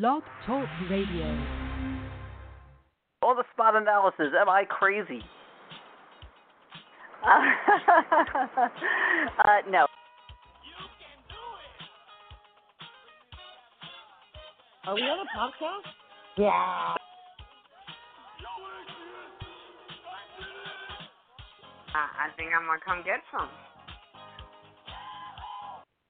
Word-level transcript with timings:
Blog 0.00 0.22
Talk 0.46 0.68
Radio. 0.90 1.26
All 3.22 3.34
the 3.34 3.44
spot 3.54 3.76
analysis. 3.76 4.26
Am 4.38 4.46
I 4.46 4.64
crazy? 4.68 5.22
Uh, 7.24 7.28
uh, 9.38 9.70
no. 9.70 9.86
Are 14.86 14.94
we 14.94 15.00
on 15.00 15.18
a 15.18 15.38
podcast? 15.38 15.88
Yeah. 16.36 16.50
I, 16.50 16.96
I 21.94 22.28
think 22.36 22.50
I'm 22.54 22.66
gonna 22.66 22.80
come 22.84 23.02
get 23.02 23.22
some. 23.32 23.48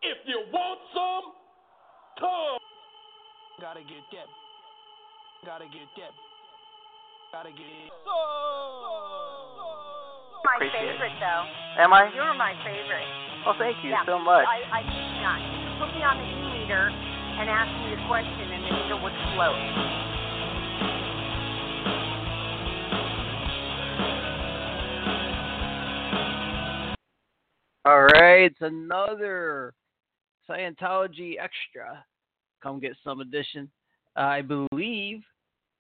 If 0.03 0.19
you 0.27 0.43
want 0.53 0.81
some, 0.93 1.33
come. 2.19 2.66
Gotta 3.59 3.81
get 3.81 4.05
that. 4.13 4.29
Gotta 5.47 5.65
get 5.65 5.89
that. 5.97 6.13
Gotta 7.33 7.49
get 7.51 7.65
it. 7.65 7.89
My 10.45 10.57
Appreciate 10.57 10.77
it. 10.77 10.93
favorite, 10.93 11.17
though. 11.19 11.45
Am 11.81 11.93
I? 11.93 12.13
You're 12.13 12.35
my 12.35 12.53
favorite. 12.61 13.09
Well, 13.47 13.57
thank 13.59 13.83
you 13.83 13.91
yeah. 13.91 14.05
so 14.05 14.19
much. 14.19 14.45
I, 14.45 14.61
I 14.69 14.83
kid 14.85 14.93
you 14.93 15.21
not. 15.25 15.41
You 15.41 15.57
could 15.65 15.79
put 15.81 15.89
me 15.97 16.05
on 16.05 16.21
the 16.21 16.29
e-meter 16.29 16.93
and 16.93 17.49
ask 17.49 17.73
me 17.81 17.97
a 17.97 18.01
question, 18.07 18.45
and 18.53 18.61
the 18.61 18.71
meter 18.77 19.01
would 19.01 19.17
float. 19.33 19.57
All 27.87 28.05
right, 28.21 28.53
it's 28.53 28.61
another 28.61 29.73
Scientology 30.47 31.41
extra. 31.41 32.05
Come 32.67 32.81
get 32.81 32.97
some 33.05 33.21
edition. 33.21 33.71
I 34.17 34.43
believe 34.43 35.21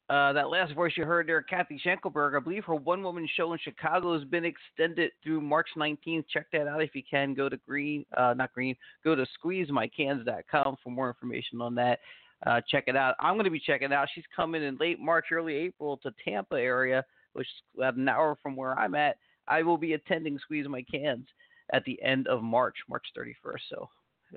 uh, 0.08 0.32
that 0.34 0.50
last 0.50 0.72
voice 0.72 0.92
you 0.96 1.04
heard 1.04 1.28
there, 1.28 1.42
Kathy 1.42 1.80
Schenkelberg, 1.84 2.36
I 2.36 2.40
believe 2.40 2.64
her 2.66 2.76
one 2.76 3.02
woman 3.02 3.28
show 3.36 3.52
in 3.52 3.58
Chicago 3.58 4.14
has 4.16 4.22
been 4.22 4.44
extended 4.44 5.10
through 5.24 5.40
March 5.40 5.66
19th. 5.76 6.26
Check 6.32 6.46
that 6.52 6.68
out 6.68 6.80
if 6.80 6.94
you 6.94 7.02
can. 7.10 7.34
Go 7.34 7.48
to 7.48 7.56
Green, 7.66 8.06
uh, 8.16 8.34
not 8.34 8.52
Green, 8.54 8.76
go 9.02 9.16
to 9.16 9.26
squeezemycans.com 9.44 10.76
for 10.84 10.90
more 10.90 11.08
information 11.08 11.60
on 11.60 11.74
that. 11.74 11.98
Uh, 12.46 12.60
check 12.70 12.84
it 12.86 12.94
out. 12.94 13.16
I'm 13.18 13.34
going 13.34 13.46
to 13.46 13.50
be 13.50 13.58
checking 13.58 13.92
out. 13.92 14.06
She's 14.14 14.22
coming 14.34 14.62
in 14.62 14.76
late 14.78 15.00
March, 15.00 15.26
early 15.32 15.56
April 15.56 15.96
to 16.04 16.12
Tampa 16.24 16.54
area, 16.54 17.04
which 17.32 17.48
is 17.48 17.78
about 17.78 17.96
an 17.96 18.08
hour 18.08 18.36
from 18.40 18.54
where 18.54 18.78
I'm 18.78 18.94
at. 18.94 19.16
I 19.48 19.64
will 19.64 19.78
be 19.78 19.94
attending 19.94 20.38
Squeeze 20.38 20.68
My 20.68 20.82
Cans 20.82 21.26
at 21.72 21.84
the 21.84 22.00
end 22.00 22.28
of 22.28 22.44
March, 22.44 22.76
March 22.88 23.06
31st. 23.18 23.60
So 23.70 23.88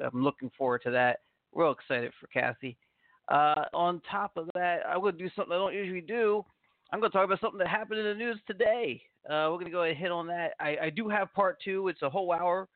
I'm 0.03 0.23
looking 0.23 0.49
forward 0.57 0.81
to 0.85 0.91
that. 0.91 1.19
Real 1.53 1.72
excited 1.72 2.11
for 2.19 2.28
Kathy. 2.28 2.78
Uh, 3.28 3.66
on 3.73 4.02
top 4.09 4.38
of 4.38 4.50
that, 4.55 4.81
I'm 4.88 5.02
going 5.02 5.17
to 5.17 5.23
do 5.23 5.30
something 5.36 5.53
I 5.53 5.58
don't 5.58 5.73
usually 5.73 6.02
do. 6.02 6.44
I'm 6.92 7.00
going 7.00 7.11
to 7.11 7.17
talk 7.17 7.25
about 7.25 7.39
something 7.42 7.59
that 7.59 7.67
happened 7.67 8.00
in 8.00 8.05
the 8.05 8.16
news 8.16 8.39
today. 8.47 9.02
Uh, 9.25 9.50
we're 9.50 9.58
going 9.58 9.66
to 9.66 9.72
go 9.72 9.83
ahead 9.83 9.92
and 9.92 10.00
hit 10.00 10.11
on 10.11 10.27
that. 10.27 10.53
I, 10.59 10.77
I, 10.83 10.89
do 10.89 11.08
have 11.09 11.31
part 11.33 11.58
two. 11.64 11.88
It's 11.88 12.02
a 12.02 12.09
whole 12.09 12.31
hour 12.31 12.67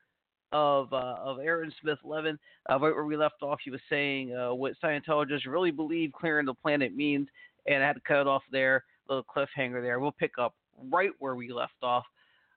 of 0.52 0.92
uh, 0.92 1.16
of 1.18 1.40
Aaron 1.40 1.72
Smith 1.80 1.98
Levin. 2.04 2.38
Uh, 2.70 2.78
right 2.78 2.94
where 2.94 3.04
we 3.04 3.16
left 3.16 3.42
off, 3.42 3.58
he 3.64 3.70
was 3.70 3.80
saying 3.90 4.36
uh, 4.36 4.54
what 4.54 4.74
Scientologists 4.82 5.46
really 5.46 5.72
believe 5.72 6.12
clearing 6.12 6.46
the 6.46 6.54
planet 6.54 6.94
means, 6.94 7.26
and 7.66 7.82
I 7.82 7.86
had 7.86 7.94
to 7.94 8.02
cut 8.06 8.20
it 8.20 8.26
off 8.28 8.42
there. 8.52 8.84
Little 9.08 9.24
cliffhanger 9.24 9.82
there. 9.82 9.98
We'll 9.98 10.12
pick 10.12 10.32
up 10.38 10.54
right 10.90 11.10
where 11.18 11.34
we 11.34 11.52
left 11.52 11.82
off. 11.82 12.04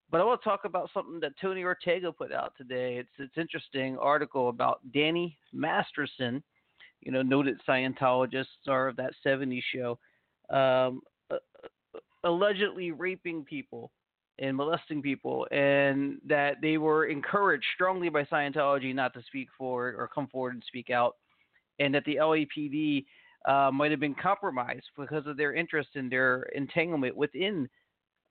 But 0.09 0.21
I 0.21 0.23
want 0.23 0.41
to 0.41 0.49
talk 0.49 0.63
about 0.63 0.89
something 0.93 1.19
that 1.19 1.33
Tony 1.41 1.63
Ortega 1.63 2.11
put 2.11 2.31
out 2.31 2.53
today. 2.57 2.97
It's 2.97 3.09
it's 3.19 3.37
interesting 3.37 3.97
article 3.97 4.49
about 4.49 4.79
Danny 4.93 5.37
Masterson, 5.51 6.41
you 7.01 7.11
know, 7.11 7.21
noted 7.21 7.59
Scientologist, 7.67 8.47
star 8.61 8.87
of 8.87 8.95
that 8.95 9.11
'70s 9.25 9.61
show, 9.73 9.99
um, 10.49 11.01
uh, 11.29 11.37
allegedly 12.23 12.91
raping 12.91 13.43
people 13.43 13.91
and 14.39 14.55
molesting 14.55 15.01
people, 15.01 15.45
and 15.51 16.21
that 16.25 16.61
they 16.61 16.77
were 16.77 17.07
encouraged 17.07 17.65
strongly 17.75 18.07
by 18.07 18.23
Scientology 18.23 18.95
not 18.95 19.13
to 19.13 19.21
speak 19.23 19.49
forward 19.57 19.95
or 19.97 20.07
come 20.07 20.27
forward 20.27 20.53
and 20.53 20.63
speak 20.67 20.89
out, 20.89 21.17
and 21.79 21.93
that 21.93 22.05
the 22.05 22.15
LAPD 22.15 23.05
uh, 23.45 23.71
might 23.71 23.91
have 23.91 23.99
been 23.99 24.15
compromised 24.15 24.85
because 24.97 25.25
of 25.27 25.35
their 25.35 25.53
interest 25.53 25.89
in 25.95 26.07
their 26.07 26.43
entanglement 26.55 27.15
within 27.15 27.67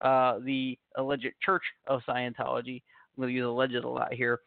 uh, 0.01 0.39
the 0.45 0.79
alleged 0.97 1.29
Church 1.45 1.63
of 1.87 2.01
Scientology. 2.09 2.83
I'm 3.17 3.23
going 3.23 3.29
to 3.29 3.35
use 3.35 3.47
alleged 3.47 3.75
a 3.75 3.89
lot 3.89 4.13
here. 4.13 4.41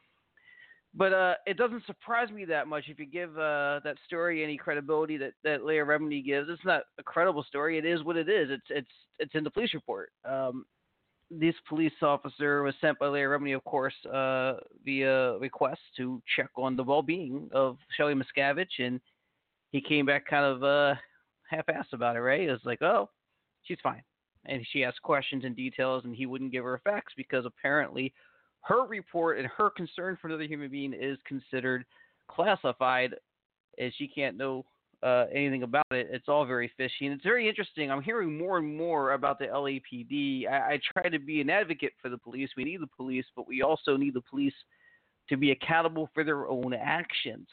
But 0.96 1.14
uh, 1.14 1.34
it 1.46 1.58
doesn't 1.58 1.86
surprise 1.86 2.32
me 2.32 2.46
that 2.46 2.68
much 2.68 2.86
if 2.88 2.98
you 2.98 3.06
give 3.06 3.38
uh, 3.38 3.80
that 3.84 3.96
story 4.08 4.44
any 4.44 4.58
credibility 4.58 5.18
that, 5.18 5.34
that 5.44 5.64
Leah 5.64 5.86
Remini 5.86 6.26
gives. 6.26 6.50
It's 6.50 6.66
not 6.66 6.84
a 6.98 7.04
credible 7.04 7.44
story. 7.44 7.78
It 7.78 7.86
is 7.86 8.04
what 8.04 8.18
it 8.18 8.28
is. 8.28 8.50
It's 8.50 8.66
it's 8.70 8.90
it's 9.20 9.36
in 9.36 9.44
the 9.44 9.52
police 9.52 9.74
report. 9.76 10.12
Um, 10.26 10.66
this 11.30 11.54
police 11.68 11.94
officer 12.02 12.64
was 12.64 12.74
sent 12.81 12.98
by 12.98 13.08
Leah 13.08 13.28
Remini, 13.28 13.56
of 13.56 13.64
course, 13.66 13.94
uh, 14.12 14.54
via 14.84 15.38
request 15.38 15.81
to 15.98 16.20
check 16.36 16.50
on 16.58 16.76
the 16.76 16.84
well-being 16.84 17.50
of 17.54 17.78
Shelley 17.96 18.16
Miscavige, 18.16 18.80
and 18.80 19.00
he 19.72 19.81
came 19.81 20.08
back 20.08 20.26
kind 20.26 20.44
of 20.44 20.64
uh, 20.64 20.96
half-assed 21.48 21.94
about 21.94 22.16
it. 22.16 22.22
Right? 22.22 22.42
It 22.42 22.52
was 22.52 22.66
like, 22.66 22.81
oh, 22.81 23.12
she's 23.64 23.78
fine 23.84 24.02
and 24.46 24.66
she 24.72 24.84
asked 24.84 25.02
questions 25.02 25.44
and 25.46 25.56
details, 25.56 26.06
and 26.06 26.16
he 26.16 26.26
wouldn't 26.26 26.52
give 26.52 26.64
her 26.64 26.82
facts 26.84 27.14
because 27.16 27.46
apparently 27.46 28.14
her 28.62 28.86
report 28.86 29.38
and 29.38 29.48
her 29.48 29.70
concern 29.70 30.18
for 30.22 30.28
another 30.28 30.44
human 30.44 30.70
being 30.70 30.94
is 30.94 31.18
considered 31.26 31.86
classified, 32.28 33.16
and 33.78 33.94
she 33.98 34.08
can't 34.08 34.38
know 34.38 34.66
uh, 35.02 35.26
anything 35.34 35.64
about 35.64 35.86
it. 35.92 36.10
It's 36.12 36.28
all 36.28 36.46
very 36.46 36.72
fishy, 36.78 37.06
and 37.06 37.14
it's 37.14 37.24
very 37.24 37.48
interesting. 37.48 37.90
I'm 37.90 38.02
hearing 38.02 38.38
more 38.38 38.58
and 38.58 38.76
more 38.78 39.14
about 39.14 39.40
the 39.40 39.46
LAPD. 39.46 40.48
I, 40.48 40.74
I 40.74 40.80
try 40.94 41.10
to 41.10 41.20
be 41.20 41.42
an 41.42 41.50
advocate 41.50 41.94
for 42.02 42.10
the 42.10 42.18
police. 42.18 42.50
We 42.58 42.66
need 42.66 42.82
the 42.82 42.88
police, 42.88 43.26
but 43.36 43.48
we 43.48 43.62
also 43.62 43.96
need 43.96 44.14
the 44.14 44.22
police 44.22 44.54
to 45.30 45.38
be 45.38 45.52
accountable 45.52 46.10
for 46.14 46.24
their 46.24 46.48
own 46.48 46.74
actions. 46.74 47.48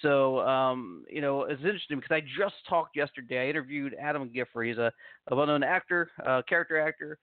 So, 0.00 0.40
um, 0.40 1.04
you 1.10 1.20
know, 1.20 1.42
it's 1.42 1.62
interesting 1.62 1.98
because 1.98 2.14
I 2.14 2.20
just 2.20 2.54
talked 2.68 2.96
yesterday. 2.96 3.46
I 3.46 3.50
interviewed 3.50 3.94
Adam 4.00 4.30
Gifford. 4.32 4.66
He's 4.66 4.78
a, 4.78 4.92
a 5.28 5.36
well 5.36 5.46
known 5.46 5.62
actor, 5.62 6.10
uh, 6.26 6.42
character 6.48 6.80
actor, 6.80 7.18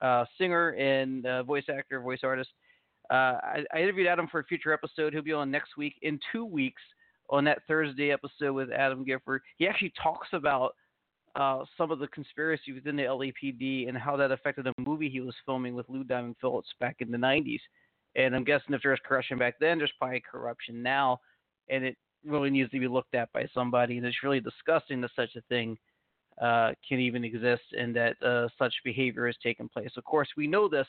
uh, 0.00 0.24
singer, 0.38 0.70
and 0.70 1.26
uh, 1.26 1.42
voice 1.42 1.64
actor, 1.68 2.00
voice 2.00 2.20
artist. 2.22 2.50
Uh, 3.10 3.38
I, 3.42 3.64
I, 3.74 3.82
interviewed 3.82 4.06
Adam 4.06 4.28
for 4.28 4.40
a 4.40 4.44
future 4.44 4.72
episode. 4.72 5.12
He'll 5.12 5.22
be 5.22 5.32
on 5.32 5.50
next 5.50 5.76
week. 5.76 5.94
In 6.02 6.18
two 6.32 6.44
weeks, 6.44 6.80
on 7.28 7.44
that 7.44 7.58
Thursday 7.66 8.12
episode 8.12 8.52
with 8.52 8.70
Adam 8.70 9.04
Gifford, 9.04 9.42
he 9.58 9.66
actually 9.66 9.92
talks 10.02 10.28
about 10.32 10.74
uh, 11.36 11.64
some 11.76 11.90
of 11.90 11.98
the 11.98 12.06
conspiracy 12.08 12.72
within 12.72 12.96
the 12.96 13.02
LAPD 13.02 13.88
and 13.88 13.98
how 13.98 14.16
that 14.16 14.30
affected 14.30 14.66
a 14.66 14.72
movie 14.78 15.10
he 15.10 15.20
was 15.20 15.34
filming 15.44 15.74
with 15.74 15.88
Lou 15.88 16.04
Diamond 16.04 16.36
Phillips 16.40 16.68
back 16.80 16.96
in 17.00 17.10
the 17.10 17.18
90s. 17.18 17.60
And 18.16 18.34
I'm 18.34 18.44
guessing 18.44 18.72
if 18.72 18.80
there 18.82 18.92
was 18.92 19.00
corruption 19.04 19.38
back 19.38 19.56
then, 19.60 19.76
there's 19.76 19.92
probably 19.98 20.22
corruption 20.30 20.82
now 20.82 21.20
and 21.68 21.84
it 21.84 21.96
really 22.24 22.50
needs 22.50 22.70
to 22.70 22.80
be 22.80 22.88
looked 22.88 23.14
at 23.14 23.32
by 23.32 23.46
somebody. 23.54 23.96
And 23.98 24.06
it's 24.06 24.22
really 24.22 24.40
disgusting 24.40 25.00
that 25.02 25.10
such 25.16 25.36
a 25.36 25.42
thing 25.42 25.76
uh, 26.40 26.72
can 26.88 26.98
even 26.98 27.24
exist 27.24 27.62
and 27.78 27.94
that 27.94 28.20
uh, 28.22 28.48
such 28.58 28.74
behavior 28.84 29.26
has 29.26 29.36
taken 29.42 29.68
place. 29.68 29.90
Of 29.96 30.04
course, 30.04 30.28
we 30.36 30.46
know 30.46 30.68
this 30.68 30.86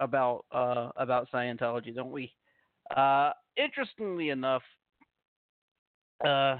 about 0.00 0.44
uh, 0.52 0.90
about 0.96 1.28
Scientology, 1.32 1.94
don't 1.94 2.10
we? 2.10 2.32
Uh, 2.96 3.30
interestingly 3.56 4.28
enough, 4.30 4.62
uh, 6.26 6.56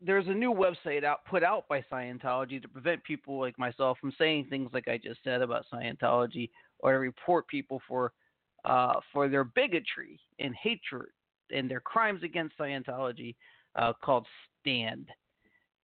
there's 0.00 0.28
a 0.28 0.34
new 0.34 0.52
website 0.52 1.04
out 1.04 1.24
put 1.28 1.42
out 1.42 1.66
by 1.68 1.84
Scientology 1.92 2.60
to 2.62 2.68
prevent 2.68 3.02
people 3.04 3.38
like 3.40 3.58
myself 3.58 3.98
from 4.00 4.12
saying 4.18 4.46
things 4.48 4.70
like 4.72 4.88
I 4.88 4.98
just 4.98 5.20
said 5.24 5.42
about 5.42 5.66
Scientology 5.72 6.50
or 6.78 6.92
to 6.92 6.98
report 6.98 7.48
people 7.48 7.82
for 7.88 8.12
uh, 8.64 8.94
for 9.12 9.28
their 9.28 9.44
bigotry 9.44 10.20
and 10.38 10.54
hatred 10.54 11.10
and 11.54 11.70
their 11.70 11.80
crimes 11.80 12.22
against 12.22 12.58
Scientology 12.58 13.34
uh, 13.76 13.92
called 14.02 14.26
Stand. 14.60 15.08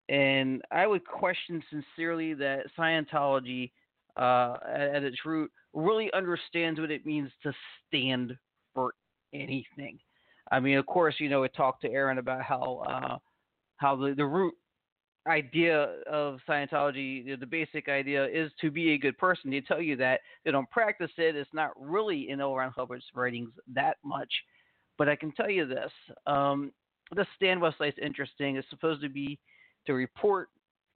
And 0.09 0.63
I 0.71 0.87
would 0.87 1.07
question 1.07 1.63
sincerely 1.71 2.35
that 2.35 2.67
Scientology, 2.79 3.73
uh, 4.17 4.57
at, 4.69 4.97
at 4.97 5.05
its 5.05 5.25
root, 5.25 5.51
really 5.73 6.13
understands 6.13 6.79
what 6.79 6.91
it 6.91 7.07
means 7.07 7.31
to 7.43 7.53
stand 7.87 8.37
for 8.75 8.93
anything. 9.33 9.99
I 10.53 10.61
mean, 10.61 10.77
of 10.77 10.87
course, 10.87 11.15
you 11.19 11.29
know, 11.29 11.41
we 11.41 11.49
talked 11.49 11.83
to 11.83 11.91
Aaron 11.91 12.19
about 12.19 12.43
how 12.43 12.85
uh, 12.87 13.19
how 13.79 13.97
the, 13.97 14.15
the 14.15 14.27
root 14.27 14.55
idea 15.27 15.85
of 16.07 16.39
Scientology, 16.47 17.39
the 17.41 17.47
basic 17.47 17.89
idea 17.89 18.27
is 18.27 18.53
to 18.61 18.71
be 18.71 18.93
a 18.93 18.99
good 18.99 19.17
person. 19.17 19.51
They 19.51 19.63
tell 19.63 19.81
you 19.81 19.97
that 19.97 20.21
they 20.45 20.51
don't 20.51 20.71
practice 20.71 21.11
it. 21.17 21.35
It's 21.35 21.49
not 21.55 21.71
really 21.81 22.29
in 22.29 22.41
L. 22.41 22.55
Ron 22.55 22.73
Hubbard's 22.77 23.07
writings 23.15 23.51
that 23.73 23.97
much. 24.05 24.31
But 24.99 25.09
I 25.09 25.17
can 25.17 25.33
tell 25.33 25.51
you 25.51 25.67
this: 25.67 25.91
um, 26.27 26.73
the 27.15 27.27
Stand 27.37 27.61
website 27.61 27.89
is 27.89 27.95
interesting. 28.03 28.57
It's 28.57 28.69
supposed 28.71 29.03
to 29.03 29.09
be 29.09 29.39
to 29.87 29.95
report 29.95 30.49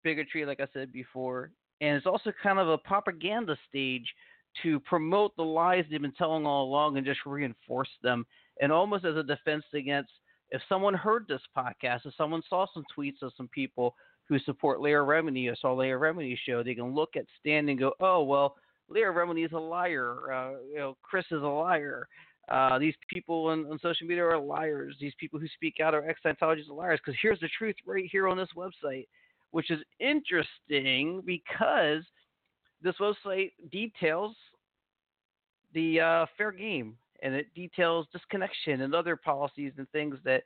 bigotry, 0.02 0.46
like 0.46 0.60
I 0.60 0.66
said 0.72 0.92
before, 0.92 1.50
and 1.80 1.96
it's 1.96 2.06
also 2.06 2.32
kind 2.42 2.58
of 2.58 2.68
a 2.68 2.78
propaganda 2.78 3.56
stage 3.68 4.06
to 4.62 4.80
promote 4.80 5.36
the 5.36 5.42
lies 5.42 5.84
they've 5.90 6.00
been 6.00 6.12
telling 6.12 6.46
all 6.46 6.64
along 6.64 6.96
and 6.96 7.06
just 7.06 7.20
reinforce 7.26 7.90
them, 8.02 8.24
and 8.60 8.72
almost 8.72 9.04
as 9.04 9.16
a 9.16 9.22
defense 9.22 9.64
against 9.74 10.10
if 10.50 10.62
someone 10.68 10.94
heard 10.94 11.26
this 11.28 11.42
podcast, 11.56 12.06
if 12.06 12.14
someone 12.16 12.42
saw 12.48 12.66
some 12.72 12.84
tweets 12.96 13.22
of 13.22 13.32
some 13.36 13.48
people 13.48 13.94
who 14.28 14.38
support 14.40 14.80
Leah 14.80 14.96
Remini 14.96 15.50
or 15.50 15.56
saw 15.56 15.74
Leah 15.74 15.98
Remini's 15.98 16.38
show, 16.46 16.62
they 16.62 16.74
can 16.74 16.94
look 16.94 17.16
at 17.16 17.24
Stan 17.40 17.68
and 17.68 17.78
go, 17.78 17.92
oh, 18.00 18.22
well, 18.22 18.56
Leah 18.88 19.06
Remini 19.06 19.44
is 19.44 19.52
a 19.52 19.58
liar. 19.58 20.32
Uh, 20.32 20.50
you 20.70 20.76
know, 20.76 20.96
Chris 21.02 21.24
is 21.30 21.42
a 21.42 21.46
liar. 21.46 22.08
Uh, 22.50 22.78
these 22.78 22.94
people 23.12 23.46
on, 23.46 23.66
on, 23.66 23.78
social 23.80 24.06
media 24.06 24.24
are 24.24 24.38
liars. 24.38 24.96
These 25.00 25.12
people 25.20 25.38
who 25.38 25.48
speak 25.48 25.80
out 25.82 25.94
are 25.94 26.08
ex-Scientologists 26.08 26.70
are 26.70 26.74
liars. 26.74 27.00
Because 27.04 27.18
here's 27.20 27.40
the 27.40 27.48
truth 27.58 27.76
right 27.86 28.08
here 28.10 28.26
on 28.26 28.38
this 28.38 28.48
website, 28.56 29.06
which 29.50 29.70
is 29.70 29.80
interesting 30.00 31.22
because 31.26 32.02
this 32.82 32.94
website 33.00 33.52
details 33.70 34.34
the 35.74 36.00
uh, 36.00 36.26
fair 36.36 36.52
game 36.52 36.96
and 37.22 37.34
it 37.34 37.52
details 37.54 38.06
disconnection 38.12 38.82
and 38.82 38.94
other 38.94 39.16
policies 39.16 39.72
and 39.76 39.88
things 39.90 40.16
that 40.24 40.42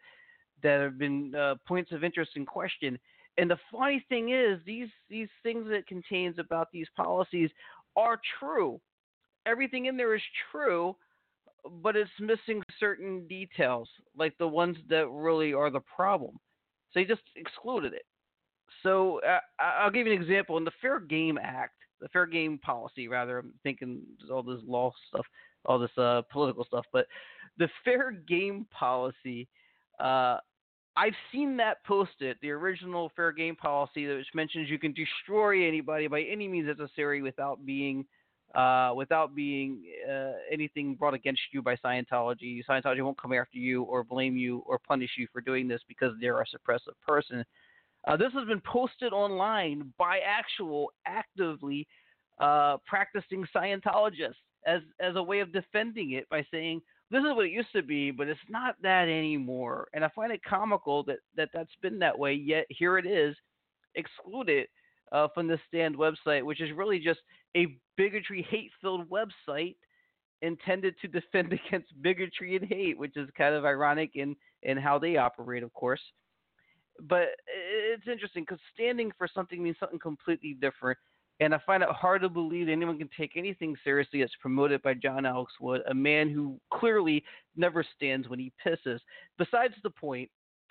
that 0.62 0.80
have 0.80 0.98
been 0.98 1.34
uh, 1.34 1.56
points 1.66 1.90
of 1.92 2.04
interest 2.04 2.32
in 2.36 2.46
question. 2.46 2.98
And 3.38 3.50
the 3.50 3.58
funny 3.70 4.04
thing 4.08 4.30
is, 4.30 4.58
these 4.66 4.88
these 5.08 5.28
things 5.42 5.66
that 5.66 5.74
it 5.74 5.86
contains 5.86 6.38
about 6.38 6.68
these 6.72 6.86
policies 6.96 7.50
are 7.96 8.20
true. 8.38 8.80
Everything 9.46 9.86
in 9.86 9.96
there 9.96 10.14
is 10.14 10.22
true, 10.50 10.96
but 11.82 11.96
it's 11.96 12.10
missing 12.18 12.62
certain 12.78 13.26
details, 13.28 13.88
like 14.16 14.36
the 14.38 14.48
ones 14.48 14.76
that 14.88 15.08
really 15.08 15.52
are 15.52 15.70
the 15.70 15.80
problem. 15.80 16.38
So 16.92 17.00
they 17.00 17.04
just 17.04 17.22
excluded 17.36 17.92
it. 17.94 18.04
So 18.82 19.20
uh, 19.20 19.40
I'll 19.60 19.90
give 19.90 20.06
you 20.06 20.14
an 20.14 20.22
example. 20.22 20.56
In 20.56 20.64
the 20.64 20.72
Fair 20.80 20.98
Game 21.00 21.38
Act, 21.40 21.74
the 22.00 22.08
Fair 22.08 22.26
Game 22.26 22.58
Policy, 22.58 23.08
rather, 23.08 23.38
I'm 23.38 23.54
thinking 23.62 24.02
all 24.30 24.42
this 24.42 24.60
law 24.66 24.92
stuff, 25.08 25.26
all 25.64 25.78
this 25.78 25.96
uh, 25.96 26.22
political 26.32 26.64
stuff, 26.64 26.84
but 26.92 27.06
the 27.58 27.68
Fair 27.84 28.10
Game 28.10 28.66
Policy, 28.76 29.48
uh, 30.00 30.38
I've 30.96 31.14
seen 31.30 31.56
that 31.58 31.84
posted, 31.84 32.36
the 32.42 32.50
original 32.50 33.10
Fair 33.14 33.32
Game 33.32 33.56
Policy, 33.56 34.06
which 34.06 34.26
mentions 34.34 34.68
you 34.68 34.78
can 34.78 34.92
destroy 34.92 35.66
anybody 35.66 36.08
by 36.08 36.22
any 36.22 36.48
means 36.48 36.66
necessary 36.66 37.22
without 37.22 37.64
being 37.64 38.04
uh, 38.54 38.92
without 38.94 39.34
being 39.34 39.82
uh, 40.10 40.32
anything 40.50 40.94
brought 40.94 41.14
against 41.14 41.40
you 41.52 41.62
by 41.62 41.76
Scientology. 41.76 42.62
Scientology 42.68 43.02
won't 43.02 43.20
come 43.20 43.32
after 43.32 43.58
you 43.58 43.82
or 43.84 44.04
blame 44.04 44.36
you 44.36 44.62
or 44.66 44.78
punish 44.78 45.10
you 45.16 45.26
for 45.32 45.40
doing 45.40 45.68
this 45.68 45.80
because 45.88 46.12
they're 46.20 46.40
a 46.40 46.44
suppressive 46.44 46.94
person. 47.06 47.44
Uh, 48.06 48.16
this 48.16 48.32
has 48.34 48.46
been 48.46 48.60
posted 48.60 49.12
online 49.12 49.92
by 49.98 50.18
actual 50.18 50.92
actively 51.06 51.86
uh, 52.40 52.76
practicing 52.86 53.46
Scientologists 53.54 54.34
as 54.66 54.80
as 55.00 55.16
a 55.16 55.22
way 55.22 55.40
of 55.40 55.52
defending 55.52 56.12
it 56.12 56.28
by 56.28 56.44
saying 56.50 56.80
this 57.10 57.20
is 57.20 57.34
what 57.34 57.44
it 57.44 57.52
used 57.52 57.72
to 57.74 57.82
be, 57.82 58.10
but 58.10 58.26
it's 58.26 58.40
not 58.48 58.74
that 58.82 59.08
anymore. 59.08 59.86
And 59.92 60.04
I 60.04 60.08
find 60.14 60.32
it 60.32 60.40
comical 60.42 61.02
that, 61.04 61.18
that 61.36 61.50
that's 61.52 61.76
been 61.82 61.98
that 61.98 62.18
way. 62.18 62.32
Yet 62.32 62.64
here 62.70 62.96
it 62.96 63.06
is, 63.06 63.36
excluded 63.94 64.66
uh, 65.12 65.28
from 65.34 65.46
the 65.46 65.58
Stand 65.68 65.96
website, 65.96 66.42
which 66.42 66.60
is 66.60 66.70
really 66.74 66.98
just 66.98 67.20
a 67.56 67.78
bigotry, 67.96 68.46
hate-filled 68.48 69.08
website 69.08 69.76
intended 70.40 70.94
to 71.00 71.08
defend 71.20 71.52
against 71.52 71.88
bigotry 72.02 72.56
and 72.56 72.66
hate, 72.66 72.98
which 72.98 73.16
is 73.16 73.28
kind 73.36 73.54
of 73.54 73.64
ironic 73.64 74.10
in 74.14 74.34
in 74.64 74.76
how 74.76 74.98
they 74.98 75.16
operate, 75.16 75.62
of 75.62 75.72
course 75.72 76.00
but 77.00 77.28
it's 77.46 78.06
interesting 78.08 78.44
because 78.44 78.60
standing 78.74 79.10
for 79.16 79.28
something 79.32 79.62
means 79.62 79.76
something 79.78 79.98
completely 79.98 80.54
different. 80.60 80.98
And 81.40 81.54
I 81.54 81.60
find 81.66 81.82
it 81.82 81.88
hard 81.88 82.22
to 82.22 82.28
believe 82.28 82.68
anyone 82.68 82.98
can 82.98 83.08
take 83.16 83.32
anything 83.36 83.74
seriously 83.82 84.20
that's 84.20 84.32
promoted 84.40 84.82
by 84.82 84.94
John 84.94 85.26
Alex 85.26 85.52
Wood, 85.60 85.82
a 85.88 85.94
man 85.94 86.30
who 86.30 86.60
clearly 86.72 87.24
never 87.56 87.84
stands 87.96 88.28
when 88.28 88.38
he 88.38 88.52
pisses. 88.64 89.00
Besides 89.38 89.74
the 89.82 89.90
point, 89.90 90.30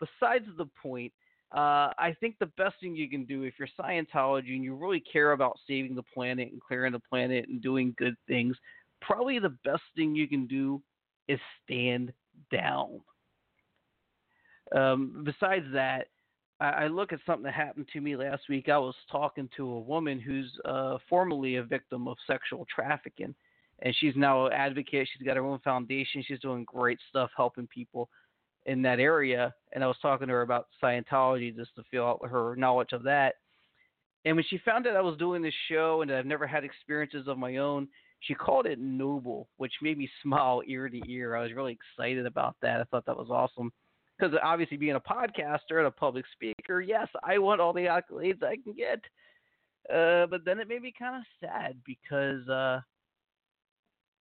besides 0.00 0.46
the 0.56 0.66
point, 0.80 1.12
uh, 1.54 1.92
I 1.98 2.16
think 2.18 2.36
the 2.40 2.50
best 2.56 2.74
thing 2.80 2.96
you 2.96 3.08
can 3.08 3.24
do 3.24 3.42
if 3.42 3.54
you're 3.58 3.68
Scientology 3.78 4.54
and 4.54 4.64
you 4.64 4.74
really 4.74 5.00
care 5.00 5.32
about 5.32 5.58
saving 5.68 5.94
the 5.94 6.02
planet 6.02 6.50
and 6.50 6.60
clearing 6.60 6.92
the 6.92 6.98
planet 6.98 7.48
and 7.48 7.62
doing 7.62 7.94
good 7.96 8.16
things, 8.26 8.56
probably 9.00 9.38
the 9.38 9.56
best 9.64 9.82
thing 9.94 10.16
you 10.16 10.26
can 10.26 10.46
do 10.48 10.82
is 11.28 11.38
stand 11.62 12.12
down. 12.50 13.00
Um, 14.74 15.22
besides 15.24 15.66
that, 15.72 16.08
I, 16.58 16.70
I, 16.70 16.86
look 16.88 17.12
at 17.12 17.20
something 17.24 17.44
that 17.44 17.54
happened 17.54 17.86
to 17.92 18.00
me 18.00 18.16
last 18.16 18.42
week. 18.48 18.68
I 18.68 18.78
was 18.78 18.94
talking 19.10 19.48
to 19.56 19.70
a 19.70 19.80
woman 19.80 20.18
who's 20.18 20.50
uh, 20.64 20.98
formerly 21.08 21.56
a 21.56 21.62
victim 21.62 22.08
of 22.08 22.16
sexual 22.26 22.66
trafficking, 22.74 23.34
and 23.82 23.94
she's 24.00 24.16
now 24.16 24.46
an 24.46 24.52
advocate. 24.52 25.08
She's 25.12 25.24
got 25.24 25.36
her 25.36 25.44
own 25.44 25.60
foundation. 25.60 26.24
She's 26.26 26.40
doing 26.40 26.64
great 26.64 26.98
stuff 27.10 27.30
helping 27.36 27.68
people 27.68 28.08
in 28.66 28.82
that 28.82 29.00
area. 29.00 29.54
And 29.72 29.84
I 29.84 29.86
was 29.86 29.96
talking 30.00 30.28
to 30.28 30.32
her 30.32 30.42
about 30.42 30.68
Scientology 30.82 31.54
just 31.54 31.74
to 31.76 31.82
feel 31.90 32.04
out 32.04 32.28
her 32.28 32.56
knowledge 32.56 32.92
of 32.92 33.02
that. 33.04 33.34
And 34.24 34.36
when 34.36 34.44
she 34.48 34.58
found 34.64 34.86
out 34.86 34.96
I 34.96 35.02
was 35.02 35.18
doing 35.18 35.42
this 35.42 35.54
show 35.68 36.00
and 36.00 36.10
that 36.10 36.18
I've 36.18 36.26
never 36.26 36.46
had 36.46 36.64
experiences 36.64 37.28
of 37.28 37.36
my 37.36 37.56
own, 37.56 37.88
she 38.20 38.34
called 38.34 38.66
it 38.66 38.78
noble, 38.78 39.48
which 39.58 39.72
made 39.82 39.98
me 39.98 40.08
smile 40.22 40.62
ear 40.66 40.88
to 40.88 41.00
ear. 41.10 41.36
I 41.36 41.42
was 41.42 41.52
really 41.52 41.76
excited 41.96 42.26
about 42.26 42.56
that. 42.62 42.80
I 42.80 42.84
thought 42.84 43.06
that 43.06 43.16
was 43.16 43.30
awesome 43.30 43.72
because 44.18 44.34
obviously 44.42 44.76
being 44.76 44.96
a 44.96 45.00
podcaster 45.00 45.78
and 45.78 45.86
a 45.86 45.90
public 45.90 46.24
speaker, 46.32 46.80
yes, 46.80 47.08
I 47.22 47.38
want 47.38 47.60
all 47.60 47.72
the 47.72 47.80
accolades 47.80 48.42
I 48.42 48.56
can 48.62 48.72
get. 48.72 49.00
Uh, 49.92 50.26
but 50.26 50.44
then 50.44 50.60
it 50.60 50.68
made 50.68 50.82
me 50.82 50.94
kind 50.98 51.16
of 51.16 51.22
sad 51.40 51.76
because 51.84 52.48
uh, 52.48 52.80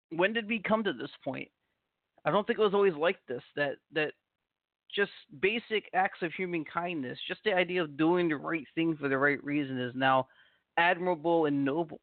when 0.10 0.34
did 0.34 0.48
we 0.48 0.60
come 0.60 0.84
to 0.84 0.94
this 0.94 1.12
point? 1.24 1.48
I 2.26 2.32
don't 2.32 2.46
think 2.46 2.60
it 2.60 2.64
was 2.64 2.74
always 2.74 2.96
like 2.96 3.18
this. 3.28 3.44
That 3.56 3.76
that 3.94 4.14
just 4.96 5.12
basic 5.42 5.90
acts 5.94 6.20
of 6.22 6.32
human 6.34 6.66
kindness, 6.66 7.18
just 7.28 7.42
the 7.44 7.54
idea 7.54 7.82
of 7.82 7.98
doing 7.98 8.30
the 8.30 8.36
right 8.36 8.66
thing 8.76 8.96
for 8.96 9.10
the 9.10 9.18
right 9.18 9.44
reason, 9.44 9.80
is 9.80 9.94
now 9.96 10.28
admirable 10.78 11.46
and 11.46 11.66
noble. 11.66 12.02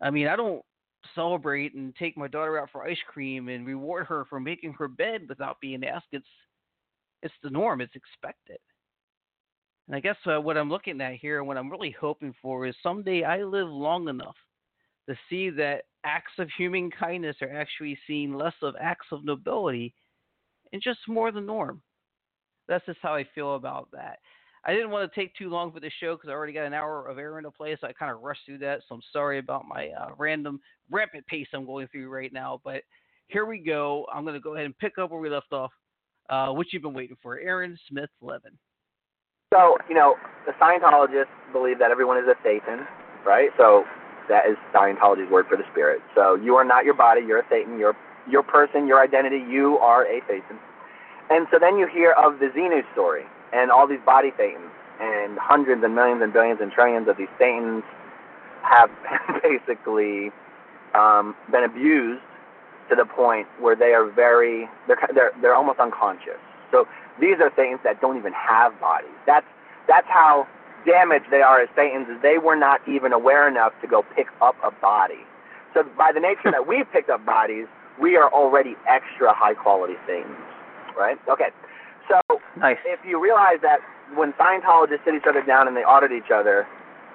I 0.00 0.10
mean, 0.10 0.26
I 0.26 0.36
don't 0.36 0.62
celebrate 1.14 1.74
and 1.74 1.94
take 1.96 2.16
my 2.16 2.28
daughter 2.28 2.58
out 2.58 2.70
for 2.70 2.86
ice 2.86 2.98
cream 3.08 3.48
and 3.48 3.66
reward 3.66 4.06
her 4.06 4.24
for 4.28 4.40
making 4.40 4.74
her 4.74 4.88
bed 4.88 5.22
without 5.28 5.60
being 5.60 5.84
asked. 5.84 6.08
It's 6.12 6.26
it's 7.22 7.34
the 7.42 7.50
norm. 7.50 7.80
It's 7.80 7.94
expected. 7.96 8.58
And 9.86 9.96
I 9.96 10.00
guess 10.00 10.16
uh, 10.24 10.40
what 10.40 10.56
I'm 10.56 10.70
looking 10.70 11.00
at 11.00 11.16
here 11.16 11.38
and 11.38 11.46
what 11.46 11.58
I'm 11.58 11.70
really 11.70 11.94
hoping 12.00 12.34
for 12.40 12.66
is 12.66 12.74
someday 12.82 13.24
I 13.24 13.42
live 13.42 13.68
long 13.68 14.08
enough 14.08 14.36
to 15.08 15.16
see 15.28 15.50
that 15.50 15.82
acts 16.04 16.32
of 16.38 16.48
human 16.56 16.90
kindness 16.90 17.36
are 17.42 17.50
actually 17.50 17.98
seen 18.06 18.38
less 18.38 18.54
of 18.62 18.74
acts 18.80 19.06
of 19.12 19.24
nobility 19.24 19.92
and 20.72 20.80
just 20.80 21.00
more 21.08 21.32
the 21.32 21.40
norm. 21.40 21.82
That's 22.70 22.86
just 22.86 23.00
how 23.02 23.14
I 23.14 23.26
feel 23.34 23.56
about 23.56 23.88
that. 23.92 24.20
I 24.64 24.72
didn't 24.72 24.90
want 24.90 25.10
to 25.10 25.20
take 25.20 25.34
too 25.34 25.48
long 25.48 25.72
for 25.72 25.80
the 25.80 25.90
show 26.00 26.14
because 26.14 26.28
I 26.28 26.32
already 26.32 26.52
got 26.52 26.66
an 26.66 26.74
hour 26.74 27.08
of 27.08 27.18
air 27.18 27.36
into 27.36 27.50
play, 27.50 27.76
so 27.80 27.86
I 27.86 27.92
kind 27.92 28.12
of 28.12 28.22
rushed 28.22 28.42
through 28.46 28.58
that. 28.58 28.80
So 28.88 28.94
I'm 28.94 29.02
sorry 29.12 29.38
about 29.38 29.66
my 29.66 29.88
uh, 29.88 30.10
random, 30.16 30.60
rampant 30.90 31.26
pace 31.26 31.48
I'm 31.52 31.66
going 31.66 31.88
through 31.88 32.08
right 32.08 32.32
now. 32.32 32.60
But 32.62 32.82
here 33.26 33.44
we 33.44 33.58
go. 33.58 34.06
I'm 34.14 34.22
going 34.22 34.34
to 34.34 34.40
go 34.40 34.54
ahead 34.54 34.66
and 34.66 34.78
pick 34.78 34.98
up 34.98 35.10
where 35.10 35.20
we 35.20 35.28
left 35.28 35.52
off 35.52 35.72
uh, 36.30 36.54
you've 36.70 36.82
been 36.82 36.94
waiting 36.94 37.16
for. 37.22 37.38
Aaron 37.40 37.76
Smith 37.88 38.10
Levin. 38.20 38.52
So, 39.52 39.76
you 39.88 39.96
know, 39.96 40.14
the 40.46 40.52
Scientologists 40.52 41.26
believe 41.52 41.80
that 41.80 41.90
everyone 41.90 42.18
is 42.18 42.24
a 42.28 42.46
Thetan, 42.46 42.86
right? 43.26 43.50
So 43.58 43.84
that 44.28 44.46
is 44.46 44.56
Scientology's 44.72 45.30
word 45.30 45.46
for 45.48 45.56
the 45.56 45.64
spirit. 45.72 46.00
So 46.14 46.36
you 46.36 46.54
are 46.54 46.64
not 46.64 46.84
your 46.84 46.94
body, 46.94 47.22
you're 47.26 47.40
a 47.40 47.44
Thetan, 47.44 47.78
you're 47.80 47.96
your 48.28 48.44
person, 48.44 48.86
your 48.86 49.02
identity, 49.02 49.38
you 49.50 49.78
are 49.78 50.04
a 50.04 50.20
Thetan. 50.30 50.58
And 51.30 51.46
so 51.50 51.58
then 51.58 51.78
you 51.78 51.86
hear 51.86 52.12
of 52.12 52.40
the 52.40 52.46
Xenu 52.46 52.82
story 52.92 53.24
and 53.52 53.70
all 53.70 53.86
these 53.86 54.00
body 54.04 54.32
Thetans 54.32 54.70
and 55.00 55.38
hundreds 55.38 55.82
and 55.82 55.94
millions 55.94 56.22
and 56.22 56.32
billions 56.32 56.60
and 56.60 56.72
trillions 56.72 57.08
of 57.08 57.16
these 57.16 57.30
Thetans 57.40 57.82
have 58.62 58.90
basically 59.42 60.30
um, 60.94 61.34
been 61.50 61.64
abused 61.64 62.22
to 62.90 62.96
the 62.96 63.04
point 63.06 63.46
where 63.60 63.76
they 63.76 63.94
are 63.94 64.10
very 64.10 64.68
they're 64.88 64.98
they're 65.14 65.32
they're 65.40 65.54
almost 65.54 65.78
unconscious. 65.78 66.40
So 66.72 66.86
these 67.20 67.36
are 67.40 67.50
Thetans 67.50 67.82
that 67.84 68.00
don't 68.00 68.18
even 68.18 68.32
have 68.32 68.78
bodies. 68.80 69.14
That's 69.26 69.46
that's 69.88 70.08
how 70.08 70.46
damaged 70.84 71.26
they 71.30 71.42
are 71.42 71.60
as 71.60 71.68
Thetans 71.76 72.10
is 72.10 72.20
they 72.22 72.38
were 72.38 72.56
not 72.56 72.80
even 72.88 73.12
aware 73.12 73.48
enough 73.48 73.72
to 73.82 73.86
go 73.86 74.04
pick 74.16 74.26
up 74.42 74.56
a 74.64 74.70
body. 74.70 75.24
So 75.74 75.84
by 75.96 76.10
the 76.12 76.20
nature 76.20 76.50
that 76.50 76.66
we've 76.66 76.90
picked 76.92 77.10
up 77.10 77.24
bodies, 77.24 77.66
we 78.00 78.16
are 78.16 78.32
already 78.32 78.74
extra 78.88 79.32
high 79.32 79.54
quality 79.54 79.94
Thetans. 80.08 80.49
Right? 80.98 81.18
Okay. 81.28 81.50
So 82.08 82.40
nice. 82.58 82.78
if 82.84 83.00
you 83.06 83.22
realize 83.22 83.58
that 83.62 83.78
when 84.14 84.32
Scientologists 84.34 85.04
sit 85.04 85.14
each 85.14 85.28
other 85.28 85.42
down 85.42 85.68
and 85.68 85.76
they 85.76 85.84
audit 85.84 86.12
each 86.12 86.30
other 86.34 86.66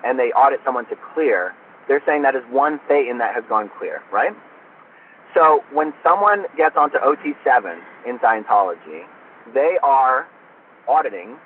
and 0.05 0.17
they 0.17 0.31
audit 0.31 0.59
someone 0.63 0.85
to 0.87 0.95
clear, 1.13 1.53
they're 1.87 2.01
saying 2.05 2.21
that 2.23 2.35
is 2.35 2.43
one 2.49 2.79
Thetan 2.89 3.19
that 3.19 3.35
has 3.35 3.43
gone 3.49 3.69
clear, 3.77 4.01
right? 4.11 4.31
So 5.35 5.63
when 5.73 5.93
someone 6.01 6.45
gets 6.55 6.77
onto 6.77 6.97
OT7 6.97 7.77
in 8.07 8.17
Scientology, 8.19 9.03
they 9.53 9.77
are 9.83 10.27
auditing 10.87 11.37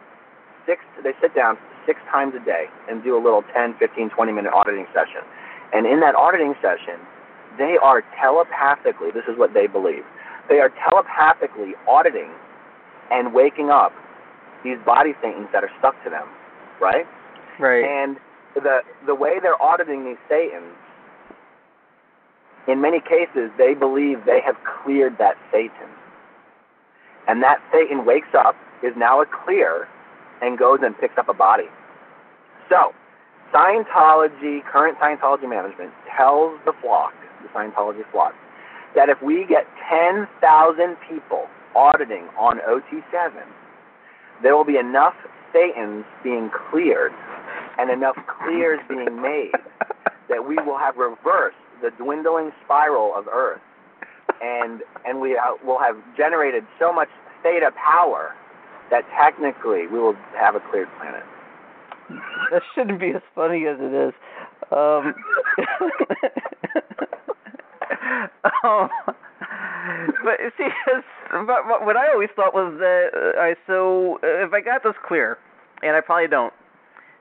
six, 0.66 0.82
they 1.04 1.14
sit 1.22 1.34
down 1.34 1.58
six 1.86 2.00
times 2.12 2.34
a 2.36 2.46
day 2.46 2.66
and 2.88 3.04
do 3.04 3.18
a 3.18 3.22
little 3.22 3.44
10, 3.54 3.76
15, 3.80 4.12
20 4.12 4.32
minute 4.32 4.54
auditing 4.54 4.86
session. 4.94 5.26
And 5.74 5.88
in 5.88 6.00
that 6.02 6.14
auditing 6.14 6.54
session, 6.62 7.02
they 7.58 7.78
are 7.82 8.04
telepathically, 8.22 9.10
this 9.12 9.26
is 9.28 9.38
what 9.38 9.54
they 9.54 9.66
believe, 9.66 10.04
they 10.50 10.60
are 10.60 10.72
telepathically 10.90 11.74
auditing 11.88 12.32
and 13.12 13.34
waking 13.34 13.70
up 13.70 13.94
these 14.64 14.78
body 14.86 15.14
Thetans 15.24 15.52
that 15.54 15.64
are 15.64 15.72
stuck 15.80 15.96
to 16.04 16.10
them, 16.10 16.28
right? 16.82 17.06
Right. 17.60 17.86
And 17.86 18.18
the 18.56 18.82
the 19.06 19.16
way 19.16 19.40
they're 19.42 19.62
auditing 19.62 20.06
these 20.06 20.18
Thetans, 20.30 20.76
in 22.68 22.82
many 22.82 23.00
cases, 23.00 23.52
they 23.58 23.74
believe 23.74 24.26
they 24.26 24.42
have 24.46 24.56
cleared 24.84 25.18
that 25.20 25.36
Thetan, 25.54 25.90
and 27.28 27.42
that 27.44 27.60
Thetan 27.74 28.06
wakes 28.06 28.34
up, 28.38 28.56
is 28.84 28.94
now 28.98 29.22
a 29.22 29.26
clear, 29.26 29.88
and 30.42 30.58
goes 30.58 30.80
and 30.82 30.98
picks 31.00 31.18
up 31.18 31.30
a 31.30 31.34
body. 31.34 31.70
So, 32.70 32.94
Scientology, 33.54 34.64
current 34.66 34.98
Scientology 35.00 35.50
management 35.50 35.92
tells 36.16 36.60
the 36.66 36.74
flock, 36.82 37.14
the 37.42 37.50
Scientology 37.50 38.04
flock, 38.12 38.34
that 38.96 39.10
if 39.10 39.22
we 39.22 39.46
get 39.48 39.66
10,000 39.90 40.98
people 41.10 41.46
auditing 41.76 42.28
on 42.38 42.60
OT7, 42.68 43.32
there 44.42 44.56
will 44.56 44.66
be 44.66 44.78
enough 44.78 45.14
Thetans 45.54 46.06
being 46.24 46.50
cleared 46.70 47.12
and 47.78 47.90
enough 47.90 48.16
clears 48.44 48.80
being 48.88 49.22
made 49.22 49.52
that 50.30 50.48
we 50.48 50.56
will 50.66 50.78
have 50.78 50.98
reversed 50.98 51.58
the 51.82 51.90
dwindling 51.98 52.52
spiral 52.64 53.14
of 53.16 53.28
Earth, 53.28 53.62
and 54.42 54.82
and 55.06 55.20
we 55.20 55.40
will 55.66 55.80
have 55.80 55.96
generated 56.16 56.64
so 56.78 56.94
much 56.94 57.08
theta 57.42 57.72
power 57.72 58.36
that 58.92 59.04
technically 59.20 59.88
we 59.88 60.00
will 60.00 60.16
have 60.38 60.56
a 60.56 60.60
cleared 60.70 60.90
planet. 61.00 61.24
that 62.52 62.62
shouldn't 62.76 63.00
be 63.00 63.10
as 63.12 63.22
funny 63.34 63.66
as 63.66 63.78
it 63.80 64.10
is. 64.10 64.14
Um, 64.72 65.14
um, 68.64 68.90
but 70.24 70.38
see, 70.58 70.68
but, 71.32 71.86
what 71.86 71.98
I 71.98 72.12
always 72.12 72.30
thought 72.36 72.54
was 72.54 72.76
that 72.80 73.10
uh, 73.14 73.40
I 73.40 73.56
so 73.68 74.20
uh, 74.24 74.46
if 74.46 74.54
I 74.54 74.62
got 74.62 74.84
this 74.84 74.96
clear, 75.08 75.38
and 75.82 75.96
I 75.96 76.02
probably 76.02 76.28
don't. 76.28 76.54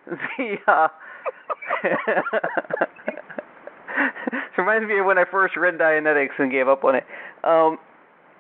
The 0.39 0.57
uh, 0.67 0.89
it 1.85 1.99
reminds 4.59 4.89
me 4.89 4.99
of 4.99 5.07
when 5.07 5.19
I 5.19 5.25
first 5.31 5.55
read 5.57 5.79
Dianetics 5.79 6.39
and 6.39 6.51
gave 6.51 6.67
up 6.67 6.83
on 6.85 6.95
it. 6.95 7.05
Um, 7.45 7.79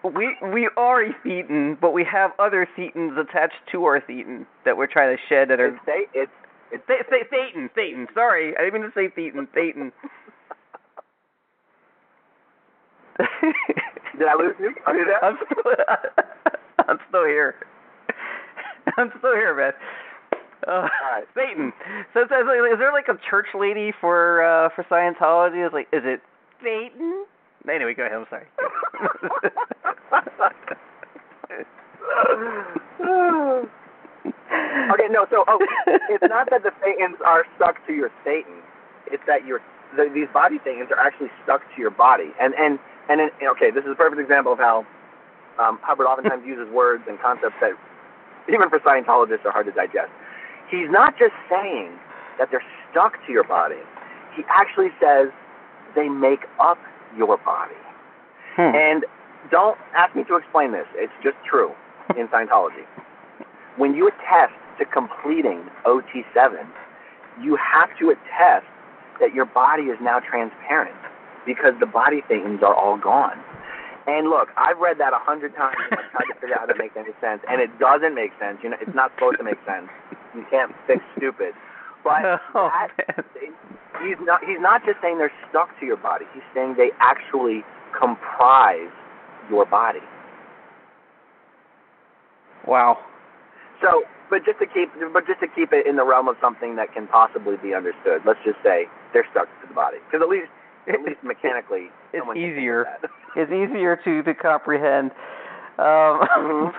we 0.03 0.37
we 0.53 0.71
are 0.77 1.03
a 1.03 1.13
thetan, 1.25 1.79
but 1.81 1.93
we 1.93 2.05
have 2.11 2.31
other 2.39 2.67
thetans 2.77 3.19
attached 3.19 3.61
to 3.73 3.85
our 3.85 4.01
thetan 4.01 4.47
that 4.65 4.77
we're 4.77 4.87
trying 4.87 5.17
to 5.17 5.23
shed 5.29 5.49
that 5.51 5.61
are 5.61 5.67
It's 5.69 6.09
it's 6.15 6.33
it's 6.71 6.87
Th- 6.87 7.01
th- 7.11 7.27
Thetan, 7.33 7.71
Thetan. 7.77 8.07
Sorry, 8.15 8.57
I 8.57 8.65
didn't 8.65 8.81
mean 8.81 8.91
to 8.91 8.93
say 8.95 9.09
Thetan. 9.09 9.49
Thetan. 9.57 9.93
Did 14.19 14.29
I 14.29 14.35
lose 14.35 14.55
you? 14.61 14.75
Are 14.87 14.97
you 14.97 15.05
there? 15.05 15.25
I'm 15.25 15.37
still, 15.37 15.65
I'm 16.89 16.99
still 17.09 17.25
here. 17.25 17.55
I'm 18.97 19.11
still 19.19 19.35
here, 19.35 19.55
man. 19.55 19.73
Uh, 20.67 20.83
right. 20.83 21.25
Satan. 21.35 21.73
So, 22.15 22.25
so, 22.29 22.35
so 22.45 22.65
is 22.65 22.79
there 22.79 22.93
like 22.93 23.09
a 23.09 23.19
church 23.31 23.47
lady 23.59 23.93
for 24.01 24.43
uh 24.43 24.69
for 24.75 24.85
Scientology? 24.85 25.67
Is 25.67 25.73
like, 25.73 25.89
is 25.93 26.03
it 26.05 26.21
Satan? 26.63 27.25
Anyway, 27.69 27.95
go 27.95 28.05
ahead. 28.05 28.19
I'm 28.19 28.27
sorry. 28.31 28.47
okay, 34.93 35.09
no. 35.11 35.27
So, 35.31 35.45
oh, 35.47 35.59
it's 36.09 36.25
not 36.29 36.49
that 36.51 36.63
the 36.63 36.71
Thetans 36.83 37.21
are 37.25 37.45
stuck 37.57 37.85
to 37.87 37.93
your 37.93 38.11
Thetan. 38.27 38.61
It's 39.07 39.23
that 39.27 39.47
your 39.47 39.61
the, 39.97 40.11
these 40.13 40.29
body 40.33 40.59
Thetans 40.67 40.91
are 40.91 40.99
actually 40.99 41.31
stuck 41.45 41.63
to 41.75 41.81
your 41.81 41.91
body. 41.91 42.31
And 42.41 42.55
and 42.55 42.79
and 43.09 43.21
in, 43.21 43.31
okay, 43.57 43.71
this 43.71 43.85
is 43.85 43.93
a 43.93 43.95
perfect 43.95 44.21
example 44.21 44.53
of 44.53 44.59
how 44.59 44.87
um, 45.59 45.79
Hubbard 45.83 46.07
oftentimes 46.07 46.45
uses 46.47 46.73
words 46.73 47.05
and 47.09 47.19
concepts 47.21 47.57
that 47.61 47.73
even 48.53 48.69
for 48.71 48.79
Scientologists 48.81 49.45
are 49.45 49.53
hard 49.53 49.67
to 49.67 49.73
digest. 49.73 50.11
He's 50.71 50.89
not 50.91 51.19
just 51.19 51.33
saying 51.51 51.93
that 52.39 52.49
they're 52.51 52.65
stuck 52.91 53.15
to 53.27 53.33
your 53.33 53.45
body. 53.45 53.81
He 54.37 54.43
actually 54.49 54.89
says 55.01 55.29
they 55.95 56.09
make 56.09 56.45
up 56.61 56.79
your 57.17 57.37
body. 57.39 57.75
Hmm. 58.57 58.75
And 58.75 59.05
don't 59.51 59.79
ask 59.97 60.15
me 60.15 60.25
to 60.25 60.37
explain 60.37 60.73
this. 60.73 60.87
It's 60.95 61.13
just 61.23 61.37
true 61.49 61.73
in 62.17 62.29
Scientology. 62.33 62.85
When 63.77 63.95
you 63.95 64.09
attest 64.09 64.55
to 64.79 64.85
completing 64.85 65.65
OT7, 65.85 66.67
you 67.41 67.57
have 67.57 67.89
to 67.99 68.11
attest 68.11 68.67
that 69.21 69.35
your 69.35 69.47
body 69.47 69.85
is 69.85 69.99
now 70.01 70.21
transparent 70.21 70.97
because 71.49 71.73
the 71.81 71.87
body 71.89 72.21
things 72.29 72.61
are 72.63 72.75
all 72.77 72.99
gone. 73.01 73.41
And 74.07 74.29
look, 74.29 74.49
I've 74.57 74.79
read 74.79 74.99
that 75.01 75.13
a 75.13 75.19
hundred 75.21 75.57
times 75.57 75.77
and 75.91 75.99
I've 75.99 76.11
tried 76.13 76.29
to 76.33 76.37
figure 76.41 76.55
out 76.57 76.69
how 76.69 76.73
to 76.73 76.79
make 76.79 76.93
any 76.97 77.13
sense, 77.21 77.41
and 77.49 77.61
it 77.61 77.73
doesn't 77.81 78.15
make 78.15 78.33
sense. 78.41 78.61
You 78.63 78.71
know, 78.71 78.77
it's 78.81 78.95
not 78.95 79.13
supposed 79.17 79.39
to 79.39 79.45
make 79.45 79.61
sense. 79.65 79.89
You 80.37 80.45
can't 80.51 80.73
fix 80.87 81.01
stupid. 81.17 81.53
But 82.05 82.21
Oh, 82.55 82.69
that, 82.73 82.93
man. 82.97 83.25
he's 84.05 84.21
not 84.21 84.45
he's 84.45 84.61
not 84.61 84.85
just 84.85 85.01
saying 85.01 85.17
they're 85.19 85.33
stuck 85.49 85.69
to 85.81 85.87
your 85.87 85.97
body. 85.97 86.25
He's 86.33 86.45
saying 86.55 86.77
they 86.77 86.91
actually 87.01 87.65
comprise 87.99 88.93
your 89.51 89.65
body. 89.67 90.05
Wow. 92.67 92.99
So, 93.83 94.05
but 94.31 94.45
just 94.45 94.59
to 94.61 94.67
keep 94.67 94.89
but 95.13 95.27
just 95.27 95.41
to 95.41 95.49
keep 95.49 95.73
it 95.73 95.87
in 95.87 95.97
the 95.97 96.05
realm 96.05 96.29
of 96.29 96.37
something 96.41 96.77
that 96.77 96.93
can 96.93 97.07
possibly 97.09 97.57
be 97.57 97.75
understood, 97.75 98.23
let's 98.27 98.41
just 98.45 98.59
say 98.63 98.87
they're 99.13 99.27
stuck 99.33 99.49
to 99.61 99.69
the 99.69 99.75
body 99.75 99.99
because 100.07 100.23
at 100.23 100.29
least 100.29 100.49
at 100.89 101.03
least 101.03 101.23
mechanically 101.23 101.91
It's 102.13 102.27
easier. 102.37 102.87
It's 103.37 103.53
easier 103.53 103.95
to 104.05 104.23
to 104.23 104.35
comprehend. 104.35 105.11
Um, 105.79 106.21
Mhm. 106.37 106.75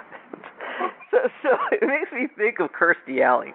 so, 1.11 1.17
so 1.43 1.49
it 1.71 1.87
makes 1.87 2.11
me 2.11 2.27
think 2.37 2.59
of 2.59 2.71
Kirstie 2.71 3.21
Alley. 3.21 3.53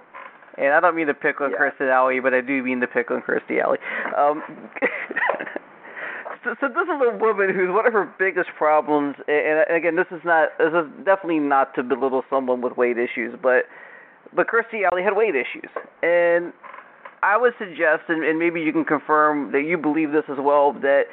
And 0.57 0.73
I 0.73 0.81
don't 0.81 0.95
mean 0.95 1.09
to 1.09 1.15
pick 1.15 1.41
on 1.41 1.51
Yeah. 1.51 1.59
Kirstie 1.59 1.91
Alley, 1.91 2.21
but 2.21 2.33
I 2.33 2.41
do 2.41 2.63
mean 2.63 2.81
to 2.81 2.87
pick 2.87 3.11
on 3.11 3.21
Kirstie 3.23 3.61
Alley. 3.63 3.79
Um, 4.17 4.43
so, 6.45 6.55
so 6.61 6.69
this 6.69 6.85
is 6.85 7.01
a 7.03 7.17
woman 7.19 7.53
who's 7.55 7.71
one 7.71 7.87
of 7.87 7.93
her 7.93 8.09
biggest 8.19 8.51
problems, 8.57 9.17
and, 9.27 9.65
and 9.69 9.77
again, 9.77 9.97
this 9.97 10.07
is 10.11 10.21
not 10.25 10.51
this 10.59 10.73
is 10.73 10.87
definitely 11.05 11.41
not 11.41 11.75
to 11.75 11.83
belittle 11.83 12.23
someone 12.31 12.61
with 12.61 12.77
weight 12.77 12.97
issues, 12.99 13.35
but 13.43 13.65
but 14.35 14.47
Kirstie 14.47 14.85
Alley 14.91 15.03
had 15.03 15.15
weight 15.17 15.35
issues, 15.35 15.71
and 16.03 16.53
I 17.25 17.39
would 17.39 17.55
suggest, 17.59 18.05
and, 18.09 18.23
and 18.23 18.39
maybe 18.39 18.61
you 18.61 18.71
can 18.71 18.85
confirm 18.85 19.51
that 19.53 19.63
you 19.65 19.79
believe 19.79 20.13
this 20.13 20.29
as 20.29 20.37
well, 20.39 20.75
that 20.85 21.05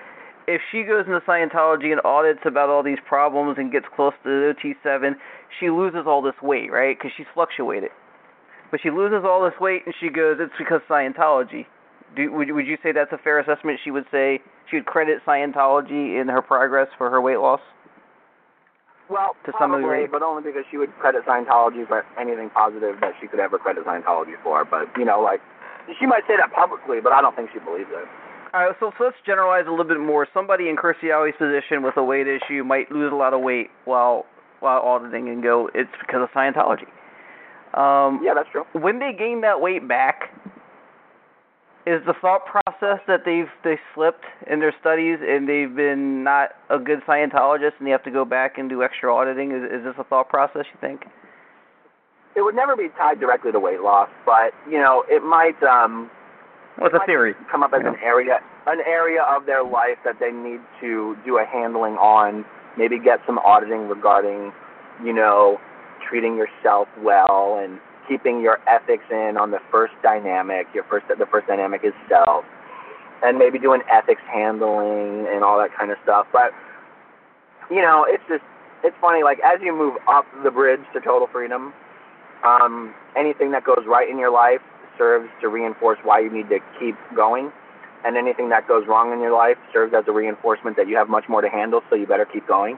if 0.45 0.59
she 0.71 0.83
goes 0.83 1.05
into 1.07 1.21
Scientology 1.21 1.91
and 1.93 2.01
audits 2.03 2.41
about 2.43 2.67
all 2.67 2.83
these 2.83 2.99
problems 3.07 3.55
and 3.57 3.71
gets 3.71 3.85
close 3.95 4.11
to 4.23 4.29
the 4.29 4.53
OT7, 4.59 5.15
she 5.59 5.69
loses 5.69 6.03
all 6.05 6.21
this 6.21 6.35
weight, 6.43 6.69
right? 6.69 6.97
Because 6.99 7.11
she's 7.15 7.27
fluctuated. 7.33 7.91
But 8.71 8.81
she 8.83 8.89
loses 8.89 9.23
all 9.23 9.43
this 9.43 9.55
weight, 9.61 9.83
and 9.85 9.95
she 9.99 10.09
goes, 10.09 10.37
"It's 10.39 10.51
because 10.57 10.81
Scientology." 10.89 11.65
Do, 12.15 12.31
would 12.33 12.51
would 12.51 12.67
you 12.67 12.77
say 12.83 12.91
that's 12.91 13.11
a 13.13 13.17
fair 13.17 13.39
assessment? 13.39 13.79
She 13.83 13.91
would 13.91 14.05
say 14.11 14.41
she 14.69 14.75
would 14.77 14.85
credit 14.85 15.19
Scientology 15.25 16.19
in 16.19 16.27
her 16.27 16.41
progress 16.41 16.87
for 16.97 17.09
her 17.09 17.21
weight 17.21 17.37
loss. 17.39 17.61
Well, 19.09 19.35
To 19.45 19.51
some 19.59 19.71
probably, 19.71 19.83
degree. 19.83 20.07
but 20.07 20.23
only 20.23 20.43
because 20.43 20.63
she 20.71 20.77
would 20.77 20.91
credit 20.99 21.25
Scientology 21.25 21.87
for 21.87 22.05
anything 22.19 22.49
positive 22.49 22.99
that 23.01 23.13
she 23.19 23.27
could 23.27 23.39
ever 23.39 23.57
credit 23.57 23.85
Scientology 23.85 24.35
for. 24.43 24.63
But 24.63 24.87
you 24.97 25.03
know, 25.05 25.21
like 25.21 25.41
she 25.99 26.05
might 26.05 26.23
say 26.27 26.35
that 26.37 26.53
publicly, 26.53 26.99
but 27.01 27.11
I 27.13 27.21
don't 27.21 27.35
think 27.35 27.49
she 27.53 27.59
believes 27.59 27.89
it. 27.91 28.07
All 28.53 28.65
right, 28.67 28.75
so, 28.79 28.91
so 28.97 29.05
let's 29.05 29.17
generalize 29.25 29.63
a 29.67 29.71
little 29.71 29.85
bit 29.85 29.99
more. 29.99 30.27
Somebody 30.33 30.67
in 30.67 30.75
Alley's 30.77 31.35
position 31.37 31.83
with 31.83 31.95
a 31.95 32.03
weight 32.03 32.27
issue 32.27 32.63
might 32.63 32.91
lose 32.91 33.11
a 33.11 33.15
lot 33.15 33.33
of 33.33 33.41
weight 33.41 33.69
while 33.85 34.25
while 34.59 34.81
auditing 34.81 35.27
and 35.29 35.41
go, 35.41 35.69
it's 35.73 35.89
because 35.99 36.21
of 36.21 36.29
Scientology. 36.35 36.85
Um, 37.73 38.19
Yeah, 38.23 38.33
that's 38.35 38.49
true. 38.51 38.63
when 38.73 38.99
they 38.99 39.11
gain 39.17 39.41
that 39.41 39.59
weight 39.59 39.87
back, 39.87 40.29
is 41.87 41.99
the 42.05 42.13
thought 42.21 42.45
process 42.45 42.99
that 43.07 43.21
they've 43.25 43.49
they 43.63 43.79
slipped 43.95 44.25
in 44.45 44.59
their 44.59 44.73
studies 44.79 45.17
and 45.21 45.49
they've 45.49 45.75
been 45.75 46.23
not 46.23 46.49
a 46.69 46.77
good 46.77 46.99
Scientologist 47.07 47.71
and 47.79 47.87
they 47.87 47.91
have 47.91 48.03
to 48.03 48.11
go 48.11 48.23
back 48.23 48.57
and 48.59 48.69
do 48.69 48.83
extra 48.83 49.13
auditing? 49.13 49.51
Is 49.51 49.63
is 49.63 49.83
this 49.83 49.95
a 49.97 50.03
thought 50.03 50.29
process 50.29 50.65
you 50.71 50.77
think? 50.79 51.05
It 52.35 52.41
would 52.41 52.55
never 52.55 52.75
be 52.75 52.87
tied 52.97 53.19
directly 53.19 53.51
to 53.51 53.59
weight 53.59 53.81
loss, 53.81 54.09
but 54.25 54.53
you 54.69 54.77
know, 54.77 55.03
it 55.09 55.23
might 55.23 55.61
um 55.63 56.09
What's 56.77 56.95
a 56.95 57.05
theory? 57.05 57.35
come 57.51 57.63
up 57.63 57.73
as 57.73 57.81
an 57.85 57.95
area 58.03 58.39
an 58.67 58.79
area 58.87 59.23
of 59.23 59.45
their 59.45 59.63
life 59.63 59.97
that 60.05 60.19
they 60.19 60.31
need 60.31 60.61
to 60.79 61.17
do 61.25 61.37
a 61.37 61.45
handling 61.45 61.93
on, 61.95 62.45
maybe 62.77 62.99
get 62.99 63.19
some 63.25 63.39
auditing 63.39 63.87
regarding, 63.87 64.53
you 65.03 65.13
know, 65.13 65.59
treating 66.07 66.37
yourself 66.37 66.87
well 66.99 67.59
and 67.61 67.79
keeping 68.07 68.41
your 68.41 68.59
ethics 68.67 69.03
in 69.09 69.37
on 69.37 69.51
the 69.51 69.59
first 69.71 69.93
dynamic. 70.03 70.67
Your 70.73 70.83
first 70.85 71.07
the 71.07 71.25
first 71.25 71.47
dynamic 71.47 71.81
is 71.83 71.93
self. 72.07 72.45
And 73.23 73.37
maybe 73.37 73.59
doing 73.59 73.81
ethics 73.91 74.21
handling 74.33 75.27
and 75.29 75.43
all 75.43 75.59
that 75.59 75.69
kind 75.77 75.91
of 75.91 75.97
stuff. 76.03 76.25
But 76.33 76.51
you 77.69 77.81
know, 77.81 78.05
it's 78.07 78.23
just 78.27 78.43
it's 78.83 78.95
funny, 78.99 79.23
like 79.23 79.39
as 79.45 79.59
you 79.61 79.75
move 79.75 79.95
up 80.07 80.25
the 80.43 80.51
bridge 80.51 80.81
to 80.93 81.01
total 81.01 81.27
freedom, 81.31 81.73
um, 82.43 82.93
anything 83.15 83.51
that 83.51 83.63
goes 83.63 83.83
right 83.87 84.09
in 84.09 84.17
your 84.17 84.31
life 84.31 84.61
serves 84.97 85.29
to 85.41 85.47
reinforce 85.47 85.99
why 86.03 86.19
you 86.19 86.31
need 86.31 86.49
to 86.49 86.59
keep 86.79 86.95
going 87.15 87.51
and 88.03 88.17
anything 88.17 88.49
that 88.49 88.67
goes 88.67 88.87
wrong 88.87 89.13
in 89.13 89.19
your 89.19 89.35
life 89.35 89.57
serves 89.71 89.93
as 89.93 90.03
a 90.07 90.11
reinforcement 90.11 90.75
that 90.77 90.87
you 90.87 90.97
have 90.97 91.09
much 91.09 91.25
more 91.29 91.41
to 91.41 91.49
handle, 91.49 91.81
so 91.89 91.95
you 91.95 92.07
better 92.07 92.25
keep 92.25 92.47
going. 92.47 92.77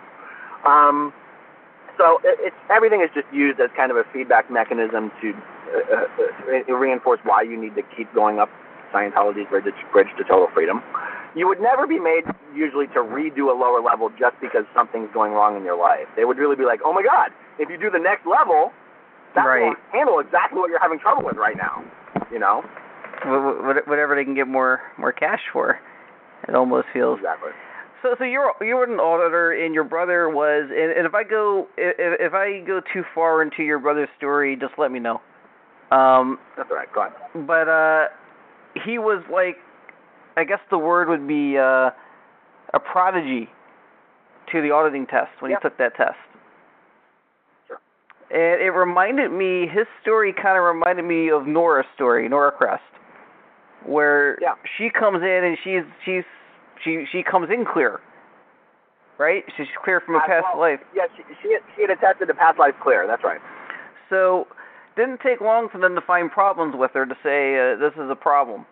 Um, 0.66 1.14
so 1.98 2.20
it, 2.24 2.52
it's 2.52 2.56
everything 2.70 3.02
is 3.02 3.10
just 3.14 3.28
used 3.34 3.60
as 3.60 3.70
kind 3.76 3.92
of 3.92 3.98
a 3.98 4.04
feedback 4.12 4.52
mechanism 4.52 5.12
to 5.22 5.34
uh, 5.34 5.96
uh, 5.96 6.70
uh, 6.70 6.74
reinforce 6.74 7.20
why 7.24 7.42
you 7.42 7.60
need 7.60 7.76
to 7.76 7.84
keep 7.96 8.14
going 8.14 8.40
up 8.40 8.50
Scientology's 8.94 9.50
bridge, 9.50 9.74
bridge 9.92 10.08
to 10.18 10.24
total 10.24 10.48
freedom. 10.54 10.84
You 11.36 11.48
would 11.48 11.60
never 11.60 11.88
be 11.88 12.00
made 12.00 12.24
usually 12.54 12.86
to 12.88 13.02
redo 13.02 13.50
a 13.50 13.58
lower 13.58 13.82
level 13.82 14.12
just 14.20 14.36
because 14.40 14.66
something's 14.76 15.10
going 15.14 15.32
wrong 15.32 15.58
in 15.58 15.64
your 15.64 15.78
life. 15.78 16.06
They 16.16 16.26
would 16.26 16.38
really 16.38 16.56
be 16.56 16.66
like, 16.66 16.82
oh 16.86 16.94
my 16.94 17.02
God, 17.02 17.32
if 17.58 17.70
you 17.70 17.78
do 17.78 17.90
the 17.90 17.98
next 17.98 18.28
level, 18.28 18.72
that 19.36 19.46
Right. 19.46 19.62
will 19.70 19.76
handle 19.92 20.20
exactly 20.20 20.60
what 20.60 20.70
you're 20.70 20.80
having 20.82 21.00
trouble 21.00 21.24
with 21.24 21.38
right 21.38 21.58
now. 21.58 21.84
You 22.32 22.40
know? 22.40 22.64
Wh- 23.24 23.62
wh- 23.84 23.88
Whatever 23.88 24.16
they 24.16 24.24
can 24.26 24.36
get 24.36 24.48
more 24.48 24.82
more 24.98 25.12
cash 25.12 25.42
for, 25.52 25.80
it 26.48 26.56
almost 26.56 26.88
feels. 26.94 27.20
Exactly. 27.20 27.52
So, 28.02 28.16
so 28.18 28.24
you're 28.26 28.52
you 28.62 28.76
were 28.76 28.84
an 28.84 29.00
auditor, 29.00 29.52
and 29.54 29.74
your 29.74 29.86
brother 29.86 30.30
was. 30.30 30.66
And, 30.70 30.92
and 30.92 31.06
if 31.06 31.14
I 31.16 31.24
go 31.24 31.68
if, 31.78 31.96
if 32.20 32.34
I 32.34 32.60
go 32.68 32.82
too 32.94 33.04
far 33.16 33.42
into 33.42 33.64
your 33.64 33.80
brother's 33.80 34.10
story, 34.18 34.56
just 34.58 34.74
let 34.78 34.92
me 34.92 35.00
know. 35.00 35.22
Um, 35.92 36.38
That's 36.58 36.70
all 36.70 36.76
right. 36.78 36.92
Go 36.94 37.02
on. 37.02 37.46
but 37.48 37.70
uh, 37.70 38.06
he 38.84 38.98
was 38.98 39.24
like, 39.32 39.58
I 40.36 40.44
guess 40.44 40.60
the 40.70 40.78
word 40.78 41.08
would 41.08 41.28
be 41.28 41.58
uh, 41.58 41.92
a 42.74 42.80
prodigy 42.92 43.48
to 44.52 44.62
the 44.62 44.72
auditing 44.72 45.06
test 45.06 45.30
when 45.40 45.52
Yeah. 45.52 45.58
he 45.62 45.70
took 45.70 45.78
that 45.78 45.96
test. 45.96 46.18
And 48.34 48.60
it 48.62 48.72
reminded 48.72 49.32
me, 49.32 49.68
his 49.68 49.86
story 50.02 50.34
kind 50.34 50.58
of 50.58 50.64
reminded 50.64 51.06
me 51.06 51.30
of 51.30 51.46
Nora's 51.46 51.86
story, 51.94 52.28
Nora 52.28 52.52
Crest, 52.52 52.82
where 53.86 54.40
Yeah. 54.42 54.56
she 54.78 54.90
comes 54.90 55.22
in 55.22 55.44
and 55.44 55.56
she's 55.64 55.84
she's 56.04 56.24
she 56.84 57.06
she 57.12 57.22
comes 57.22 57.50
in 57.52 57.64
clear, 57.64 58.00
right? 59.20 59.44
She's 59.56 59.68
clear 59.84 60.02
from 60.02 60.16
a 60.16 60.20
past 60.22 60.48
well, 60.52 60.62
life. 60.62 60.80
Yeah, 60.96 61.04
she, 61.16 61.22
she, 61.44 61.54
had, 61.54 61.62
she 61.76 61.82
had 61.84 61.92
attested 61.92 62.28
to 62.28 62.34
past 62.34 62.58
life 62.58 62.74
clear. 62.82 63.06
That's 63.06 63.24
right. 63.24 63.40
So 64.10 64.48
didn't 64.96 65.22
take 65.22 65.40
long 65.40 65.70
for 65.72 65.78
them 65.78 65.94
to 65.94 66.02
find 66.02 66.32
problems 66.32 66.74
with 66.76 66.92
her 66.96 67.06
to 67.06 67.16
say 67.22 67.54
uh, 67.60 67.78
this 67.78 67.94
is 68.04 68.10
a 68.10 68.16
problem. 68.16 68.66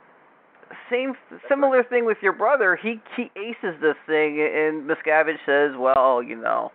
Same 0.90 1.14
similar 1.48 1.84
thing 1.84 2.06
with 2.06 2.18
your 2.24 2.34
brother. 2.34 2.76
He 2.82 3.00
he 3.16 3.30
aces 3.38 3.80
this 3.80 3.96
thing, 4.08 4.42
and 4.42 4.90
Miscavige 4.90 5.38
says, 5.46 5.78
"Well, 5.78 6.24
you 6.24 6.36
know, 6.36 6.72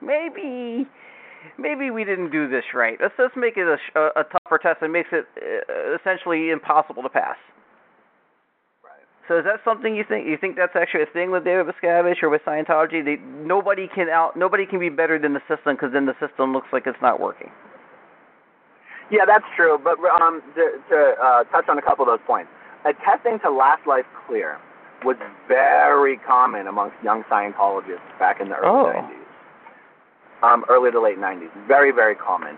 maybe 0.00 0.88
maybe 1.58 1.90
we 1.90 2.04
didn't 2.04 2.30
do 2.30 2.48
this 2.48 2.64
right. 2.74 2.98
Let's 3.00 3.14
let's 3.18 3.34
make 3.36 3.56
it 3.56 3.66
a 3.66 3.78
a, 3.98 4.20
a 4.20 4.24
tougher 4.24 4.58
test 4.58 4.82
and 4.82 4.92
makes 4.92 5.10
it 5.12 5.26
uh, 5.36 5.96
essentially 5.96 6.50
impossible 6.50 7.02
to 7.02 7.08
pass." 7.08 7.36
Right. 8.84 9.04
So 9.28 9.38
is 9.38 9.44
that 9.44 9.60
something 9.64 9.94
you 9.94 10.04
think 10.08 10.26
you 10.26 10.36
think 10.40 10.56
that's 10.56 10.76
actually 10.76 11.02
a 11.02 11.12
thing 11.12 11.30
with 11.30 11.44
David 11.44 11.66
Miscavige 11.66 12.22
or 12.22 12.30
with 12.30 12.42
Scientology? 12.46 13.04
They, 13.04 13.16
nobody 13.46 13.88
can 13.92 14.08
out 14.08 14.36
nobody 14.36 14.66
can 14.66 14.78
be 14.80 14.88
better 14.88 15.18
than 15.18 15.34
the 15.34 15.42
system 15.48 15.74
because 15.74 15.92
then 15.92 16.06
the 16.06 16.14
system 16.20 16.52
looks 16.52 16.68
like 16.72 16.86
it's 16.86 17.00
not 17.02 17.20
working. 17.20 17.50
Yeah, 19.10 19.24
that's 19.26 19.44
true. 19.54 19.78
But 19.82 19.98
um, 20.20 20.42
to, 20.54 20.64
to 20.90 21.14
uh, 21.22 21.44
touch 21.44 21.68
on 21.68 21.78
a 21.78 21.82
couple 21.82 22.04
of 22.04 22.08
those 22.08 22.24
points, 22.26 22.50
attesting 22.84 23.38
to 23.44 23.50
last 23.50 23.86
life 23.86 24.06
clear 24.26 24.58
was 25.04 25.16
very 25.46 26.18
common 26.26 26.66
amongst 26.66 26.96
young 27.04 27.22
Scientologists 27.30 28.18
back 28.18 28.40
in 28.40 28.48
the 28.48 28.56
early 28.56 28.66
Oh. 28.66 28.92
90s, 28.96 29.25
um, 30.42 30.64
early 30.68 30.90
to 30.90 31.00
late 31.00 31.18
90s. 31.18 31.50
Very, 31.66 31.92
very 31.92 32.14
common. 32.14 32.56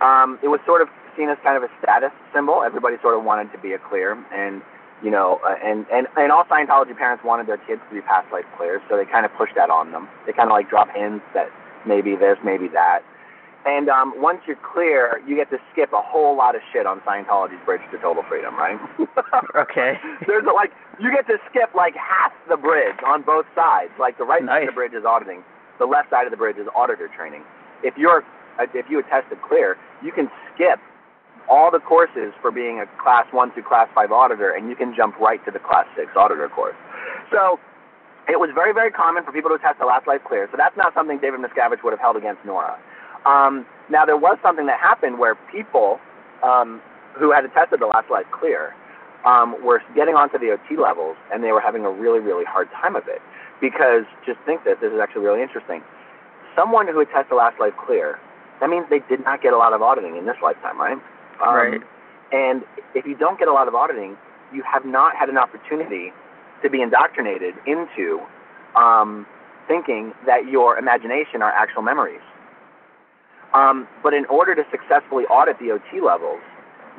Um, 0.00 0.38
it 0.42 0.48
was 0.48 0.60
sort 0.64 0.80
of 0.82 0.88
seen 1.16 1.28
as 1.28 1.38
kind 1.42 1.56
of 1.56 1.62
a 1.62 1.70
status 1.82 2.12
symbol. 2.32 2.62
Everybody 2.62 2.96
sort 3.02 3.18
of 3.18 3.24
wanted 3.24 3.50
to 3.52 3.58
be 3.58 3.72
a 3.72 3.78
clear, 3.78 4.14
and 4.32 4.62
you 5.02 5.10
know, 5.10 5.40
uh, 5.44 5.54
and 5.62 5.86
and 5.92 6.06
and 6.16 6.30
all 6.30 6.44
Scientology 6.44 6.96
parents 6.96 7.24
wanted 7.24 7.46
their 7.46 7.58
kids 7.58 7.82
to 7.88 7.94
be 7.94 8.00
past 8.02 8.30
life 8.32 8.46
clears, 8.56 8.80
so 8.88 8.96
they 8.96 9.04
kind 9.04 9.26
of 9.26 9.34
pushed 9.34 9.54
that 9.56 9.70
on 9.70 9.90
them. 9.90 10.08
They 10.26 10.32
kind 10.32 10.48
of 10.48 10.54
like 10.54 10.70
drop 10.70 10.88
hints 10.94 11.24
that 11.34 11.50
maybe 11.86 12.14
this, 12.14 12.38
maybe 12.44 12.68
that. 12.68 13.00
And 13.66 13.88
um, 13.88 14.14
once 14.16 14.40
you're 14.46 14.58
clear, 14.62 15.20
you 15.26 15.34
get 15.34 15.50
to 15.50 15.58
skip 15.72 15.92
a 15.92 16.00
whole 16.00 16.36
lot 16.36 16.54
of 16.54 16.62
shit 16.72 16.86
on 16.86 17.00
Scientology's 17.00 17.62
bridge 17.66 17.82
to 17.90 17.98
total 17.98 18.22
freedom, 18.28 18.54
right? 18.56 18.78
Okay. 19.56 19.98
There's 20.26 20.44
a, 20.46 20.54
like 20.54 20.70
you 21.00 21.10
get 21.10 21.26
to 21.26 21.38
skip 21.50 21.74
like 21.74 21.94
half 21.94 22.32
the 22.48 22.56
bridge 22.56 22.96
on 23.04 23.22
both 23.22 23.46
sides. 23.54 23.90
Like 23.98 24.16
the 24.16 24.24
right 24.24 24.44
side 24.46 24.62
of 24.62 24.68
the 24.68 24.72
bridge 24.72 24.92
is 24.94 25.04
auditing, 25.04 25.42
the 25.78 25.86
left 25.86 26.10
side 26.10 26.26
of 26.26 26.30
the 26.30 26.36
bridge 26.36 26.56
is 26.56 26.66
auditor 26.74 27.08
training. 27.14 27.42
If 27.82 27.96
you're 27.96 28.24
if 28.74 28.86
you 28.90 28.98
attested 28.98 29.38
clear, 29.42 29.76
you 30.02 30.10
can 30.10 30.28
skip 30.54 30.80
all 31.48 31.70
the 31.70 31.78
courses 31.78 32.34
for 32.42 32.50
being 32.50 32.80
a 32.80 32.86
class 33.02 33.26
one 33.30 33.52
through 33.52 33.62
class 33.64 33.88
five 33.94 34.12
auditor, 34.12 34.50
and 34.50 34.68
you 34.68 34.76
can 34.76 34.94
jump 34.96 35.18
right 35.18 35.42
to 35.44 35.50
the 35.50 35.58
class 35.58 35.86
six 35.96 36.10
auditor 36.16 36.48
course. 36.48 36.76
So 37.30 37.58
it 38.28 38.38
was 38.38 38.50
very, 38.54 38.74
very 38.74 38.90
common 38.90 39.24
for 39.24 39.32
people 39.32 39.48
to 39.50 39.56
attest 39.56 39.78
the 39.78 39.86
last 39.86 40.06
life 40.06 40.20
clear. 40.26 40.48
So 40.50 40.56
that's 40.56 40.76
not 40.76 40.92
something 40.92 41.18
David 41.18 41.40
Miscavige 41.40 41.82
would 41.82 41.92
have 41.92 42.00
held 42.00 42.16
against 42.16 42.44
Nora. 42.44 42.78
Um, 43.24 43.64
now 43.90 44.04
there 44.04 44.16
was 44.16 44.38
something 44.42 44.66
that 44.66 44.78
happened 44.78 45.18
where 45.18 45.34
people 45.50 45.98
um, 46.42 46.82
who 47.16 47.32
had 47.32 47.44
attested 47.44 47.80
the 47.80 47.86
last 47.86 48.10
life 48.10 48.26
clear 48.30 48.74
um, 49.24 49.56
were 49.64 49.82
getting 49.96 50.14
onto 50.14 50.38
the 50.38 50.52
OT 50.52 50.76
levels, 50.76 51.16
and 51.32 51.42
they 51.42 51.52
were 51.52 51.60
having 51.60 51.84
a 51.84 51.90
really, 51.90 52.20
really 52.20 52.44
hard 52.44 52.68
time 52.70 52.94
of 52.94 53.08
it. 53.08 53.20
Because 53.60 54.04
just 54.26 54.38
think 54.46 54.64
this, 54.64 54.76
this 54.80 54.92
is 54.92 55.00
actually 55.00 55.24
really 55.24 55.42
interesting. 55.42 55.82
Someone 56.56 56.86
who 56.86 57.00
attests 57.00 57.28
the 57.30 57.36
last 57.36 57.58
life 57.60 57.74
clear, 57.74 58.18
that 58.60 58.70
means 58.70 58.86
they 58.90 59.02
did 59.08 59.24
not 59.24 59.42
get 59.42 59.52
a 59.52 59.58
lot 59.58 59.72
of 59.72 59.82
auditing 59.82 60.16
in 60.16 60.26
this 60.26 60.36
lifetime, 60.42 60.80
right? 60.80 60.98
Um, 61.42 61.54
Right. 61.54 61.82
And 62.30 62.62
if 62.94 63.06
you 63.06 63.16
don't 63.16 63.38
get 63.38 63.48
a 63.48 63.52
lot 63.52 63.68
of 63.68 63.74
auditing, 63.74 64.16
you 64.52 64.62
have 64.62 64.84
not 64.84 65.16
had 65.16 65.28
an 65.28 65.38
opportunity 65.38 66.12
to 66.62 66.68
be 66.68 66.82
indoctrinated 66.82 67.54
into 67.66 68.20
um, 68.76 69.26
thinking 69.66 70.12
that 70.26 70.46
your 70.46 70.78
imagination 70.78 71.42
are 71.42 71.52
actual 71.52 71.82
memories. 71.82 72.20
Um, 73.54 73.88
but 74.02 74.12
in 74.12 74.26
order 74.26 74.54
to 74.54 74.64
successfully 74.70 75.24
audit 75.24 75.58
the 75.58 75.70
OT 75.70 76.00
levels, 76.04 76.40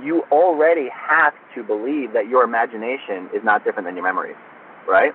you 0.02 0.24
already 0.32 0.89
have 0.89 1.34
to 1.56 1.63
believe 1.63 2.13
that 2.13 2.28
your 2.28 2.43
imagination 2.43 3.30
is 3.36 3.43
not 3.43 3.63
different 3.63 3.86
than 3.86 3.95
your 3.95 4.06
memories, 4.06 4.38
right? 4.87 5.13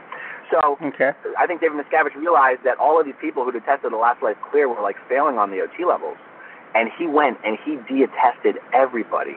So 0.51 0.77
Okay. 0.83 1.13
I 1.39 1.47
think 1.47 1.61
David 1.61 1.79
Miscavige 1.81 2.15
realized 2.17 2.61
that 2.65 2.77
all 2.79 2.99
of 3.01 3.07
these 3.07 3.17
people 3.21 3.45
who 3.45 3.53
detested 3.53 3.93
the 3.93 3.97
last 3.97 4.23
life 4.23 4.37
clear 4.51 4.69
were 4.69 4.81
like 4.83 4.97
failing 5.09 5.39
on 5.39 5.51
the 5.51 5.61
OT 5.61 5.85
levels, 5.85 6.17
and 6.75 6.91
he 6.99 7.07
went 7.07 7.39
and 7.45 7.57
he 7.65 7.77
de-attested 7.89 8.59
everybody 8.73 9.37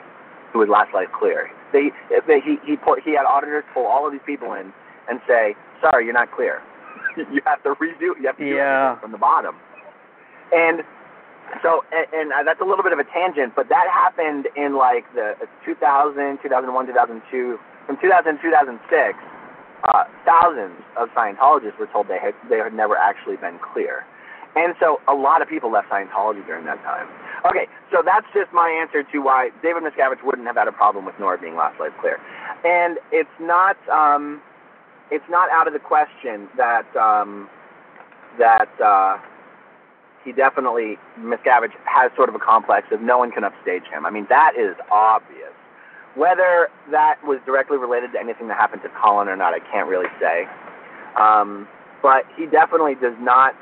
who 0.52 0.60
was 0.60 0.70
last 0.70 0.94
life 0.94 1.08
clear. 1.18 1.50
They, 1.74 1.92
they 2.28 2.40
he 2.40 2.58
he 2.66 2.76
put, 2.78 3.04
he 3.04 3.12
had 3.16 3.26
auditors 3.26 3.64
pull 3.74 3.86
all 3.86 4.06
of 4.06 4.12
these 4.12 4.24
people 4.26 4.54
in 4.54 4.72
and 5.10 5.20
say, 5.28 5.56
"Sorry, 5.82 6.06
you're 6.06 6.14
not 6.14 6.32
clear. 6.32 6.62
you 7.18 7.42
have 7.46 7.64
to 7.64 7.76
redo. 7.76 8.16
You 8.20 8.28
have 8.28 8.38
to 8.38 8.44
do 8.44 8.56
Yeah. 8.56 8.92
everything 8.92 9.02
from 9.02 9.12
the 9.12 9.18
bottom." 9.18 9.56
And 10.52 10.84
so, 11.64 11.84
and, 11.92 12.08
and 12.14 12.32
uh, 12.32 12.44
that's 12.44 12.62
a 12.62 12.66
little 12.66 12.84
bit 12.84 12.94
of 12.94 13.00
a 13.00 13.04
tangent, 13.12 13.54
but 13.56 13.68
that 13.70 13.88
happened 13.92 14.48
in 14.56 14.76
like 14.76 15.04
the 15.16 15.36
2000, 15.66 16.40
2001, 16.44 16.88
2002, 16.88 17.60
from 17.86 17.98
2000 18.00 18.36
to 18.36 18.42
2006. 18.42 19.16
Uh, 19.84 20.04
thousands 20.26 20.76
of 20.98 21.10
Scientologists 21.10 21.78
were 21.80 21.88
told 21.88 22.08
they 22.08 22.20
had 22.20 22.34
they 22.50 22.58
had 22.58 22.74
never 22.74 22.96
actually 22.98 23.38
been 23.38 23.60
clear, 23.60 24.06
and 24.56 24.74
so 24.80 25.00
a 25.08 25.14
lot 25.14 25.42
of 25.42 25.48
people 25.48 25.72
left 25.72 25.90
Scientology 25.90 26.46
during 26.46 26.66
that 26.66 26.82
time. 26.84 27.08
Okay, 27.46 27.68
so 27.92 28.02
that's 28.04 28.26
just 28.34 28.52
my 28.52 28.70
answer 28.70 29.04
to 29.04 29.20
why 29.20 29.52
David 29.62 29.84
Miscavige 29.84 30.24
wouldn't 30.26 30.48
have 30.48 30.58
had 30.58 30.68
a 30.68 30.72
problem 30.72 31.06
with 31.06 31.14
Nora 31.20 31.38
being 31.38 31.56
last 31.56 31.80
life 31.80 31.94
clear, 32.02 32.20
and 32.66 32.98
it's 33.12 33.30
not 33.40 33.78
um, 33.90 34.42
it's 35.12 35.30
not 35.30 35.50
out 35.52 35.68
of 35.68 35.74
the 35.74 35.80
question 35.80 36.50
that 36.58 36.88
um, 36.98 37.48
that 38.40 38.70
uh, 38.82 39.18
he 40.26 40.32
definitely 40.32 40.98
Miscavige 41.20 41.74
has 41.86 42.12
sort 42.16 42.30
of 42.30 42.36
a 42.36 42.40
complex 42.40 42.88
of 42.92 43.02
no 43.02 43.18
one 43.18 43.32
can 43.32 43.44
upstage 43.44 43.84
him. 43.92 44.06
I 44.06 44.10
mean 44.10 44.26
that 44.30 44.54
is 44.58 44.76
obvious. 44.92 45.54
Whether 46.18 46.70
that 46.92 47.22
was 47.24 47.40
directly 47.46 47.78
related 47.78 48.12
to 48.14 48.20
anything 48.20 48.48
that 48.48 48.58
happened 48.58 48.82
to 48.82 48.90
Colin 49.00 49.28
or 49.28 49.36
not, 49.36 49.54
I 49.54 49.60
can't 49.72 49.88
really 49.88 50.10
say. 50.20 50.46
Um, 51.16 51.68
but 52.02 52.24
he 52.36 52.46
definitely 52.48 52.96
does 52.96 53.16
not 53.20 53.54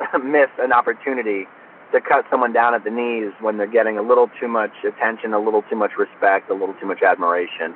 miss 0.22 0.48
an 0.58 0.72
opportunity 0.72 1.46
to 1.92 2.00
cut 2.00 2.24
someone 2.30 2.52
down 2.52 2.74
at 2.74 2.84
the 2.84 2.90
knees 2.90 3.32
when 3.40 3.56
they're 3.56 3.70
getting 3.70 3.98
a 3.98 4.02
little 4.02 4.30
too 4.40 4.48
much 4.48 4.72
attention, 4.86 5.32
a 5.32 5.38
little 5.38 5.62
too 5.62 5.76
much 5.76 5.92
respect, 5.98 6.50
a 6.50 6.54
little 6.54 6.74
too 6.80 6.86
much 6.86 7.02
admiration. 7.02 7.74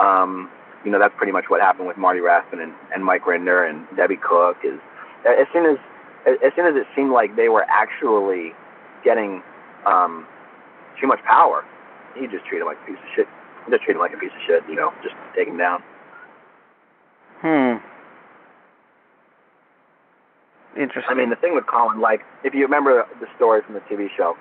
Um, 0.00 0.50
you 0.84 0.90
know, 0.90 0.98
that's 0.98 1.14
pretty 1.16 1.32
much 1.32 1.44
what 1.48 1.60
happened 1.60 1.86
with 1.86 1.98
Marty 1.98 2.20
Rathbun 2.20 2.60
and, 2.60 2.72
and 2.94 3.04
Mike 3.04 3.22
Rinder 3.24 3.68
and 3.68 3.84
Debbie 3.96 4.16
Cook. 4.16 4.56
Is 4.64 4.80
as 5.28 5.46
soon 5.52 5.66
as 5.66 5.76
as 6.26 6.52
soon 6.56 6.66
as 6.66 6.74
it 6.76 6.86
seemed 6.96 7.12
like 7.12 7.36
they 7.36 7.48
were 7.48 7.66
actually 7.68 8.52
getting 9.04 9.42
um, 9.86 10.26
too 11.00 11.06
much 11.06 11.20
power, 11.24 11.64
he 12.14 12.26
just 12.26 12.44
treated 12.46 12.62
him 12.62 12.68
like 12.68 12.78
a 12.82 12.86
piece 12.86 12.98
of 12.98 13.10
shit. 13.14 13.28
Just 13.68 13.82
treated 13.82 13.98
him 13.98 14.02
like 14.02 14.14
a 14.14 14.18
piece 14.18 14.32
of 14.34 14.42
shit. 14.46 14.62
You 14.68 14.74
know, 14.74 14.92
just 15.02 15.14
take 15.34 15.48
him 15.48 15.58
down. 15.58 15.82
Hmm. 17.40 17.80
Interesting. 20.78 21.10
I 21.10 21.14
mean, 21.14 21.30
the 21.30 21.36
thing 21.36 21.54
with 21.54 21.66
Colin, 21.66 22.00
like, 22.00 22.20
if 22.44 22.54
you 22.54 22.62
remember 22.62 23.06
the 23.20 23.26
story 23.36 23.60
from 23.64 23.74
the 23.74 23.80
TV 23.80 24.08
show, 24.16 24.36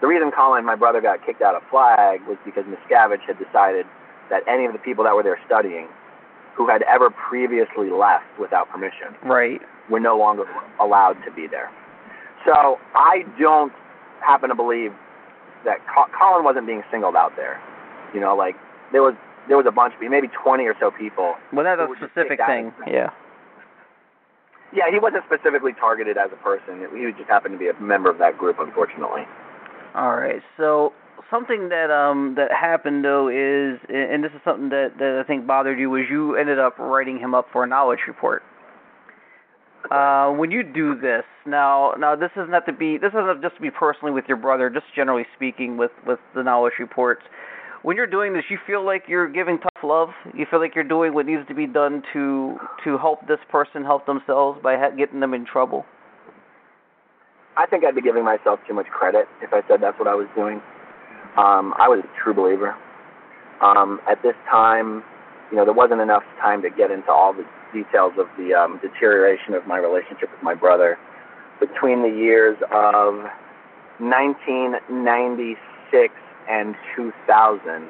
the 0.00 0.06
reason 0.06 0.30
Colin, 0.32 0.64
my 0.64 0.74
brother, 0.74 1.00
got 1.00 1.24
kicked 1.24 1.40
out 1.40 1.54
of 1.54 1.62
Flag 1.70 2.20
was 2.26 2.36
because 2.44 2.64
Miscavige 2.64 3.22
had 3.26 3.38
decided 3.38 3.86
that 4.30 4.42
any 4.48 4.66
of 4.66 4.72
the 4.72 4.78
people 4.78 5.04
that 5.04 5.14
were 5.14 5.22
there 5.22 5.38
studying 5.46 5.88
who 6.56 6.68
had 6.68 6.82
ever 6.82 7.10
previously 7.10 7.90
left 7.90 8.26
without 8.38 8.68
permission 8.70 9.14
right. 9.24 9.60
were 9.90 10.00
no 10.00 10.16
longer 10.16 10.44
allowed 10.80 11.14
to 11.24 11.30
be 11.32 11.46
there. 11.46 11.70
So 12.44 12.78
I 12.94 13.24
don't 13.40 13.72
happen 14.20 14.48
to 14.48 14.54
believe 14.54 14.92
that 15.64 15.78
Co- 15.88 16.10
Colin 16.16 16.44
wasn't 16.44 16.66
being 16.66 16.82
singled 16.90 17.16
out 17.16 17.36
there. 17.36 17.60
You 18.12 18.20
know, 18.20 18.36
like 18.36 18.56
there 18.92 19.02
was 19.02 19.14
there 19.48 19.56
was 19.56 19.66
a 19.66 19.72
bunch 19.72 19.94
maybe 20.00 20.28
20 20.28 20.64
or 20.64 20.74
so 20.80 20.90
people. 20.90 21.34
Well, 21.52 21.64
that's 21.64 21.80
a 21.80 21.88
specific 21.96 22.40
thing. 22.46 22.72
Yeah. 22.86 23.10
Yeah, 24.74 24.90
he 24.90 24.98
wasn't 24.98 25.22
specifically 25.30 25.72
targeted 25.72 26.16
as 26.18 26.30
a 26.32 26.42
person. 26.42 26.82
He 26.92 27.12
just 27.16 27.30
happened 27.30 27.54
to 27.54 27.58
be 27.58 27.68
a 27.68 27.80
member 27.80 28.10
of 28.10 28.18
that 28.18 28.36
group, 28.36 28.56
unfortunately. 28.58 29.22
All 29.94 30.16
right. 30.16 30.42
So 30.56 30.92
something 31.30 31.68
that 31.68 31.90
um 31.92 32.34
that 32.36 32.50
happened 32.52 33.04
though 33.04 33.28
is, 33.28 33.78
and 33.88 34.24
this 34.24 34.32
is 34.32 34.40
something 34.44 34.70
that 34.70 34.98
that 34.98 35.20
I 35.20 35.26
think 35.26 35.46
bothered 35.46 35.78
you, 35.78 35.90
was 35.90 36.06
you 36.10 36.34
ended 36.34 36.58
up 36.58 36.76
writing 36.78 37.18
him 37.18 37.34
up 37.34 37.46
for 37.52 37.62
a 37.62 37.66
knowledge 37.68 38.00
report. 38.08 38.42
Uh, 39.90 40.30
when 40.32 40.50
you 40.50 40.62
do 40.62 40.98
this 40.98 41.24
now, 41.46 41.92
now 41.98 42.16
this 42.16 42.30
is 42.36 42.48
not 42.48 42.64
to 42.66 42.72
be 42.72 42.96
this 42.96 43.10
isn't 43.10 43.42
just 43.42 43.54
to 43.56 43.60
be 43.60 43.70
personally 43.70 44.12
with 44.12 44.24
your 44.26 44.38
brother, 44.38 44.70
just 44.70 44.86
generally 44.96 45.26
speaking 45.36 45.76
with 45.76 45.90
with 46.06 46.18
the 46.34 46.42
knowledge 46.42 46.74
reports. 46.78 47.22
When 47.82 47.98
you're 47.98 48.06
doing 48.06 48.32
this, 48.32 48.44
you 48.48 48.56
feel 48.66 48.82
like 48.84 49.04
you're 49.08 49.28
giving 49.28 49.58
tough 49.58 49.84
love. 49.84 50.08
You 50.32 50.46
feel 50.50 50.58
like 50.58 50.74
you're 50.74 50.88
doing 50.88 51.12
what 51.12 51.26
needs 51.26 51.46
to 51.48 51.54
be 51.54 51.66
done 51.66 52.02
to 52.14 52.56
to 52.84 52.96
help 52.96 53.26
this 53.28 53.40
person 53.50 53.84
help 53.84 54.06
themselves 54.06 54.58
by 54.62 54.76
ha- 54.76 54.96
getting 54.96 55.20
them 55.20 55.34
in 55.34 55.44
trouble. 55.44 55.84
I 57.56 57.66
think 57.66 57.84
I'd 57.84 57.94
be 57.94 58.02
giving 58.02 58.24
myself 58.24 58.60
too 58.66 58.74
much 58.74 58.86
credit 58.86 59.26
if 59.42 59.52
I 59.52 59.60
said 59.68 59.80
that's 59.82 59.98
what 59.98 60.08
I 60.08 60.14
was 60.14 60.26
doing. 60.34 60.62
Um, 61.36 61.74
I 61.76 61.88
was 61.88 62.02
a 62.02 62.22
true 62.22 62.32
believer. 62.32 62.74
Um, 63.60 64.00
at 64.10 64.22
this 64.22 64.34
time, 64.50 65.04
you 65.50 65.56
know, 65.56 65.64
there 65.64 65.74
wasn't 65.74 66.00
enough 66.00 66.24
time 66.40 66.62
to 66.62 66.70
get 66.70 66.90
into 66.90 67.12
all 67.12 67.32
the 67.32 67.44
details 67.74 68.12
of 68.18 68.26
the 68.38 68.54
um, 68.54 68.78
deterioration 68.80 69.52
of 69.54 69.66
my 69.66 69.78
relationship 69.78 70.30
with 70.30 70.42
my 70.42 70.54
brother. 70.54 70.96
Between 71.60 72.02
the 72.02 72.08
years 72.08 72.56
of 72.72 73.14
1996 73.98 76.14
and 76.50 76.74
2000, 76.96 77.88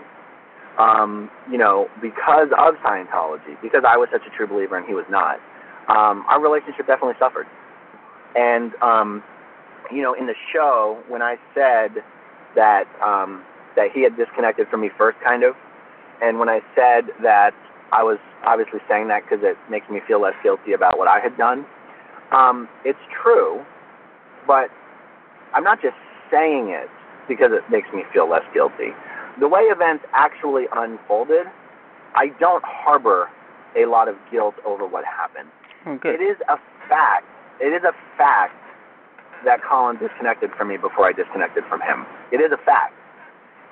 um, 0.79 1.31
you 1.51 1.59
know, 1.59 1.88
because 2.03 2.49
of 2.59 2.75
Scientology, 2.85 3.57
because 3.62 3.85
I 3.87 3.97
was 3.97 4.09
such 4.12 4.27
a 4.27 4.31
true 4.37 4.47
believer 4.47 4.77
and 4.77 4.87
he 4.87 4.92
was 4.94 5.07
not, 5.09 5.40
um, 5.88 6.25
our 6.29 6.40
relationship 6.40 6.87
definitely 6.87 7.14
suffered. 7.18 7.47
And 8.35 8.75
um, 8.83 9.23
you 9.90 10.03
know, 10.03 10.14
in 10.14 10.27
the 10.27 10.35
show 10.53 11.03
when 11.09 11.23
I 11.23 11.37
said 11.55 12.03
that 12.55 12.85
um, 13.03 13.42
that 13.77 13.90
he 13.92 14.03
had 14.03 14.16
disconnected 14.16 14.68
from 14.68 14.81
me 14.81 14.90
first, 14.97 15.18
kind 15.25 15.44
of, 15.44 15.55
and 16.23 16.38
when 16.38 16.49
I 16.49 16.61
said 16.75 17.07
that 17.23 17.55
I 17.92 18.03
was 18.03 18.18
obviously 18.44 18.81
saying 18.88 19.09
that 19.09 19.23
because 19.23 19.44
it 19.44 19.57
makes 19.70 19.88
me 19.88 20.01
feel 20.07 20.20
less 20.20 20.35
guilty 20.42 20.73
about 20.73 20.99
what 20.99 21.09
I 21.09 21.20
had 21.20 21.37
done. 21.37 21.66
Um, 22.33 22.68
it's 22.85 22.99
true, 23.23 23.62
but 24.47 24.68
I'm 25.53 25.62
not 25.64 25.81
just 25.81 25.97
saying 26.31 26.70
it 26.70 26.88
because 27.29 27.51
it 27.53 27.62
makes 27.70 27.88
me 27.94 28.03
feel 28.12 28.29
less 28.29 28.42
guilty. 28.53 28.90
The 29.40 29.49
way 29.49 29.62
events 29.62 30.05
actually 30.12 30.64
unfolded, 30.75 31.47
I 32.14 32.29
don't 32.38 32.64
harbor 32.64 33.29
a 33.77 33.87
lot 33.87 34.09
of 34.09 34.16
guilt 34.31 34.55
over 34.64 34.87
what 34.87 35.05
happened. 35.05 35.49
Oh, 35.87 35.99
good. 35.99 36.20
It 36.20 36.23
is 36.23 36.37
a 36.49 36.57
fact. 36.88 37.27
It 37.61 37.75
is 37.75 37.83
a 37.83 37.92
fact 38.16 38.55
that 39.44 39.61
Colin 39.62 39.99
disconnected 39.99 40.51
from 40.57 40.68
me 40.68 40.77
before 40.77 41.07
I 41.07 41.12
disconnected 41.12 41.64
from 41.68 41.81
him. 41.81 42.07
It 42.33 42.40
is 42.40 42.51
a 42.53 42.61
fact. 42.64 42.94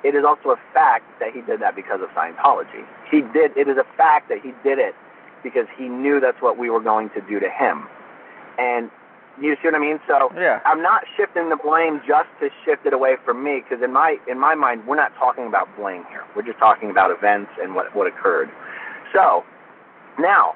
It 0.05 0.15
is 0.15 0.25
also 0.25 0.51
a 0.51 0.61
fact 0.75 1.05
that 1.21 1.33
he 1.33 1.41
did 1.43 1.61
that 1.61 1.77
because 1.77 2.01
of 2.03 2.09
Scientology. 2.11 2.85
He 3.11 3.23
did. 3.33 3.57
It 3.57 3.69
is 3.69 3.77
a 3.77 3.87
fact 3.97 4.29
that 4.29 4.41
he 4.43 4.53
did 4.65 4.79
it 4.79 4.95
because 5.43 5.67
he 5.77 5.89
knew 5.89 6.21
that's 6.21 6.41
what 6.41 6.59
we 6.59 6.71
were 6.71 6.81
going 6.81 7.11
to 7.11 7.21
do 7.23 7.39
to 7.39 7.49
him. 7.49 7.87
And 8.59 8.91
you 9.41 9.55
see 9.63 9.69
what 9.69 9.75
I 9.75 9.79
mean? 9.79 9.99
So 10.07 10.31
Yeah. 10.37 10.61
I'm 10.65 10.83
not 10.83 11.05
shifting 11.17 11.49
the 11.49 11.57
blame 11.57 12.01
just 12.07 12.29
to 12.41 12.51
shift 12.65 12.85
it 12.85 12.93
away 12.93 13.17
from 13.25 13.43
me 13.43 13.63
because 13.63 13.83
in 13.83 13.93
my 13.93 14.19
in 14.29 14.39
my 14.39 14.55
mind 14.55 14.87
we're 14.87 14.97
not 14.97 15.15
talking 15.17 15.47
about 15.47 15.69
blame 15.77 16.05
here. 16.11 16.23
We're 16.37 16.43
just 16.43 16.59
talking 16.59 16.91
about 16.91 17.11
events 17.11 17.51
and 17.61 17.75
what 17.75 17.95
what 17.97 18.07
occurred. 18.07 18.51
So 19.13 19.45
now 20.19 20.55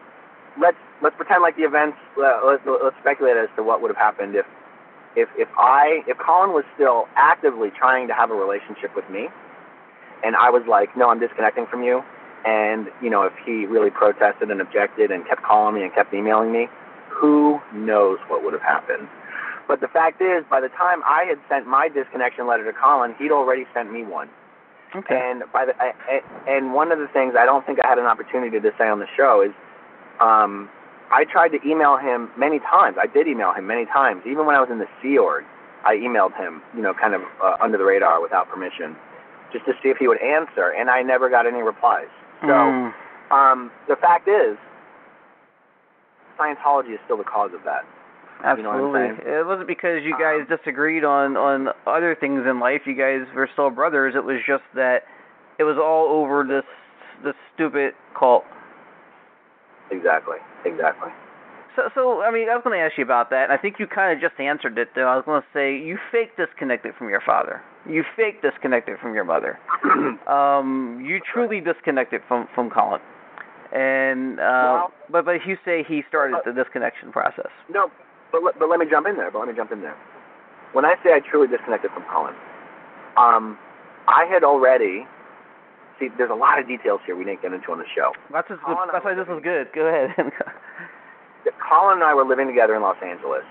let's 0.60 0.76
let's 1.02 1.16
pretend 1.16 1.42
like 1.42 1.56
the 1.56 1.64
events. 1.64 1.96
Uh, 2.18 2.40
let's 2.44 2.62
let's 2.66 2.96
speculate 3.00 3.36
as 3.36 3.48
to 3.56 3.62
what 3.62 3.80
would 3.80 3.88
have 3.88 3.96
happened 3.96 4.34
if 4.36 4.46
if 5.16 5.28
if 5.36 5.48
I 5.56 6.02
if 6.06 6.18
Colin 6.18 6.52
was 6.52 6.64
still 6.74 7.08
actively 7.16 7.70
trying 7.70 8.06
to 8.08 8.14
have 8.14 8.30
a 8.30 8.34
relationship 8.34 8.94
with 8.94 9.08
me, 9.10 9.28
and 10.22 10.36
I 10.36 10.50
was 10.50 10.62
like, 10.68 10.96
no, 10.96 11.08
I'm 11.08 11.18
disconnecting 11.18 11.66
from 11.66 11.82
you, 11.82 12.04
and 12.44 12.88
you 13.02 13.10
know 13.10 13.22
if 13.22 13.32
he 13.44 13.66
really 13.66 13.90
protested 13.90 14.50
and 14.50 14.60
objected 14.60 15.10
and 15.10 15.26
kept 15.26 15.42
calling 15.42 15.74
me 15.74 15.82
and 15.82 15.92
kept 15.92 16.12
emailing 16.14 16.52
me, 16.52 16.68
who 17.08 17.60
knows 17.72 18.18
what 18.28 18.44
would 18.44 18.52
have 18.52 18.62
happened. 18.62 19.08
But 19.66 19.80
the 19.80 19.88
fact 19.88 20.22
is, 20.22 20.44
by 20.48 20.60
the 20.60 20.68
time 20.68 21.02
I 21.04 21.24
had 21.24 21.38
sent 21.48 21.66
my 21.66 21.88
disconnection 21.88 22.46
letter 22.46 22.64
to 22.70 22.78
Colin, 22.78 23.14
he'd 23.18 23.32
already 23.32 23.66
sent 23.74 23.92
me 23.92 24.04
one. 24.04 24.28
Okay. 24.94 25.18
And 25.18 25.42
by 25.52 25.64
the 25.64 25.74
I, 25.82 25.92
I, 26.06 26.20
and 26.46 26.72
one 26.72 26.92
of 26.92 26.98
the 26.98 27.08
things 27.08 27.34
I 27.36 27.44
don't 27.44 27.66
think 27.66 27.80
I 27.82 27.88
had 27.88 27.98
an 27.98 28.06
opportunity 28.06 28.60
to 28.60 28.72
say 28.78 28.86
on 28.86 29.00
the 29.00 29.08
show 29.16 29.42
is, 29.42 29.52
um, 30.20 30.70
I 31.10 31.24
tried 31.24 31.48
to 31.50 31.58
email 31.66 31.96
him 31.96 32.30
many 32.36 32.58
times. 32.58 32.96
I 33.00 33.06
did 33.06 33.28
email 33.28 33.52
him 33.52 33.66
many 33.66 33.86
times, 33.86 34.22
even 34.26 34.46
when 34.46 34.56
I 34.56 34.60
was 34.60 34.70
in 34.70 34.78
the 34.78 34.88
Sea 35.02 35.18
Org. 35.18 35.44
I 35.84 35.94
emailed 35.94 36.36
him, 36.36 36.62
you 36.74 36.82
know, 36.82 36.92
kind 36.94 37.14
of 37.14 37.22
uh, 37.42 37.56
under 37.62 37.78
the 37.78 37.84
radar 37.84 38.20
without 38.20 38.48
permission, 38.48 38.96
just 39.52 39.64
to 39.66 39.72
see 39.82 39.88
if 39.88 39.98
he 39.98 40.08
would 40.08 40.20
answer, 40.20 40.70
and 40.76 40.90
I 40.90 41.02
never 41.02 41.30
got 41.30 41.46
any 41.46 41.62
replies. 41.62 42.08
So 42.42 42.48
Mm. 42.48 42.92
um, 43.30 43.70
the 43.88 43.96
fact 43.96 44.26
is, 44.28 44.58
Scientology 46.38 46.92
is 46.92 47.00
still 47.04 47.16
the 47.16 47.24
cause 47.24 47.52
of 47.54 47.62
that. 47.64 47.84
You 48.58 48.62
know 48.62 48.72
Absolutely. 48.72 49.32
it 49.32 49.46
wasn't 49.46 49.66
because 49.66 50.02
you 50.04 50.12
guys 50.18 50.40
Um, 50.40 50.56
disagreed 50.56 51.04
on 51.04 51.38
on 51.38 51.72
other 51.86 52.14
things 52.14 52.44
in 52.46 52.60
life. 52.60 52.86
You 52.86 52.92
guys 52.92 53.26
were 53.34 53.46
still 53.54 53.70
brothers. 53.70 54.14
It 54.14 54.24
was 54.24 54.42
just 54.46 54.64
that 54.74 55.04
it 55.58 55.64
was 55.64 55.78
all 55.78 56.08
over 56.20 56.44
this 56.44 56.64
this 57.24 57.34
stupid 57.54 57.94
cult. 58.14 58.44
Exactly. 59.90 60.38
Exactly. 60.64 61.10
So 61.76 61.82
so 61.94 62.22
I 62.22 62.30
mean 62.30 62.48
I 62.48 62.54
was 62.54 62.62
going 62.64 62.78
to 62.78 62.82
ask 62.84 62.96
you 62.96 63.04
about 63.04 63.30
that. 63.30 63.44
and 63.44 63.52
I 63.52 63.56
think 63.58 63.76
you 63.78 63.86
kind 63.86 64.12
of 64.12 64.20
just 64.20 64.40
answered 64.40 64.78
it 64.78 64.88
though. 64.94 65.06
I 65.08 65.16
was 65.16 65.24
going 65.26 65.42
to 65.42 65.48
say 65.52 65.76
you 65.76 65.98
fake 66.10 66.36
disconnected 66.36 66.94
from 66.96 67.08
your 67.08 67.20
father. 67.20 67.60
You 67.88 68.02
fake 68.16 68.40
disconnected 68.42 68.98
from 69.00 69.14
your 69.14 69.24
mother. 69.24 69.58
Um 70.26 71.04
you 71.06 71.20
truly 71.32 71.60
disconnected 71.60 72.22
from 72.28 72.48
from 72.54 72.70
Colin. 72.70 73.00
And 73.72 74.40
uh 74.40 74.42
Well- 74.42 74.92
but 75.10 75.24
but 75.24 75.46
you 75.46 75.56
say 75.64 75.84
he 75.86 76.02
started 76.08 76.38
the 76.44 76.52
disconnection 76.52 77.12
process. 77.12 77.50
No, 77.68 77.90
but 78.32 78.42
let, 78.42 78.58
but 78.58 78.68
let 78.68 78.80
me 78.80 78.86
jump 78.90 79.06
in 79.06 79.16
there. 79.16 79.30
But 79.30 79.38
let 79.40 79.48
me 79.48 79.54
jump 79.54 79.70
in 79.70 79.82
there. 79.82 79.96
When 80.72 80.84
I 80.84 80.94
say 81.04 81.12
I 81.12 81.20
truly 81.20 81.46
disconnected 81.46 81.90
from 81.92 82.02
Colin, 82.12 82.34
um, 83.16 83.56
I 84.08 84.24
had 84.26 84.42
already. 84.42 85.06
See, 85.98 86.08
there's 86.18 86.30
a 86.30 86.34
lot 86.34 86.58
of 86.58 86.68
details 86.68 87.00
here 87.06 87.16
we 87.16 87.24
didn't 87.24 87.40
get 87.40 87.52
into 87.52 87.72
on 87.72 87.78
the 87.78 87.88
show. 87.94 88.12
That's 88.32 88.48
just, 88.48 88.60
Colin, 88.62 88.88
that's 88.92 89.04
why 89.04 89.14
this 89.14 89.28
is 89.28 89.40
good. 89.42 89.68
Go 89.74 89.86
ahead. 89.88 90.12
Colin 91.68 91.98
and 91.98 92.04
I 92.04 92.12
were 92.14 92.24
living 92.24 92.46
together 92.46 92.74
in 92.74 92.82
Los 92.82 92.96
Angeles. 93.02 93.44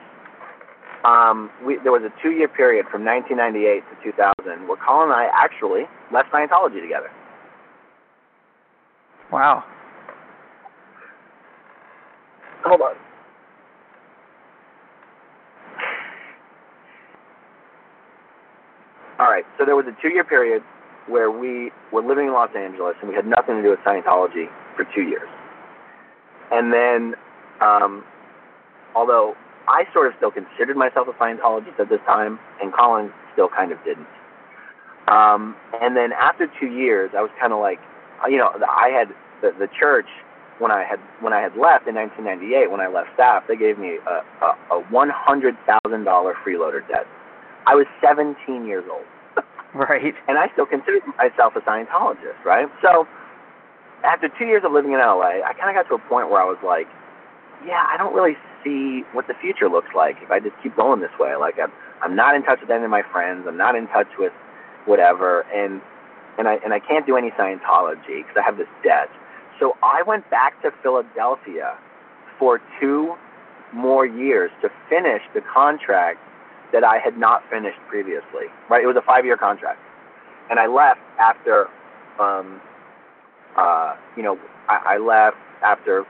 Um, 1.04 1.50
we, 1.66 1.78
there 1.84 1.92
was 1.92 2.04
a 2.04 2.14
two-year 2.22 2.48
period 2.48 2.86
from 2.92 3.06
1998 3.06 3.84
to 3.90 4.12
2000 4.46 4.68
where 4.68 4.78
Colin 4.78 5.10
and 5.10 5.14
I 5.14 5.30
actually 5.34 5.84
left 6.12 6.32
Scientology 6.32 6.82
together. 6.82 7.10
wow. 9.32 9.64
Hold 12.64 12.82
on. 12.82 12.96
All 19.20 19.32
right, 19.32 19.46
so 19.58 19.66
there 19.66 19.76
was 19.76 19.86
a 19.88 19.96
two-year 20.02 20.24
period 20.24 20.64
where 21.08 21.32
we 21.32 21.72
were 21.92 22.02
living 22.02 22.28
in 22.28 22.34
Los 22.34 22.50
Angeles 22.56 22.96
and 23.02 23.10
we 23.10 23.16
had 23.16 23.26
nothing 23.26 23.56
to 23.56 23.62
do 23.62 23.70
with 23.70 23.80
Scientology 23.80 24.48
for 24.76 24.86
two 24.96 25.04
years. 25.04 25.30
And 26.52 26.74
then, 26.74 27.16
um, 27.62 28.04
although 28.96 29.36
I 29.68 29.86
sort 29.94 30.08
of 30.08 30.14
still 30.18 30.32
considered 30.32 30.78
myself 30.78 31.08
a 31.08 31.14
Scientologist 31.14 31.80
at 31.80 31.90
this 31.90 32.02
time, 32.06 32.40
and 32.62 32.74
Colin 32.74 33.12
still 33.34 33.50
kind 33.50 33.72
of 33.72 33.78
didn't. 33.84 34.08
Um, 35.08 35.56
and 35.82 35.96
then 35.96 36.12
after 36.14 36.50
two 36.60 36.68
years, 36.68 37.12
I 37.16 37.22
was 37.22 37.32
kind 37.40 37.54
of 37.54 37.60
like, 37.60 37.80
you 38.28 38.38
know, 38.38 38.50
I 38.68 38.90
had 38.90 39.10
the, 39.42 39.52
the 39.58 39.68
church 39.78 40.08
when 40.60 40.72
I 40.72 40.84
had 40.84 41.00
when 41.20 41.34
I 41.34 41.42
had 41.42 41.58
left 41.58 41.88
in 41.88 41.96
1998 41.96 42.72
when 42.72 42.80
I 42.80 42.88
left 42.88 43.10
staff, 43.14 43.44
they 43.48 43.58
gave 43.58 43.78
me 43.78 44.00
a 44.08 44.24
a, 44.46 44.50
a 44.72 44.80
one 44.90 45.10
hundred 45.12 45.56
thousand 45.68 46.06
dollar 46.06 46.34
freeloader 46.46 46.88
debt. 46.88 47.06
I 47.68 47.76
was 47.76 47.86
17 48.00 48.66
years 48.66 48.86
old, 48.90 49.06
Right. 49.90 50.16
and 50.30 50.38
I 50.38 50.48
still 50.54 50.66
considered 50.66 51.04
myself 51.18 51.54
a 51.58 51.60
Scientologist, 51.62 52.40
right? 52.46 52.68
So 52.82 53.06
after 54.06 54.30
two 54.40 54.46
years 54.46 54.64
of 54.64 54.72
living 54.72 54.94
in 54.94 55.00
LA, 55.00 55.44
I 55.44 55.52
kind 55.60 55.68
of 55.68 55.76
got 55.76 55.90
to 55.90 55.96
a 56.02 56.10
point 56.10 56.30
where 56.30 56.42
I 56.42 56.46
was 56.46 56.58
like, 56.64 56.88
yeah, 57.68 57.84
I 57.92 57.98
don't 57.98 58.16
really 58.16 58.38
see 58.64 59.04
what 59.12 59.28
the 59.28 59.34
future 59.42 59.68
looks 59.68 59.90
like 59.96 60.16
if 60.22 60.32
I 60.32 60.40
just 60.40 60.56
keep 60.64 60.76
going 60.78 61.02
this 61.02 61.12
way. 61.20 61.36
Like 61.36 61.56
I'm 61.60 61.72
I'm 62.02 62.16
not 62.16 62.36
in 62.36 62.44
touch 62.44 62.60
with 62.62 62.70
any 62.70 62.86
of 62.86 62.90
my 62.90 63.04
friends. 63.12 63.46
I'm 63.48 63.58
not 63.58 63.76
in 63.76 63.88
touch 63.88 64.08
with 64.18 64.34
whatever, 64.86 65.42
and 65.54 65.82
and 66.38 66.48
I 66.48 66.56
and 66.64 66.74
I 66.74 66.80
can't 66.80 67.06
do 67.06 67.18
any 67.18 67.32
Scientology 67.32 68.24
because 68.24 68.36
I 68.38 68.44
have 68.44 68.58
this 68.58 68.72
debt. 68.84 69.10
So 69.60 69.76
I 69.84 70.04
went 70.04 70.30
back 70.30 70.62
to 70.64 70.72
Philadelphia 70.84 71.78
for 72.40 72.62
two 72.80 73.16
more 73.74 74.06
years 74.06 74.52
to 74.62 74.70
finish 74.90 75.22
the 75.34 75.42
contract 75.42 76.20
that 76.74 76.84
I 76.84 76.98
had 76.98 77.18
not 77.18 77.44
finished 77.50 77.80
previously. 77.88 78.48
Right? 78.70 78.84
It 78.84 78.88
was 78.88 78.96
a 78.98 79.06
five-year 79.06 79.38
contract, 79.38 79.80
and 80.50 80.60
I 80.60 80.68
left 80.68 81.00
after, 81.20 81.68
um, 82.20 82.62
uh, 83.58 83.96
you 84.18 84.24
know, 84.24 84.38
I, 84.68 84.96
I 84.96 84.98
left 84.98 85.38
after 85.64 86.06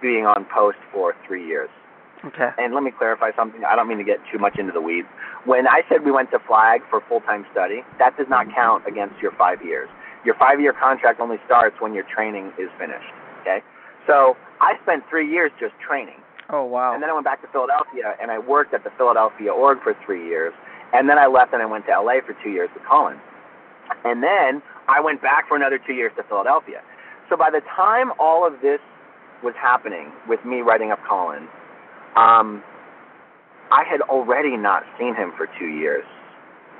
being 0.00 0.26
on 0.26 0.46
post 0.54 0.78
for 0.92 1.14
three 1.26 1.46
years. 1.46 1.70
Okay. 2.24 2.50
And 2.56 2.72
let 2.72 2.82
me 2.82 2.90
clarify 2.90 3.32
something. 3.36 3.64
I 3.64 3.76
don't 3.76 3.86
mean 3.86 3.98
to 3.98 4.04
get 4.04 4.18
too 4.32 4.38
much 4.38 4.58
into 4.58 4.72
the 4.72 4.80
weeds. 4.80 5.08
When 5.44 5.68
I 5.68 5.82
said 5.88 6.04
we 6.04 6.10
went 6.10 6.30
to 6.30 6.38
Flag 6.46 6.80
for 6.88 7.02
full-time 7.06 7.44
study, 7.52 7.84
that 7.98 8.16
does 8.16 8.28
not 8.30 8.46
count 8.54 8.84
against 8.88 9.20
your 9.20 9.32
five 9.32 9.62
years. 9.62 9.90
Your 10.24 10.34
five-year 10.36 10.72
contract 10.72 11.20
only 11.20 11.36
starts 11.44 11.76
when 11.80 11.92
your 11.92 12.04
training 12.04 12.52
is 12.58 12.70
finished. 12.78 13.12
Okay. 13.42 13.60
So 14.06 14.36
I 14.60 14.74
spent 14.82 15.04
three 15.10 15.30
years 15.30 15.52
just 15.60 15.74
training. 15.86 16.16
Oh 16.50 16.64
wow. 16.64 16.92
And 16.94 17.02
then 17.02 17.10
I 17.10 17.12
went 17.12 17.24
back 17.24 17.40
to 17.42 17.48
Philadelphia 17.48 18.14
and 18.20 18.30
I 18.30 18.38
worked 18.38 18.74
at 18.74 18.84
the 18.84 18.90
Philadelphia 18.96 19.52
org 19.52 19.78
for 19.82 19.94
three 20.04 20.26
years. 20.26 20.52
And 20.92 21.08
then 21.08 21.18
I 21.18 21.26
left 21.26 21.52
and 21.52 21.62
I 21.62 21.66
went 21.66 21.86
to 21.86 21.92
LA 21.92 22.20
for 22.24 22.36
two 22.42 22.50
years 22.50 22.70
with 22.74 22.84
Colin. 22.88 23.18
And 24.04 24.22
then 24.22 24.62
I 24.88 25.00
went 25.00 25.22
back 25.22 25.48
for 25.48 25.56
another 25.56 25.78
two 25.78 25.94
years 25.94 26.12
to 26.16 26.22
Philadelphia. 26.24 26.82
So 27.28 27.36
by 27.36 27.50
the 27.50 27.60
time 27.74 28.12
all 28.18 28.46
of 28.46 28.60
this 28.60 28.80
was 29.42 29.54
happening 29.60 30.12
with 30.28 30.44
me 30.44 30.60
writing 30.60 30.90
up 30.90 31.00
Colin, 31.08 31.48
um, 32.16 32.62
I 33.72 33.82
had 33.88 34.02
already 34.02 34.56
not 34.56 34.84
seen 34.98 35.14
him 35.14 35.32
for 35.36 35.48
two 35.58 35.66
years, 35.66 36.04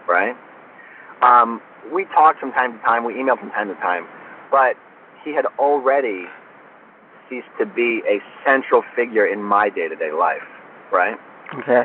right? 0.06 0.36
Um, 1.22 1.60
we 1.92 2.04
talked 2.04 2.38
from 2.38 2.52
time 2.52 2.72
to 2.72 2.78
time, 2.84 3.04
we 3.04 3.14
emailed 3.14 3.40
from 3.40 3.50
time 3.50 3.68
to 3.68 3.74
time, 3.76 4.06
but 4.50 4.76
he 5.24 5.34
had 5.34 5.46
already 5.58 6.24
ceased 7.28 7.48
to 7.58 7.66
be 7.66 8.02
a 8.08 8.20
central 8.44 8.82
figure 8.96 9.26
in 9.26 9.42
my 9.42 9.68
day-to-day 9.68 10.12
life, 10.12 10.42
right? 10.92 11.16
Okay. 11.58 11.82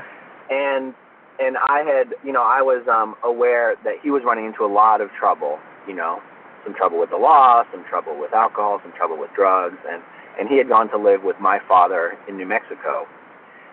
And 0.50 0.94
and 1.40 1.56
I 1.58 1.84
had, 1.88 2.16
you 2.26 2.34
know, 2.34 2.44
I 2.44 2.62
was 2.62 2.86
um, 2.92 3.16
aware 3.24 3.76
that 3.86 3.96
he 4.04 4.12
was 4.12 4.24
running 4.26 4.46
into 4.46 4.66
a 4.66 4.72
lot 4.72 5.00
of 5.00 5.10
trouble, 5.18 5.58
you 5.88 5.96
know, 5.96 6.20
some 6.66 6.76
trouble 6.76 7.00
with 7.00 7.12
the 7.12 7.18
law, 7.18 7.64
some 7.72 7.86
trouble 7.90 8.20
with 8.20 8.34
alcohol, 8.34 8.80
some 8.84 8.92
trouble 8.98 9.18
with 9.18 9.30
drugs, 9.36 9.78
and 9.90 10.04
and 10.40 10.48
he 10.48 10.58
had 10.58 10.68
gone 10.70 10.90
to 10.90 10.98
live 10.98 11.24
with 11.24 11.36
my 11.40 11.60
father 11.68 12.18
in 12.28 12.38
New 12.38 12.46
Mexico, 12.46 13.06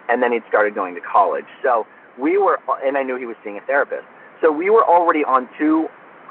and 0.09 0.23
then 0.23 0.33
he'd 0.33 0.43
started 0.49 0.75
going 0.75 0.95
to 0.95 1.01
college. 1.01 1.47
So 1.63 1.87
we 2.19 2.39
were, 2.39 2.59
and 2.85 2.97
I 2.97 3.03
knew 3.03 3.17
he 3.17 3.27
was 3.27 3.37
seeing 3.45 3.59
a 3.59 3.61
therapist. 3.67 4.07
So 4.43 4.51
we 4.51 4.71
were 4.71 4.85
already 4.85 5.25
on 5.25 5.49
two 5.59 5.87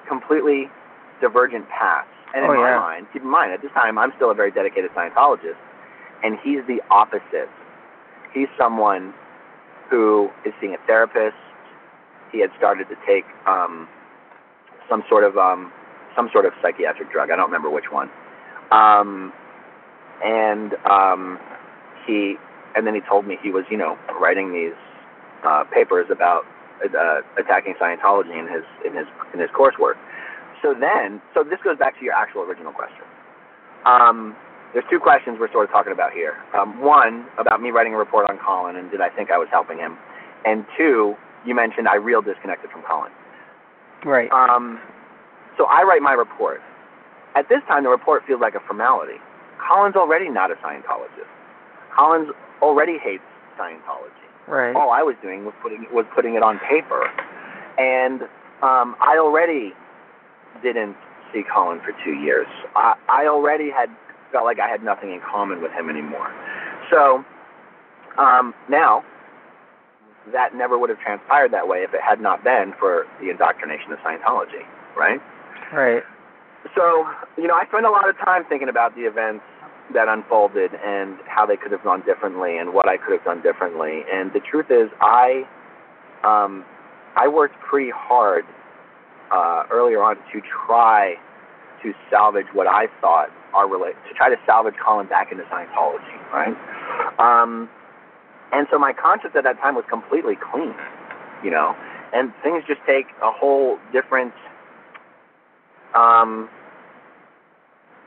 completely 0.08 0.70
divergent 1.22 1.68
paths. 1.70 2.08
And 2.36 2.44
in 2.46 2.52
Oh, 2.52 2.54
my 2.54 2.70
yeah. 2.70 2.80
mind, 2.80 3.08
keep 3.14 3.22
in 3.24 3.30
mind, 3.30 3.54
at 3.54 3.62
this 3.62 3.72
time, 3.72 3.98
I'm 3.98 4.12
still 4.18 4.30
a 4.30 4.36
very 4.36 4.52
dedicated 4.52 4.92
Scientologist, 4.92 5.56
and 6.24 6.38
he's 6.44 6.60
the 6.68 6.82
opposite. 6.92 7.50
He's 8.34 8.50
someone 8.58 9.14
who 9.90 10.30
is 10.46 10.54
seeing 10.60 10.74
a 10.76 10.78
therapist. 10.86 11.38
He 12.32 12.42
had 12.42 12.52
started 12.58 12.90
to 12.90 12.96
take 13.08 13.24
um, 13.48 13.88
some 14.90 15.04
sort 15.10 15.24
of 15.24 15.38
um, 15.38 15.72
some 16.16 16.30
sort 16.34 16.46
of 16.46 16.54
psychiatric 16.62 17.12
drug. 17.12 17.32
I 17.32 17.36
don't 17.38 17.46
remember 17.46 17.70
which 17.70 17.92
one. 17.92 18.10
Um, 18.72 19.32
and 20.24 20.74
um, 20.90 21.40
he 22.06 22.36
and 22.76 22.86
then 22.86 22.94
he 22.96 23.02
told 23.02 23.26
me 23.26 23.38
he 23.42 23.52
was, 23.52 23.64
you 23.72 23.78
know, 23.78 23.98
writing 24.20 24.52
these 24.52 24.76
uh, 25.46 25.64
papers 25.74 26.08
about 26.12 26.44
uh, 26.84 27.22
attacking 27.40 27.76
Scientology 27.76 28.38
in 28.38 28.48
his 28.52 28.64
in 28.86 28.94
his 28.94 29.08
in 29.34 29.40
his 29.40 29.50
coursework. 29.52 29.96
So 30.66 30.74
then, 30.74 31.22
so 31.36 31.44
this 31.44 31.60
goes 31.64 31.78
back 31.78 31.94
to 32.00 32.04
your 32.04 32.16
actual 32.16 32.42
original 32.42 32.74
question. 32.74 33.06
Um, 33.86 34.36
there's 34.74 34.86
two 34.90 34.98
questions 34.98 35.38
we're 35.40 35.52
sort 35.52 35.70
of 35.70 35.72
talking 35.72 35.94
about 35.94 36.12
here. 36.12 36.42
Um, 36.58 36.82
one 36.82 37.28
about 37.38 37.62
me 37.62 37.70
writing 37.70 37.94
a 37.94 37.98
report 37.98 38.28
on 38.28 38.40
Colin 38.42 38.76
and 38.76 38.90
did 38.90 39.00
I 39.00 39.10
think 39.10 39.30
I 39.30 39.38
was 39.38 39.48
helping 39.52 39.78
him, 39.78 39.96
and 40.44 40.66
two, 40.76 41.14
you 41.46 41.54
mentioned 41.54 41.88
I 41.88 41.98
real 41.98 42.24
disconnected 42.24 42.72
from 42.72 42.82
Colin. 42.82 43.12
Right. 44.04 44.32
Um, 44.32 44.82
so 45.56 45.66
I 45.70 45.84
write 45.84 46.02
my 46.02 46.14
report. 46.14 46.62
At 47.36 47.48
this 47.48 47.62
time, 47.68 47.84
the 47.84 47.90
report 47.90 48.24
feels 48.26 48.42
like 48.42 48.56
a 48.56 48.60
formality. 48.66 49.22
Colin's 49.62 49.96
already 49.96 50.30
not 50.30 50.50
a 50.50 50.56
Scientologist. 50.66 51.30
Colin's 51.96 52.34
already 52.64 52.98
hates 52.98 53.24
Scientology. 53.54 54.26
Right. 54.48 54.76
All 54.76 54.90
I 54.90 55.04
was 55.04 55.16
doing 55.22 55.46
was 55.46 55.54
putting 55.62 55.86
was 55.94 56.06
putting 56.16 56.34
it 56.34 56.42
on 56.42 56.58
paper, 56.68 57.06
and 57.78 58.24
um, 58.66 58.96
I 58.98 59.18
already 59.22 59.74
didn't 60.62 60.96
see 61.34 61.44
Colin 61.44 61.80
for 61.80 61.92
two 62.04 62.14
years. 62.14 62.48
I, 62.76 62.96
I 63.10 63.28
already 63.28 63.72
had 63.72 63.90
felt 64.32 64.46
like 64.46 64.60
I 64.60 64.68
had 64.68 64.84
nothing 64.84 65.12
in 65.12 65.22
common 65.22 65.62
with 65.62 65.72
him 65.72 65.90
anymore. 65.90 66.34
So 66.92 67.24
um, 68.18 68.54
now 68.70 69.04
that 70.34 70.56
never 70.56 70.78
would 70.78 70.90
have 70.90 71.00
transpired 71.00 71.54
that 71.54 71.68
way 71.68 71.80
if 71.80 71.94
it 71.94 72.02
had 72.02 72.20
not 72.20 72.44
been 72.44 72.74
for 72.80 73.06
the 73.22 73.30
indoctrination 73.30 73.92
of 73.92 74.00
Scientology, 74.00 74.66
right? 74.98 75.20
Right. 75.74 76.04
So, 76.74 77.06
you 77.38 77.48
know, 77.48 77.54
I 77.54 77.66
spend 77.68 77.86
a 77.86 77.92
lot 77.92 78.10
of 78.10 78.18
time 78.18 78.44
thinking 78.50 78.70
about 78.70 78.96
the 78.96 79.02
events 79.02 79.44
that 79.94 80.08
unfolded 80.08 80.72
and 80.84 81.18
how 81.28 81.46
they 81.46 81.58
could 81.58 81.72
have 81.72 81.84
gone 81.84 82.02
differently 82.06 82.58
and 82.58 82.74
what 82.74 82.90
I 82.90 82.98
could 82.98 83.14
have 83.14 83.24
done 83.24 83.42
differently. 83.44 84.02
And 84.12 84.34
the 84.34 84.40
truth 84.40 84.72
is, 84.72 84.90
I 85.00 85.46
um, 86.24 86.66
I 87.16 87.28
worked 87.28 87.56
pretty 87.62 87.92
hard 87.94 88.46
uh, 89.36 89.64
earlier 89.72 90.02
on 90.02 90.16
to 90.32 90.40
try 90.66 91.16
to 91.84 91.92
salvage 92.10 92.48
what 92.54 92.68
I 92.68 92.88
thought 93.02 93.30
our 93.54 93.68
rela- 93.68 93.92
to 94.08 94.14
try 94.16 94.30
to 94.30 94.38
salvage 94.46 94.76
Colin 94.84 95.08
back 95.08 95.32
into 95.32 95.44
Scientology, 95.46 96.16
right? 96.34 96.56
Um, 97.20 97.70
and 98.54 98.68
so 98.72 98.80
my 98.80 98.94
conscience 98.94 99.34
at 99.38 99.44
that 99.44 99.58
time 99.60 99.76
was 99.76 99.84
completely 99.90 100.36
clean, 100.52 100.74
you 101.44 101.52
know, 101.52 101.76
and 102.14 102.32
things 102.44 102.64
just 102.68 102.80
take 102.88 103.08
a 103.22 103.32
whole 103.32 103.78
different 103.92 104.34
um, 105.96 106.50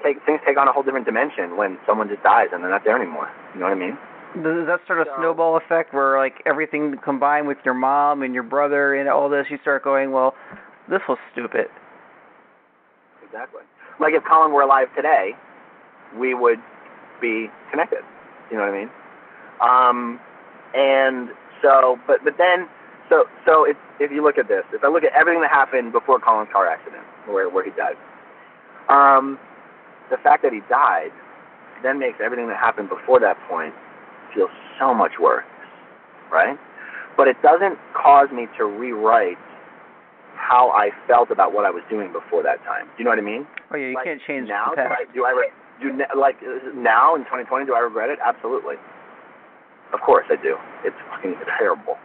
take 0.03 0.17
things 0.27 0.41
take 0.47 0.57
on 0.59 0.69
a 0.69 0.73
whole 0.73 0.83
different 0.83 1.07
dimension 1.07 1.57
when 1.57 1.79
someone 1.87 2.09
just 2.09 2.23
dies 2.23 2.49
and 2.53 2.63
they're 2.63 2.71
not 2.71 2.85
there 2.85 2.97
anymore. 3.01 3.29
You 3.55 3.61
know 3.61 3.67
what 3.67 3.73
I 3.77 3.81
mean? 3.81 3.99
Does 4.43 4.67
that 4.67 4.81
sort 4.87 5.01
of 5.01 5.07
So- 5.09 5.17
snowball 5.19 5.57
effect 5.57 5.93
where 5.95 6.19
like 6.19 6.43
everything 6.47 6.97
combined 7.03 7.47
with 7.49 7.59
your 7.65 7.75
mom 7.75 8.23
and 8.23 8.35
your 8.35 8.43
brother 8.43 8.95
and 8.95 9.09
all 9.09 9.29
this, 9.29 9.47
you 9.51 9.59
start 9.63 9.83
going, 9.83 10.13
well, 10.13 10.35
this 10.91 11.01
was 11.09 11.19
stupid. 11.33 11.67
Exactly. 13.25 13.63
Like 14.01 14.15
if 14.15 14.23
Colin 14.25 14.53
were 14.53 14.63
alive 14.63 14.89
today, 14.97 15.33
we 16.17 16.35
would 16.35 16.59
be 17.21 17.49
connected. 17.71 18.01
You 18.51 18.57
know 18.57 18.65
what 18.65 18.75
I 18.75 18.79
mean? 18.79 18.91
Um, 19.61 20.21
and 20.75 21.31
so, 21.63 21.99
but 22.07 22.25
but 22.25 22.35
then, 22.39 22.69
so 23.09 23.25
so 23.45 23.65
if 23.65 23.77
if 24.01 24.11
you 24.11 24.23
look 24.23 24.39
at 24.39 24.49
this, 24.49 24.65
if 24.73 24.85
I 24.85 24.89
look 24.89 25.05
at 25.05 25.13
everything 25.13 25.43
that 25.43 25.51
happened 25.51 25.93
before 25.93 26.19
Colin's 26.21 26.51
car 26.53 26.67
accident, 26.67 27.03
where 27.27 27.51
where 27.51 27.65
he 27.65 27.71
died, 27.73 27.97
um, 28.89 29.39
the 30.11 30.17
fact 30.19 30.43
that 30.43 30.53
he 30.53 30.61
died 30.69 31.11
then 31.83 31.99
makes 31.99 32.19
everything 32.23 32.49
that 32.49 32.57
happened 32.57 32.89
before 32.89 33.21
that 33.21 33.37
point 33.49 33.75
feel 34.35 34.49
so 34.79 34.95
much 34.95 35.13
worse, 35.21 35.45
right? 36.31 36.59
But 37.17 37.29
it 37.29 37.41
doesn't 37.43 37.79
cause 37.95 38.29
me 38.33 38.47
to 38.57 38.65
rewrite 38.65 39.39
how 40.39 40.71
I 40.71 40.91
felt 41.07 41.31
about 41.31 41.53
what 41.53 41.67
I 41.67 41.71
was 41.71 41.83
doing 41.91 42.13
before 42.13 42.43
that 42.43 42.63
time. 42.65 42.87
Do 42.87 43.03
you 43.03 43.05
know 43.05 43.11
what 43.11 43.19
I 43.19 43.27
mean? 43.27 43.47
Oh 43.71 43.77
yeah, 43.77 43.89
you 43.91 43.95
Like, 43.95 44.05
can't 44.07 44.23
change 44.27 44.49
now. 44.49 44.71
the 44.71 44.77
Do 44.77 44.83
I, 44.83 45.05
past. 45.05 45.15
do 45.15 45.25
I 45.27 45.33
re- 45.35 45.53
do 45.83 45.93
ne- 45.93 46.15
like 46.17 46.37
uh, 46.47 46.71
now 46.75 47.15
in 47.15 47.23
2020? 47.29 47.67
Do 47.67 47.75
I 47.75 47.81
regret 47.81 48.09
it? 48.11 48.19
Absolutely. 48.25 48.77
Of 49.93 50.01
course 50.01 50.27
I 50.31 50.37
do. 50.41 50.57
It's 50.85 50.97
fucking 51.11 51.35
terrible, 51.59 51.97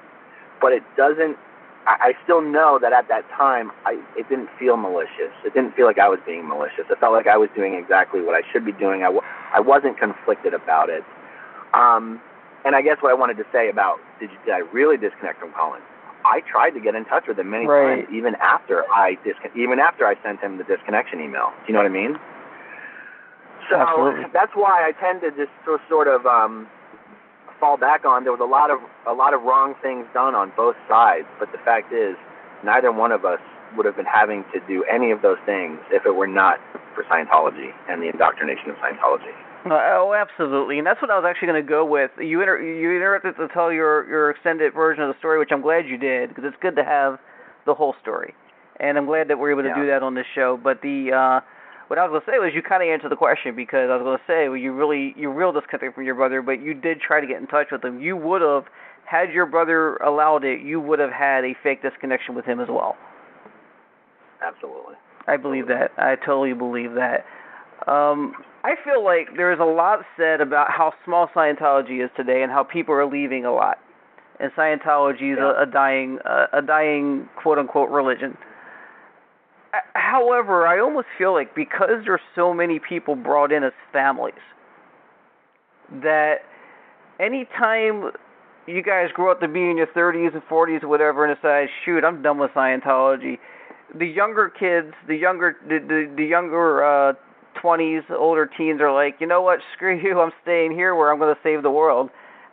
but 0.62 0.74
it 0.74 0.84
doesn't. 0.98 1.38
I, 1.86 2.12
I 2.12 2.24
still 2.24 2.42
know 2.42 2.80
that 2.82 2.94
at 2.94 3.08
that 3.10 3.24
time, 3.36 3.72
I 3.86 4.00
it 4.18 4.28
didn't 4.30 4.50
feel 4.60 4.78
malicious. 4.78 5.32
It 5.46 5.54
didn't 5.54 5.76
feel 5.76 5.86
like 5.86 6.00
I 6.00 6.08
was 6.10 6.20
being 6.26 6.48
malicious. 6.48 6.88
It 6.90 7.00
felt 7.00 7.14
like 7.14 7.28
I 7.28 7.38
was 7.38 7.50
doing 7.56 7.76
exactly 7.76 8.22
what 8.22 8.36
I 8.36 8.42
should 8.52 8.66
be 8.66 8.72
doing. 8.74 9.02
I, 9.04 9.12
w- 9.12 9.24
I 9.54 9.60
wasn't 9.60 10.00
conflicted 10.00 10.54
about 10.54 10.90
it. 10.90 11.04
Um, 11.74 12.22
and 12.66 12.76
I 12.76 12.82
guess 12.82 12.98
what 13.02 13.12
I 13.12 13.16
wanted 13.16 13.36
to 13.38 13.44
say 13.52 13.68
about 13.70 13.98
did, 14.20 14.32
you, 14.32 14.38
did 14.46 14.54
I 14.54 14.60
really 14.72 14.96
disconnect 14.96 15.40
from 15.40 15.52
Colin? 15.52 15.82
I 16.26 16.42
tried 16.42 16.72
to 16.72 16.80
get 16.80 16.96
in 16.96 17.06
touch 17.06 17.28
with 17.28 17.38
him 17.40 17.50
many 17.50 17.68
Right. 17.68 18.06
times, 18.06 18.16
even 18.16 18.36
after 18.36 18.84
I 18.92 19.18
discon- 19.26 19.56
even 19.56 19.80
after 19.80 20.06
I 20.08 20.16
sent 20.24 20.40
him 20.40 20.58
the 20.58 20.64
disconnection 20.64 21.20
email. 21.20 21.52
Do 21.62 21.64
you 21.68 21.74
know 21.74 21.80
what 21.80 21.86
I 21.86 21.90
mean? 21.90 22.20
So 23.70 23.78
Absolutely. 23.78 24.26
that's 24.34 24.52
why 24.56 24.86
I 24.86 24.92
tend 24.94 25.22
to 25.22 25.32
just 25.32 25.52
sort 25.90 26.08
of 26.08 26.26
um, 26.26 26.68
fall 27.60 27.78
back 27.78 28.06
on. 28.06 28.24
There 28.24 28.32
was 28.32 28.42
a 28.42 28.46
lot 28.46 28.72
of 28.72 28.80
a 29.08 29.14
lot 29.14 29.34
of 29.34 29.44
wrong 29.44 29.76
things 29.82 30.06
done 30.14 30.36
on 30.36 30.52
both 30.56 30.76
sides, 30.88 31.28
but 31.40 31.52
the 31.52 31.58
fact 31.60 31.94
is, 31.94 32.16
neither 32.64 32.92
one 32.92 33.12
of 33.12 33.24
us 33.26 33.40
would 33.76 33.86
have 33.86 33.96
been 33.96 34.06
having 34.06 34.44
to 34.54 34.60
do 34.68 34.84
any 34.86 35.12
of 35.12 35.22
those 35.22 35.40
things 35.46 35.80
if 35.92 36.06
it 36.06 36.16
were 36.16 36.28
not 36.28 36.60
for 36.94 37.04
Scientology 37.06 37.72
and 37.90 38.02
the 38.02 38.10
indoctrination 38.10 38.70
of 38.70 38.76
Scientology. 38.78 39.34
Uh, 39.66 39.96
oh, 39.96 40.14
absolutely, 40.14 40.78
and 40.78 40.86
that's 40.86 41.02
what 41.02 41.10
I 41.10 41.16
was 41.18 41.26
actually 41.28 41.48
going 41.48 41.64
to 41.64 41.70
go 41.70 41.86
with. 41.86 42.12
You 42.20 42.42
inter- 42.42 42.62
you 42.62 42.92
interrupted 42.98 43.38
to 43.38 43.48
tell 43.54 43.72
your 43.72 44.08
your 44.10 44.30
extended 44.32 44.74
version 44.74 45.04
of 45.04 45.14
the 45.14 45.18
story, 45.20 45.40
which 45.40 45.52
I'm 45.52 45.62
glad 45.62 45.88
you 45.88 45.98
did 45.98 46.30
because 46.30 46.44
it's 46.46 46.58
good 46.62 46.76
to 46.76 46.84
have 46.84 47.18
the 47.66 47.74
whole 47.74 47.96
story, 48.02 48.34
and 48.82 48.98
I'm 48.98 49.06
glad 49.06 49.30
that 49.30 49.40
we're 49.40 49.52
able 49.52 49.64
to 49.64 49.70
Yeah. 49.70 49.76
do 49.80 49.88
that 49.88 50.04
on 50.04 50.16
this 50.16 50.26
show. 50.36 50.60
But 50.62 50.82
the 50.82 51.14
uh, 51.14 51.40
what 51.88 51.98
I 51.98 52.04
was 52.06 52.10
going 52.12 52.22
to 52.22 52.28
say 52.28 52.40
was 52.44 52.52
you 52.54 52.62
kind 52.62 52.84
of 52.84 52.90
answered 52.90 53.10
the 53.10 53.16
question 53.16 53.56
because 53.56 53.90
I 53.90 53.96
was 53.96 54.04
going 54.04 54.18
to 54.18 54.24
say 54.28 54.50
well, 54.50 54.58
you 54.58 54.74
really 54.74 55.14
you 55.16 55.32
real 55.32 55.54
disconnected 55.54 55.94
from 55.94 56.04
your 56.04 56.16
brother, 56.16 56.42
but 56.42 56.60
you 56.62 56.74
did 56.74 57.00
try 57.00 57.22
to 57.22 57.28
get 57.28 57.40
in 57.40 57.48
touch 57.48 57.68
with 57.72 57.84
him. 57.86 58.02
You 58.02 58.18
would 58.18 58.42
have 58.42 58.66
had 59.06 59.32
your 59.32 59.46
brother 59.46 59.96
allowed 59.98 60.44
it, 60.44 60.60
you 60.62 60.82
would 60.82 61.00
have 61.00 61.12
had 61.12 61.46
a 61.46 61.54
fake 61.64 61.82
disconnection 61.82 62.36
with 62.36 62.44
him 62.46 62.60
as 62.60 62.68
well. 62.70 62.98
Absolutely. 64.46 64.96
I 65.28 65.38
believe 65.38 65.68
that. 65.68 65.92
I 65.98 66.16
totally 66.16 66.54
believe 66.54 66.96
that. 66.96 67.24
Um, 67.88 68.34
I 68.64 68.76
feel 68.84 69.04
like 69.04 69.36
there's 69.36 69.60
a 69.60 69.66
lot 69.66 70.00
said 70.18 70.40
about 70.40 70.72
how 70.72 70.94
small 71.04 71.28
Scientology 71.36 72.04
is 72.04 72.10
today 72.16 72.44
and 72.44 72.52
how 72.52 72.64
people 72.64 72.94
are 72.96 73.06
leaving 73.06 73.44
a 73.46 73.52
lot, 73.54 73.78
and 74.40 74.52
Scientology 74.54 75.34
is 75.34 75.38
Yeah. 75.38 75.54
a, 75.60 75.64
a 75.64 75.66
dying, 75.66 76.20
uh, 76.26 76.48
a 76.54 76.62
dying 76.62 77.28
quote 77.36 77.58
unquote 77.60 77.90
religion. 77.90 78.38
However, 79.96 80.68
I 80.68 80.80
almost 80.80 81.08
feel 81.18 81.34
like 81.34 81.56
because 81.56 82.06
there's 82.06 82.22
so 82.36 82.54
many 82.54 82.80
people 82.80 83.16
brought 83.16 83.52
in 83.52 83.64
as 83.64 83.74
families, 83.92 84.34
that 86.02 86.44
anytime 87.20 88.12
you 88.68 88.82
guys 88.82 89.10
grow 89.14 89.32
up 89.32 89.42
to 89.42 89.48
be 89.48 89.70
in 89.70 89.78
your 89.78 89.88
30s 89.88 90.34
and 90.34 90.44
40s 90.44 90.84
or 90.84 90.88
whatever 90.88 91.26
and 91.26 91.36
decide, 91.36 91.68
shoot, 91.84 92.04
I'm 92.06 92.22
done 92.22 92.38
with 92.38 92.52
Scientology, 92.52 93.40
the 93.94 94.06
younger 94.06 94.48
kids, 94.50 94.94
the 95.08 95.16
younger, 95.16 95.58
the 95.68 95.80
the, 95.80 96.14
the 96.16 96.24
younger 96.24 96.84
uh, 96.86 97.14
20s, 97.62 98.10
older 98.12 98.46
teens 98.58 98.82
are 98.82 98.94
like, 98.94 99.16
you 99.20 99.28
know 99.28 99.42
what, 99.42 99.60
screw 99.76 100.00
you, 100.00 100.20
I'm 100.20 100.32
staying 100.42 100.72
here 100.72 100.96
where 100.96 101.12
I'm 101.12 101.20
going 101.20 101.34
to 101.34 101.42
save 101.44 101.64
the 101.64 101.72
world. 101.72 102.10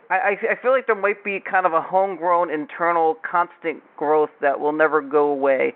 I, 0.09 0.15
I 0.15 0.31
I 0.51 0.61
feel 0.61 0.71
like 0.71 0.87
there 0.87 0.95
might 0.95 1.23
be 1.23 1.39
kind 1.39 1.65
of 1.65 1.73
a 1.73 1.81
homegrown 1.81 2.49
internal 2.51 3.15
constant 3.29 3.81
growth 3.95 4.29
that 4.41 4.59
will 4.59 4.73
never 4.73 4.99
go 5.01 5.27
away 5.27 5.73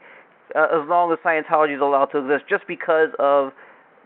uh, 0.56 0.68
as 0.82 0.88
long 0.88 1.12
as 1.12 1.18
Scientology 1.20 1.76
is 1.76 1.82
allowed 1.82 2.08
to 2.08 2.18
exist, 2.20 2.44
just 2.50 2.68
because 2.68 3.10
of 3.18 3.52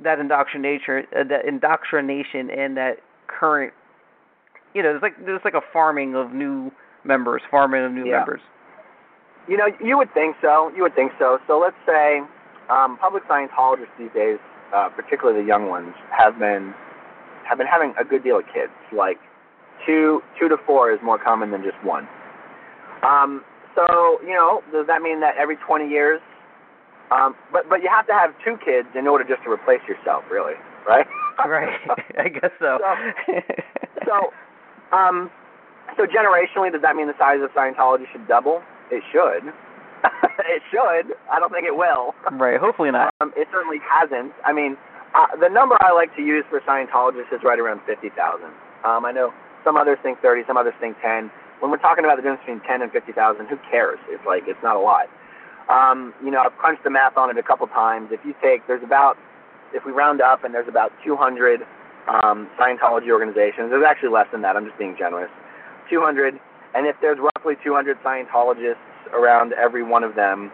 that 0.04 0.20
indoctrination, 0.20 1.04
uh, 1.18 1.24
that 1.28 1.46
indoctrination, 1.46 2.50
and 2.50 2.78
that 2.78 2.98
current, 3.28 3.74
you 4.74 4.82
know, 4.84 4.90
there's 4.92 5.02
like 5.02 5.26
there's 5.26 5.42
like 5.44 5.56
a 5.56 5.62
farming 5.74 6.16
of 6.16 6.32
new 6.32 6.72
members, 7.04 7.42
farming 7.50 7.84
of 7.84 7.92
new 7.92 8.06
Yeah. 8.06 8.18
members. 8.20 8.42
You 9.48 9.58
know, 9.58 9.66
you 9.84 9.98
would 9.98 10.14
think 10.14 10.36
so. 10.42 10.72
You 10.76 10.84
would 10.84 10.94
think 10.96 11.12
so. 11.18 11.40
So 11.48 11.58
let's 11.60 11.76
say 11.86 12.22
um, 12.70 12.98
public 12.98 13.24
Scientologists 13.28 13.90
these 13.98 14.12
days, 14.14 14.38
uh, 14.74 14.90
particularly 14.90 15.42
the 15.42 15.48
young 15.48 15.68
ones, 15.68 15.94
have 16.16 16.38
been 16.40 16.74
have 17.48 17.58
been 17.58 17.68
having 17.68 17.94
a 18.00 18.04
good 18.04 18.24
deal 18.24 18.40
of 18.40 18.46
kids. 18.54 18.74
Like 18.96 19.18
two 19.86 20.22
two 20.40 20.50
to 20.50 20.58
four 20.66 20.92
is 20.92 21.00
more 21.04 21.18
common 21.18 21.52
than 21.52 21.64
just 21.64 21.82
one. 21.84 22.08
Um, 23.04 23.44
so 23.76 24.20
you 24.22 24.34
know, 24.34 24.62
does 24.72 24.88
that 24.88 25.02
mean 25.02 25.22
that 25.22 25.36
every 25.38 25.58
20 25.58 25.88
years? 25.90 26.22
Um, 27.12 27.36
but 27.52 27.70
but 27.70 27.82
you 27.82 27.90
have 27.90 28.06
to 28.08 28.14
have 28.14 28.32
two 28.44 28.58
kids 28.64 28.88
in 28.96 29.08
order 29.08 29.24
just 29.24 29.44
to 29.44 29.50
replace 29.52 29.82
yourself, 29.88 30.24
really, 30.30 30.54
right? 30.88 31.08
right, 31.46 31.80
I 32.20 32.30
guess 32.30 32.52
so. 32.60 32.78
so, 34.06 34.34
um, 34.96 35.32
so 35.98 36.06
generationally, 36.06 36.72
does 36.72 36.82
that 36.82 36.96
mean 36.96 37.08
the 37.08 37.18
size 37.18 37.40
of 37.42 37.50
Scientology 37.52 38.06
should 38.12 38.28
double? 38.28 38.62
It 38.92 39.04
should. 39.12 39.54
it 40.40 40.62
should. 40.72 41.16
I 41.32 41.40
don't 41.40 41.52
think 41.52 41.66
it 41.66 41.76
will. 41.76 42.14
right, 42.34 42.60
hopefully 42.60 42.92
not. 42.92 43.14
Um, 43.22 43.34
it 43.36 43.48
certainly 43.52 43.78
hasn't. 43.84 44.34
I 44.46 44.54
mean, 44.54 44.78
uh, 45.16 45.28
the 45.40 45.50
number 45.50 45.78
I 45.82 45.92
like 45.92 46.16
to 46.16 46.22
use 46.22 46.46
for 46.50 46.62
Scientologists 46.62 47.34
is 47.34 47.42
right 47.44 47.60
around 47.60 47.82
50,000. 47.86 48.14
Um, 48.86 49.06
I 49.06 49.12
know 49.12 49.34
some 49.64 49.76
others 49.76 49.98
think 50.04 50.22
30, 50.22 50.44
some 50.48 50.58
others 50.58 50.74
think 50.80 50.98
10. 51.02 51.32
When 51.60 51.72
we're 51.72 51.82
talking 51.82 52.06
about 52.06 52.16
the 52.16 52.22
difference 52.22 52.42
between 52.46 52.62
10 52.62 52.82
and 52.82 52.92
50,000, 52.92 53.48
who 53.48 53.58
cares? 53.70 54.00
It's 54.08 54.24
like, 54.26 54.44
it's 54.48 54.62
not 54.64 54.76
a 54.76 54.80
lot. 54.80 55.08
Um, 55.68 56.14
you 56.24 56.32
know, 56.32 56.42
I've 56.42 56.56
crunched 56.58 56.84
the 56.84 56.90
math 56.90 57.18
on 57.18 57.30
it 57.30 57.38
a 57.38 57.44
couple 57.44 57.68
times. 57.68 58.10
If 58.12 58.22
you 58.26 58.34
take, 58.42 58.66
there's 58.68 58.84
about, 58.84 59.18
if 59.74 59.86
we 59.86 59.92
round 59.92 60.22
up 60.22 60.44
and 60.44 60.54
there's 60.54 60.68
about 60.70 60.92
200 61.06 61.62
um, 62.08 62.50
Scientology 62.58 63.12
organizations, 63.12 63.70
there's 63.70 63.86
actually 63.86 64.10
less 64.10 64.28
than 64.32 64.42
that, 64.42 64.56
I'm 64.56 64.66
just 64.66 64.78
being 64.78 64.96
generous. 64.98 65.30
200, 65.90 66.40
and 66.74 66.88
if 66.88 66.96
there's 67.02 67.20
roughly 67.20 67.56
200 67.64 67.98
Scientologists 68.02 68.82
around 69.14 69.54
every 69.54 69.84
one 69.84 70.04
of 70.04 70.16
them, 70.16 70.52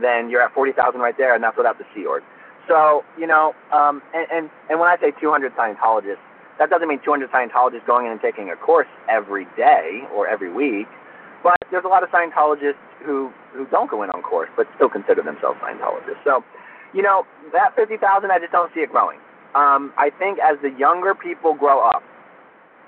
then 0.00 0.30
you're 0.30 0.42
at 0.42 0.52
40,000 0.54 1.00
right 1.00 1.16
there, 1.16 1.34
and 1.34 1.42
that's 1.42 1.56
without 1.56 1.78
the 1.78 1.84
Sea 1.94 2.06
Org. 2.06 2.22
So, 2.68 3.04
you 3.18 3.26
know, 3.26 3.54
um, 3.72 4.02
and, 4.14 4.26
and, 4.30 4.50
and 4.68 4.78
when 4.78 4.88
I 4.88 4.96
say 5.00 5.12
200 5.20 5.54
Scientologists, 5.56 6.22
that 6.58 6.70
doesn't 6.70 6.88
mean 6.88 7.00
200 7.04 7.30
Scientologists 7.30 7.86
going 7.86 8.06
in 8.06 8.12
and 8.12 8.20
taking 8.20 8.50
a 8.50 8.56
course 8.56 8.88
every 9.08 9.46
day 9.56 10.02
or 10.14 10.28
every 10.28 10.52
week, 10.52 10.86
but 11.42 11.56
there's 11.70 11.84
a 11.84 11.88
lot 11.88 12.02
of 12.02 12.10
Scientologists 12.10 12.82
who, 13.04 13.32
who 13.54 13.66
don't 13.66 13.90
go 13.90 14.02
in 14.02 14.10
on 14.10 14.22
course 14.22 14.50
but 14.56 14.66
still 14.74 14.88
consider 14.88 15.22
themselves 15.22 15.58
Scientologists. 15.60 16.22
So, 16.24 16.44
you 16.92 17.02
know, 17.02 17.24
that 17.52 17.74
50,000, 17.76 18.30
I 18.30 18.38
just 18.38 18.52
don't 18.52 18.72
see 18.74 18.80
it 18.80 18.90
growing. 18.90 19.18
Um, 19.54 19.92
I 19.96 20.10
think 20.18 20.38
as 20.40 20.58
the 20.62 20.70
younger 20.70 21.14
people 21.14 21.54
grow 21.54 21.80
up, 21.80 22.02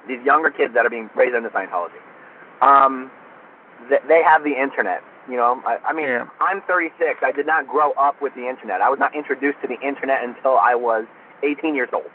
these 0.08 0.20
younger 0.24 0.50
kids 0.50 0.74
that 0.74 0.84
are 0.84 0.90
being 0.90 1.08
raised 1.14 1.34
into 1.34 1.48
Scientology, 1.50 2.00
um, 2.60 3.10
they 3.88 4.22
have 4.22 4.44
the 4.44 4.54
internet. 4.60 5.02
You 5.28 5.36
know, 5.36 5.62
I, 5.66 5.78
I 5.86 5.92
mean, 5.92 6.06
Yeah. 6.06 6.26
I'm 6.40 6.62
36. 6.62 7.20
I 7.22 7.32
did 7.32 7.46
not 7.46 7.68
grow 7.68 7.92
up 7.92 8.20
with 8.20 8.34
the 8.34 8.48
internet. 8.48 8.80
I 8.80 8.88
was 8.88 8.98
not 8.98 9.14
introduced 9.14 9.58
to 9.62 9.68
the 9.68 9.78
internet 9.86 10.24
until 10.24 10.58
I 10.58 10.74
was 10.74 11.04
18 11.42 11.74
years 11.74 11.88
old. 11.92 12.10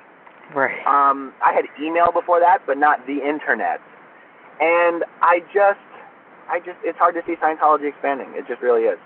Right. 0.54 0.78
Um, 0.86 1.34
I 1.43 1.54
had 1.54 1.65
email 1.82 2.12
before 2.12 2.39
that, 2.39 2.60
but 2.67 2.78
not 2.78 3.06
the 3.08 3.19
internet. 3.25 3.80
And 4.60 5.04
I 5.21 5.39
just, 5.54 5.80
I 6.49 6.60
just, 6.60 6.78
it's 6.84 6.97
hard 6.97 7.15
to 7.15 7.21
see 7.25 7.36
Scientology 7.36 7.89
expanding. 7.89 8.28
It 8.34 8.45
just 8.47 8.62
really 8.62 8.84
is. 8.84 8.99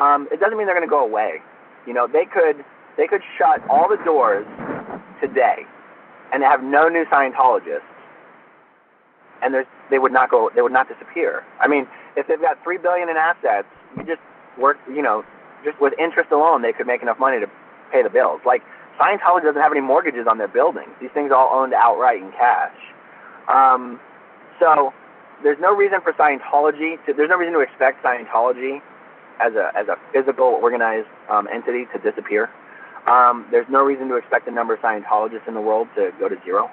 Um, 0.00 0.26
it 0.32 0.40
doesn't 0.40 0.56
mean 0.58 0.66
they're 0.66 0.74
going 0.76 0.86
to 0.86 0.90
go 0.90 1.04
away. 1.04 1.42
You 1.86 1.94
know, 1.94 2.06
they 2.06 2.24
could, 2.24 2.64
they 2.96 3.06
could 3.06 3.22
shut 3.38 3.62
all 3.68 3.88
the 3.88 4.02
doors 4.04 4.46
today, 5.20 5.64
and 6.32 6.42
have 6.42 6.62
no 6.62 6.88
new 6.88 7.04
Scientologists, 7.06 7.80
and 9.42 9.54
there's, 9.54 9.66
they 9.90 9.98
would 9.98 10.12
not 10.12 10.30
go, 10.30 10.50
they 10.54 10.62
would 10.62 10.72
not 10.72 10.88
disappear. 10.88 11.44
I 11.60 11.68
mean, 11.68 11.86
if 12.16 12.26
they've 12.26 12.40
got 12.40 12.62
three 12.62 12.78
billion 12.78 13.08
in 13.08 13.16
assets, 13.16 13.68
you 13.96 14.04
just 14.04 14.20
work, 14.58 14.78
you 14.88 15.02
know, 15.02 15.24
just 15.64 15.80
with 15.80 15.92
interest 15.98 16.30
alone, 16.32 16.62
they 16.62 16.72
could 16.72 16.86
make 16.86 17.02
enough 17.02 17.18
money 17.18 17.40
to 17.40 17.46
pay 17.92 18.02
the 18.02 18.10
bills. 18.10 18.40
Like 18.46 18.62
Scientology 18.98 19.44
doesn't 19.44 19.60
have 19.60 19.72
any 19.72 19.80
mortgages 19.80 20.26
on 20.28 20.38
their 20.38 20.48
buildings. 20.48 20.90
These 21.00 21.10
things 21.14 21.30
are 21.30 21.36
all 21.36 21.62
owned 21.62 21.74
outright 21.74 22.22
in 22.22 22.30
cash. 22.32 22.76
Um, 23.48 24.00
so 24.58 24.92
there's 25.42 25.58
no 25.60 25.74
reason 25.74 26.00
for 26.02 26.12
Scientology 26.12 27.04
to. 27.06 27.14
There's 27.14 27.30
no 27.30 27.36
reason 27.36 27.54
to 27.54 27.60
expect 27.60 28.04
Scientology 28.04 28.80
as 29.40 29.54
a 29.54 29.72
as 29.76 29.88
a 29.88 29.96
physical 30.12 30.58
organized 30.60 31.08
um, 31.30 31.48
entity 31.52 31.86
to 31.92 31.98
disappear. 31.98 32.50
Um, 33.06 33.46
there's 33.50 33.68
no 33.70 33.82
reason 33.82 34.08
to 34.08 34.16
expect 34.16 34.44
the 34.44 34.52
number 34.52 34.74
of 34.74 34.80
Scientologists 34.80 35.48
in 35.48 35.54
the 35.54 35.60
world 35.60 35.88
to 35.96 36.10
go 36.18 36.28
to 36.28 36.36
zero. 36.44 36.70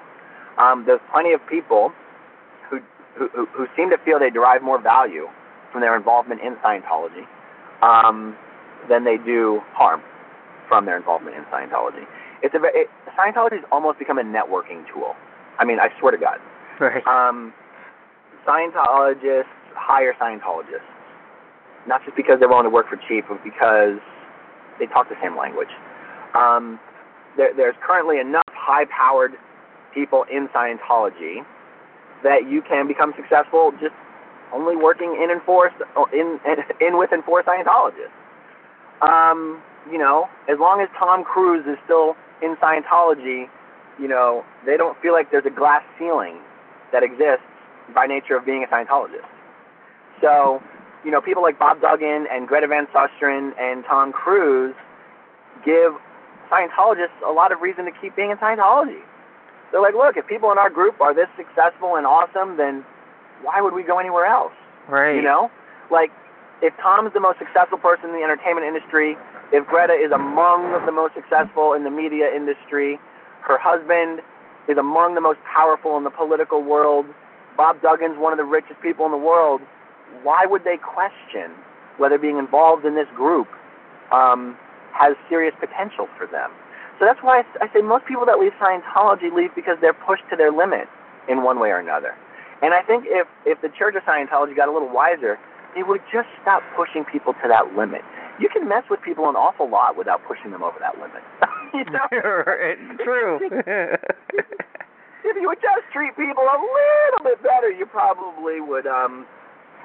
Um, 0.58 0.84
there's 0.84 1.00
plenty 1.10 1.32
of 1.32 1.40
people 1.48 1.92
who, 3.18 3.28
who 3.34 3.46
who 3.46 3.66
seem 3.76 3.90
to 3.90 3.98
feel 4.04 4.18
they 4.18 4.30
derive 4.30 4.62
more 4.62 4.80
value 4.80 5.26
from 5.72 5.80
their 5.80 5.96
involvement 5.96 6.40
in 6.40 6.54
Scientology 6.56 7.26
um, 7.82 8.36
than 8.88 9.04
they 9.04 9.16
do 9.18 9.60
harm 9.72 10.00
from 10.68 10.86
their 10.86 10.96
involvement 10.96 11.36
in 11.36 11.42
Scientology. 11.44 12.06
It's 12.42 12.54
a 12.54 12.60
it, 12.64 12.88
Scientology 13.18 13.60
has 13.60 13.64
almost 13.72 13.98
become 13.98 14.18
a 14.18 14.22
networking 14.22 14.84
tool. 14.92 15.14
I 15.58 15.64
mean, 15.64 15.80
I 15.80 15.88
swear 15.98 16.12
to 16.12 16.18
God. 16.18 16.38
Right. 16.80 17.04
Um, 17.06 17.52
Scientologists 18.46 19.44
hire 19.74 20.14
Scientologists, 20.20 20.86
not 21.86 22.04
just 22.04 22.16
because 22.16 22.38
they're 22.38 22.48
willing 22.48 22.64
to 22.64 22.70
work 22.70 22.88
for 22.88 22.96
cheap, 23.08 23.24
but 23.28 23.42
because 23.42 23.98
they 24.78 24.86
talk 24.86 25.08
the 25.08 25.16
same 25.22 25.36
language. 25.36 25.68
Um, 26.34 26.78
there, 27.36 27.52
there's 27.56 27.74
currently 27.84 28.20
enough 28.20 28.42
high-powered 28.52 29.32
people 29.92 30.24
in 30.30 30.48
Scientology 30.48 31.44
that 32.22 32.48
you 32.48 32.62
can 32.62 32.86
become 32.88 33.12
successful 33.16 33.72
just 33.80 33.94
only 34.52 34.76
working 34.76 35.18
in 35.22 35.30
and 35.30 35.42
for 35.42 35.70
in 36.12 36.40
in 36.80 36.98
with 36.98 37.12
and 37.12 37.22
Scientologists. 37.24 38.14
Um, 39.02 39.62
you 39.90 39.98
know, 39.98 40.28
as 40.48 40.58
long 40.58 40.80
as 40.80 40.88
Tom 40.98 41.24
Cruise 41.24 41.64
is 41.66 41.78
still 41.84 42.16
in 42.42 42.56
Scientology, 42.56 43.48
you 43.98 44.08
know, 44.08 44.44
they 44.66 44.76
don't 44.76 45.00
feel 45.00 45.12
like 45.12 45.30
there's 45.30 45.46
a 45.46 45.50
glass 45.50 45.82
ceiling 45.98 46.38
that 46.92 47.02
exists 47.02 47.46
by 47.94 48.06
nature 48.06 48.36
of 48.36 48.44
being 48.44 48.64
a 48.64 48.66
Scientologist. 48.66 49.26
So, 50.20 50.62
you 51.04 51.10
know, 51.10 51.20
people 51.20 51.42
like 51.42 51.58
Bob 51.58 51.80
Duggan 51.80 52.26
and 52.30 52.48
Greta 52.48 52.66
Van 52.66 52.86
Susteren 52.86 53.52
and 53.58 53.84
Tom 53.84 54.12
Cruise 54.12 54.74
give 55.64 55.92
Scientologists 56.50 57.20
a 57.26 57.30
lot 57.30 57.52
of 57.52 57.60
reason 57.60 57.84
to 57.84 57.92
keep 58.00 58.16
being 58.16 58.30
in 58.30 58.36
Scientology. 58.38 59.00
They're 59.70 59.82
like, 59.82 59.94
look, 59.94 60.16
if 60.16 60.26
people 60.26 60.50
in 60.52 60.58
our 60.58 60.70
group 60.70 61.00
are 61.00 61.14
this 61.14 61.28
successful 61.36 61.96
and 61.96 62.06
awesome, 62.06 62.56
then 62.56 62.84
why 63.42 63.60
would 63.60 63.74
we 63.74 63.82
go 63.82 63.98
anywhere 63.98 64.26
else? 64.26 64.52
right. 64.88 65.16
You 65.16 65.22
know, 65.22 65.50
like 65.90 66.10
if 66.62 66.74
Tom's 66.82 67.12
the 67.12 67.20
most 67.20 67.38
successful 67.38 67.78
person 67.78 68.10
in 68.10 68.16
the 68.16 68.24
entertainment 68.24 68.66
industry, 68.66 69.16
if 69.52 69.66
Greta 69.66 69.92
is 69.92 70.10
among 70.12 70.72
the 70.84 70.92
most 70.92 71.14
successful 71.14 71.72
in 71.74 71.84
the 71.84 71.90
media 71.90 72.28
industry, 72.34 72.98
her 73.42 73.58
husband 73.60 74.20
is 74.68 74.76
among 74.76 75.14
the 75.14 75.20
most 75.20 75.38
powerful 75.44 75.96
in 75.96 76.04
the 76.04 76.10
political 76.10 76.62
world, 76.62 77.06
Bob 77.56 77.80
Duggan's 77.80 78.18
one 78.18 78.32
of 78.32 78.38
the 78.38 78.44
richest 78.44 78.80
people 78.80 79.04
in 79.06 79.12
the 79.12 79.18
world, 79.18 79.60
why 80.22 80.44
would 80.46 80.64
they 80.64 80.76
question 80.76 81.52
whether 81.96 82.18
being 82.18 82.38
involved 82.38 82.84
in 82.84 82.94
this 82.94 83.08
group 83.14 83.48
um, 84.12 84.56
has 84.92 85.16
serious 85.28 85.54
potential 85.58 86.08
for 86.16 86.26
them? 86.26 86.50
So 86.98 87.06
that's 87.06 87.22
why 87.22 87.42
I, 87.60 87.66
say 87.72 87.80
most 87.80 88.06
people 88.06 88.26
that 88.26 88.38
leave 88.38 88.52
Scientology 88.60 89.32
leave 89.32 89.54
because 89.54 89.78
they're 89.80 89.94
pushed 89.94 90.24
to 90.30 90.36
their 90.36 90.50
limit 90.50 90.88
in 91.28 91.42
one 91.42 91.60
way 91.60 91.70
or 91.70 91.78
another. 91.78 92.14
And 92.60 92.74
I 92.74 92.82
think 92.82 93.04
if 93.06 93.28
if 93.46 93.62
the 93.62 93.70
Church 93.78 93.94
of 93.94 94.02
Scientology 94.02 94.56
got 94.56 94.68
a 94.68 94.72
little 94.72 94.90
wiser, 94.90 95.38
they 95.76 95.84
would 95.84 96.02
just 96.12 96.26
stop 96.42 96.62
pushing 96.74 97.04
people 97.04 97.34
to 97.34 97.46
that 97.46 97.76
limit. 97.76 98.02
You 98.40 98.48
can 98.48 98.68
mess 98.68 98.82
with 98.90 99.00
people 99.02 99.28
an 99.28 99.36
awful 99.36 99.70
lot 99.70 99.96
without 99.96 100.22
pushing 100.26 100.50
them 100.50 100.62
over 100.62 100.78
that 100.80 100.98
limit. 100.98 101.22
you 101.74 101.84
know? 101.86 102.06
True. 103.04 103.38
if 105.24 105.36
you 105.36 105.46
would 105.46 105.62
just 105.62 105.86
treat 105.92 106.16
people 106.16 106.42
a 106.42 106.58
little 106.58 107.22
bit 107.22 107.42
better, 107.42 107.70
you 107.70 107.86
probably 107.86 108.60
would 108.60 108.86
um, 108.86 109.26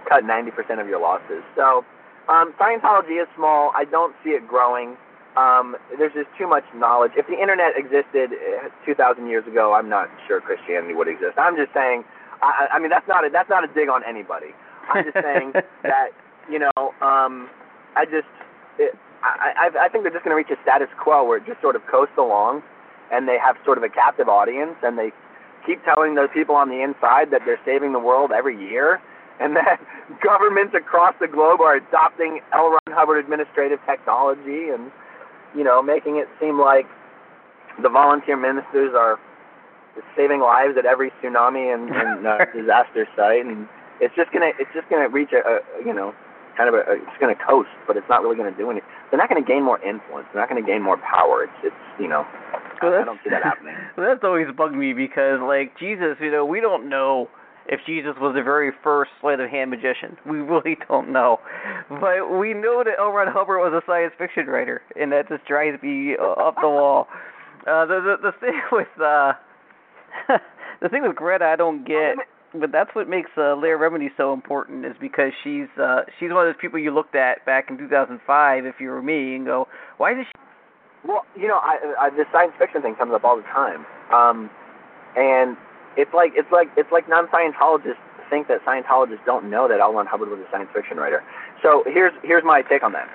cut 0.10 0.24
90% 0.24 0.82
of 0.82 0.88
your 0.88 1.02
losses. 1.02 1.44
So, 1.56 1.86
um, 2.30 2.54
Scientology 2.60 3.22
is 3.22 3.28
small. 3.36 3.72
I 3.76 3.86
don't 3.86 4.16
see 4.24 4.32
it 4.32 4.48
growing. 4.48 4.98
Um, 5.36 5.76
there's 5.98 6.14
just 6.14 6.30
too 6.38 6.48
much 6.48 6.64
knowledge. 6.76 7.14
If 7.18 7.26
the 7.26 7.40
internet 7.40 7.74
existed 7.76 8.32
uh, 8.38 8.70
2,000 8.86 9.28
years 9.28 9.48
ago, 9.48 9.74
I'm 9.74 9.90
not 9.90 10.10
sure 10.28 10.40
Christianity 10.42 10.94
would 10.94 11.08
exist. 11.08 11.38
I'm 11.38 11.56
just 11.58 11.74
saying. 11.74 12.04
I, 12.44 12.76
I 12.76 12.80
mean, 12.80 12.90
that's 12.90 13.08
not 13.08 13.26
a, 13.26 13.30
that's 13.32 13.50
not 13.50 13.64
a 13.64 13.72
dig 13.74 13.90
on 13.90 14.04
anybody. 14.04 14.54
I'm 14.94 15.06
just 15.06 15.18
saying 15.24 15.54
that 15.84 16.12
you 16.50 16.60
know, 16.60 16.94
um, 17.02 17.50
I 17.96 18.06
just 18.06 18.30
it, 18.78 18.94
I, 19.24 19.70
I 19.72 19.86
I 19.86 19.90
think 19.90 20.04
they're 20.04 20.14
just 20.14 20.26
going 20.26 20.36
to 20.36 20.40
reach 20.40 20.52
a 20.52 20.62
status 20.62 20.90
quo 21.02 21.24
where 21.24 21.38
it 21.38 21.46
just 21.46 21.62
sort 21.62 21.76
of 21.76 21.82
coasts 21.90 22.18
along, 22.18 22.62
and 23.12 23.28
they 23.28 23.38
have 23.40 23.56
sort 23.66 23.78
of 23.78 23.84
a 23.84 23.90
captive 23.90 24.28
audience, 24.28 24.76
and 24.84 24.98
they 24.98 25.12
keep 25.66 25.84
telling 25.86 26.16
those 26.16 26.30
people 26.34 26.56
on 26.56 26.70
the 26.70 26.84
inside 26.84 27.32
that 27.32 27.42
they're 27.46 27.62
saving 27.66 27.94
the 27.94 28.04
world 28.04 28.32
every 28.32 28.60
year, 28.60 29.02
and 29.40 29.56
that 29.56 29.80
governments 30.24 30.76
across 30.76 31.16
the 31.20 31.28
globe 31.28 31.62
are 31.62 31.76
adopting 31.76 32.42
L. 32.54 32.70
Ron 32.70 32.92
Hubbard 32.92 33.24
administrative 33.24 33.80
technology, 33.86 34.70
and 34.70 34.92
you 35.56 35.64
know, 35.64 35.82
making 35.82 36.18
it 36.18 36.28
seem 36.40 36.60
like 36.60 36.86
the 37.82 37.90
volunteer 37.90 38.38
ministers 38.38 38.94
are 38.96 39.20
saving 40.16 40.42
lives 40.42 40.78
at 40.78 40.86
every 40.86 41.12
tsunami 41.22 41.74
and, 41.74 41.90
and 41.90 42.28
uh, 42.28 42.46
disaster 42.56 43.08
site, 43.16 43.46
and 43.46 43.68
it's 44.02 44.16
just 44.16 44.32
gonna 44.32 44.52
it's 44.60 44.72
just 44.74 44.90
gonna 44.90 45.10
reach 45.10 45.30
a, 45.34 45.42
a 45.46 45.60
you 45.86 45.94
know 45.94 46.14
kind 46.58 46.70
of 46.70 46.76
a, 46.76 46.82
a 46.90 46.94
it's 46.98 47.18
gonna 47.20 47.38
coast, 47.38 47.70
but 47.88 47.98
it's 47.98 48.08
not 48.10 48.22
really 48.22 48.36
gonna 48.36 48.56
do 48.56 48.70
anything. 48.70 48.90
They're 49.10 49.20
not 49.20 49.30
gonna 49.30 49.46
gain 49.46 49.64
more 49.64 49.82
influence. 49.84 50.28
They're 50.34 50.42
not 50.42 50.50
gonna 50.50 50.66
gain 50.66 50.82
more 50.82 50.98
power. 50.98 51.44
It's 51.44 51.74
it's 51.74 51.84
you 52.00 52.08
know 52.08 52.26
Well, 52.82 52.94
I 52.94 53.06
don't 53.06 53.20
see 53.24 53.30
that 53.30 53.44
happening. 53.44 53.76
Well, 53.98 54.08
that's 54.10 54.24
always 54.24 54.48
bugged 54.56 54.76
me 54.76 54.94
because, 54.94 55.40
like, 55.42 55.78
Jesus, 55.78 56.18
you 56.20 56.32
know, 56.32 56.46
we 56.46 56.60
don't 56.60 56.90
know 56.90 57.30
if 57.68 57.80
Jesus 57.86 58.14
was 58.20 58.36
the 58.36 58.44
very 58.44 58.72
first 58.84 59.12
sleight 59.22 59.40
of 59.40 59.50
hand 59.50 59.72
magician. 59.72 60.18
We 60.26 60.40
really 60.40 60.78
don't 60.88 61.12
know. 61.12 61.40
But 61.90 62.40
we 62.40 62.54
know 62.54 62.84
that 62.84 62.96
L. 63.00 63.12
Ron 63.12 63.32
Hubbard 63.32 63.60
was 63.60 63.74
a 63.74 63.86
science 63.86 64.14
fiction 64.18 64.48
writer, 64.48 64.82
and 65.00 65.12
that 65.12 65.30
just 65.30 65.46
drives 65.46 65.82
me 65.84 66.16
up 66.18 66.56
the 66.60 66.68
wall. 66.68 67.08
Uh, 67.68 67.86
the, 67.86 68.00
the 68.02 68.32
the 68.32 68.32
thing 68.40 68.62
with 68.72 68.88
uh, 69.00 69.34
the 70.82 70.90
thing 70.90 71.04
with 71.04 71.16
Greta, 71.16 71.46
I 71.46 71.56
don't 71.56 71.86
get. 71.86 72.16
But 72.56 72.72
that's 72.72 72.94
what 72.94 73.10
makes 73.10 73.32
uh, 73.36 73.56
Leah 73.56 73.78
Remini 73.78 74.10
so 74.16 74.32
important 74.32 74.86
is 74.86 74.94
because 75.00 75.32
she's 75.44 75.68
uh, 75.82 76.02
she's 76.20 76.30
one 76.30 76.48
of 76.48 76.54
those 76.54 76.62
people 76.62 76.78
you 76.78 76.94
looked 76.94 77.16
at 77.16 77.44
back 77.46 77.70
in 77.70 77.78
2005 77.78 78.66
if 78.66 78.76
you 78.80 78.90
were 78.90 79.02
me 79.02 79.36
and 79.36 79.46
go, 79.46 79.68
why 79.98 80.14
does 80.14 80.26
she 80.26 81.08
Well, 81.08 81.26
you 81.36 81.48
know, 81.48 81.60
I, 81.64 81.80
I 82.00 82.10
this 82.12 82.28
science 82.32 82.54
fiction 82.60 82.82
thing 82.84 82.96
comes 82.96 83.12
up 83.14 83.24
all 83.24 83.38
the 83.38 83.44
time, 83.44 83.86
um, 84.14 84.52
and 85.16 85.58
it's 85.98 86.14
like 86.14 86.34
it's 86.36 86.52
like 86.52 86.70
it's 86.78 86.92
like 86.92 87.08
non-Scientologists 87.10 88.02
think 88.30 88.48
that 88.48 88.66
Scientologists 88.66 89.24
don't 89.26 89.50
know 89.50 89.68
that 89.68 89.80
L. 89.80 89.94
Ron 89.94 90.08
Hubbard 90.08 90.30
was 90.30 90.40
a 90.40 90.50
science 90.52 90.70
fiction 90.74 90.98
writer. 90.98 91.24
So 91.62 91.84
here's 91.86 92.14
here's 92.24 92.44
my 92.44 92.62
take 92.64 92.84
on 92.84 92.94
that. 92.94 93.10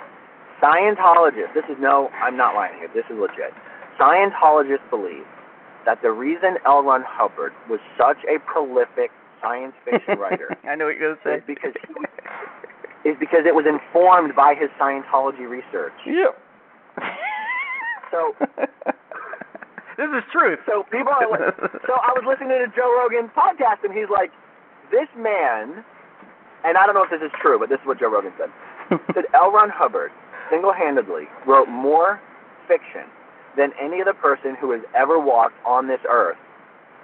Scientologists, 0.62 1.54
this 1.54 1.64
is 1.68 1.76
no, 1.80 2.08
I'm 2.22 2.36
not 2.36 2.54
lying 2.54 2.78
here. 2.78 2.88
This 2.94 3.04
is 3.10 3.18
legit. 3.18 3.52
Scientologists 3.98 4.88
believe 4.90 5.26
that 5.86 6.02
the 6.02 6.10
reason 6.10 6.58
L. 6.66 6.82
Ron 6.82 7.02
Hubbard 7.06 7.52
was 7.68 7.80
such 7.98 8.18
a 8.30 8.38
prolific 8.40 9.10
science 9.42 9.74
fiction 9.84 10.18
writer 10.22 10.56
I 10.64 10.74
know 10.74 10.86
what 10.86 10.96
you're 10.98 11.14
gonna 11.14 11.36
is 11.36 11.42
because 11.46 11.74
is 13.04 13.16
because 13.18 13.46
it 13.46 13.54
was 13.54 13.66
informed 13.66 14.34
by 14.36 14.54
his 14.54 14.70
Scientology 14.78 15.48
research. 15.48 15.94
Yep. 16.06 16.38
So 18.10 18.34
this 19.98 20.08
is 20.14 20.22
truth. 20.30 20.62
So 20.64 20.86
people 20.94 21.10
are 21.10 21.28
like, 21.28 21.58
so 21.90 21.98
I 21.98 22.14
was 22.14 22.22
listening 22.22 22.54
to 22.62 22.70
Joe 22.70 22.88
Rogan's 23.02 23.34
podcast, 23.34 23.82
and 23.82 23.92
he's 23.92 24.08
like, 24.08 24.30
this 24.94 25.10
man, 25.18 25.84
and 26.64 26.78
I 26.78 26.86
don't 26.86 26.94
know 26.94 27.02
if 27.02 27.10
this 27.10 27.20
is 27.20 27.34
true, 27.42 27.58
but 27.58 27.68
this 27.68 27.82
is 27.82 27.86
what 27.86 27.98
Joe 27.98 28.08
Rogan 28.08 28.32
said. 28.38 28.48
said 29.12 29.26
L. 29.34 29.50
Ron 29.50 29.68
Hubbard 29.68 30.14
single-handedly 30.48 31.26
wrote 31.44 31.68
more 31.68 32.22
fiction 32.70 33.04
than 33.58 33.74
any 33.82 34.00
other 34.00 34.14
person 34.14 34.54
who 34.54 34.70
has 34.70 34.80
ever 34.94 35.18
walked 35.18 35.58
on 35.66 35.88
this 35.88 36.00
earth, 36.08 36.38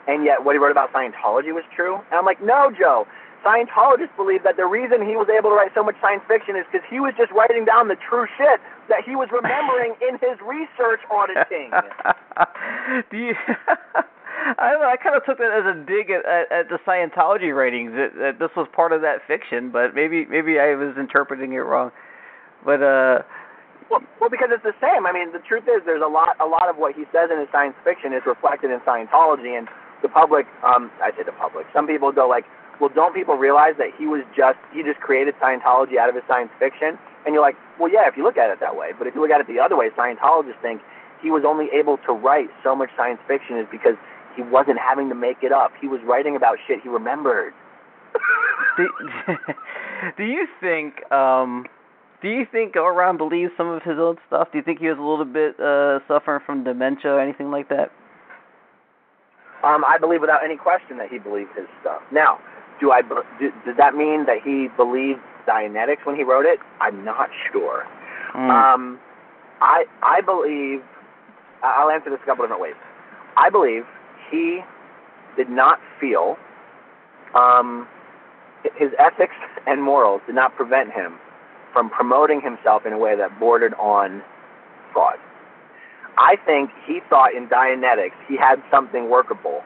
and 0.07 0.24
yet 0.24 0.45
what 0.47 0.55
he 0.55 0.59
wrote 0.62 0.70
about 0.70 0.92
Scientology 0.95 1.53
was 1.53 1.66
true. 1.74 1.97
And 2.09 2.14
I'm 2.14 2.24
like, 2.24 2.40
no, 2.40 2.70
Joe. 2.70 3.07
Scientologists 3.45 4.16
believe 4.16 4.42
that 4.45 4.57
the 4.57 4.64
reason 4.64 5.05
he 5.05 5.20
was 5.20 5.28
able 5.28 5.51
to 5.51 5.57
write 5.57 5.68
so 5.74 5.84
much 5.84 5.97
science 6.01 6.22
fiction 6.26 6.57
is 6.57 6.64
because 6.72 6.86
he 6.88 6.97
was 6.97 7.12
just 7.18 7.30
writing 7.32 7.66
down 7.66 7.88
the 7.88 7.97
true 8.01 8.24
shit 8.38 8.57
that 8.89 9.05
he 9.05 9.16
was 9.16 9.28
remembering 9.32 9.95
in 10.07 10.14
his 10.18 10.39
research 10.45 11.01
auditing. 11.11 11.70
Do 13.11 13.16
you? 13.16 13.35
I 14.59 14.70
don't 14.72 14.82
know. 14.82 14.91
I 14.93 14.97
kind 15.01 15.16
of 15.16 15.24
took 15.24 15.39
that 15.39 15.53
as 15.53 15.64
a 15.64 15.72
dig 15.89 16.11
at, 16.11 16.24
at, 16.26 16.53
at 16.53 16.68
the 16.68 16.76
Scientology 16.85 17.57
ratings. 17.57 17.93
That, 17.93 18.12
that 18.20 18.39
this 18.39 18.51
was 18.57 18.68
part 18.76 18.93
of 18.93 19.01
that 19.01 19.24
fiction, 19.26 19.70
but 19.70 19.95
maybe 19.95 20.26
maybe 20.26 20.59
I 20.61 20.74
was 20.74 20.97
interpreting 20.99 21.53
it 21.55 21.64
wrong. 21.64 21.93
But 22.64 22.82
uh, 22.82 23.24
Well, 23.91 24.01
well, 24.20 24.30
because 24.30 24.49
it's 24.53 24.64
the 24.64 24.76
same. 24.80 25.07
I 25.07 25.12
mean, 25.12 25.32
the 25.32 25.41
truth 25.41 25.64
is, 25.64 25.82
there's 25.85 26.03
a 26.05 26.09
lot, 26.09 26.37
a 26.41 26.47
lot 26.47 26.68
of 26.68 26.76
what 26.76 26.95
he 26.95 27.05
says 27.12 27.28
in 27.32 27.39
his 27.39 27.49
science 27.53 27.76
fiction 27.85 28.12
is 28.12 28.22
reflected 28.26 28.70
in 28.70 28.80
Scientology, 28.80 29.57
and 29.57 29.68
the 30.03 30.09
public, 30.09 30.47
um, 30.64 30.91
I 31.03 31.11
say 31.16 31.22
the 31.24 31.32
public. 31.32 31.66
Some 31.72 31.87
people 31.87 32.12
go 32.12 32.28
like, 32.28 32.45
well, 32.80 32.91
don't 32.93 33.14
people 33.14 33.37
realize 33.37 33.74
that 33.78 33.93
he 33.97 34.07
was 34.07 34.24
just, 34.37 34.59
he 34.72 34.82
just 34.82 35.01
created 35.01 35.35
Scientology 35.41 35.97
out 35.97 36.09
of 36.09 36.14
his 36.14 36.24
science 36.26 36.51
fiction? 36.59 36.99
And 37.24 37.32
you're 37.32 37.42
like, 37.42 37.56
well, 37.78 37.90
yeah, 37.90 38.06
if 38.06 38.16
you 38.16 38.22
look 38.22 38.36
at 38.36 38.50
it 38.50 38.60
that 38.60 38.76
way. 38.76 38.90
But 38.96 39.06
if 39.06 39.14
you 39.14 39.20
look 39.20 39.30
at 39.30 39.40
it 39.40 39.46
the 39.46 39.60
other 39.60 39.76
way, 39.76 39.88
Scientologists 39.90 40.60
think 40.60 40.82
he 41.22 41.30
was 41.30 41.42
only 41.46 41.68
able 41.72 41.96
to 42.06 42.12
write 42.12 42.48
so 42.62 42.76
much 42.76 42.90
science 42.96 43.20
fiction 43.26 43.56
is 43.58 43.66
because 43.70 43.96
he 44.36 44.42
wasn't 44.42 44.78
having 44.78 45.08
to 45.08 45.14
make 45.14 45.38
it 45.42 45.52
up. 45.52 45.72
He 45.80 45.88
was 45.88 46.00
writing 46.04 46.36
about 46.36 46.58
shit 46.66 46.80
he 46.82 46.88
remembered. 46.88 47.54
do, 48.76 48.88
do 50.16 50.24
you 50.24 50.46
think 50.60 51.10
um, 51.10 51.64
do 52.20 52.28
you 52.28 52.46
think 52.50 52.76
Oran 52.76 53.16
believes 53.16 53.52
some 53.56 53.68
of 53.68 53.82
his 53.82 53.98
own 53.98 54.16
stuff? 54.26 54.48
Do 54.52 54.58
you 54.58 54.64
think 54.64 54.80
he 54.80 54.88
was 54.88 54.98
a 54.98 55.02
little 55.02 55.24
bit 55.24 55.58
uh, 55.60 56.00
suffering 56.08 56.40
from 56.44 56.64
dementia 56.64 57.12
or 57.12 57.20
anything 57.20 57.50
like 57.50 57.68
that? 57.68 57.90
Um, 59.62 59.84
I 59.84 59.98
believe 59.98 60.20
without 60.20 60.44
any 60.44 60.56
question 60.56 60.98
that 60.98 61.08
he 61.08 61.18
believed 61.18 61.50
his 61.56 61.66
stuff. 61.80 62.02
Now, 62.12 62.38
do 62.80 62.92
I? 62.92 63.02
Do, 63.02 63.52
does 63.64 63.76
that 63.78 63.94
mean 63.94 64.26
that 64.26 64.38
he 64.44 64.68
believed 64.76 65.20
Dianetics 65.47 66.05
when 66.05 66.16
he 66.16 66.22
wrote 66.22 66.47
it? 66.47 66.59
I'm 66.80 67.05
not 67.05 67.28
sure. 67.53 67.84
Mm. 68.34 68.51
Um, 68.51 69.01
I 69.61 69.84
I 70.03 70.20
believe. 70.20 70.82
I'll 71.62 71.90
answer 71.90 72.11
this 72.11 72.20
a 72.22 72.26
couple 72.26 72.45
different 72.45 72.61
ways. 72.61 72.74
I 73.36 73.49
believe 73.49 73.84
he 74.30 74.61
did 75.36 75.49
not 75.49 75.80
feel 75.99 76.36
um, 77.34 77.88
his 78.76 78.90
ethics 78.99 79.34
and 79.66 79.82
morals 79.82 80.20
did 80.26 80.34
not 80.34 80.55
prevent 80.57 80.92
him 80.92 81.18
from 81.72 81.90
promoting 81.90 82.40
himself 82.40 82.86
in 82.86 82.92
a 82.92 82.99
way 82.99 83.16
that 83.16 83.38
bordered 83.40 83.74
on 83.74 84.22
fraud. 84.92 85.18
I 86.16 86.36
think 86.47 86.70
he 86.86 87.01
thought 87.11 87.34
in 87.34 87.49
Dianetics 87.49 88.14
he 88.28 88.36
had 88.36 88.62
something 88.70 89.11
workable, 89.11 89.62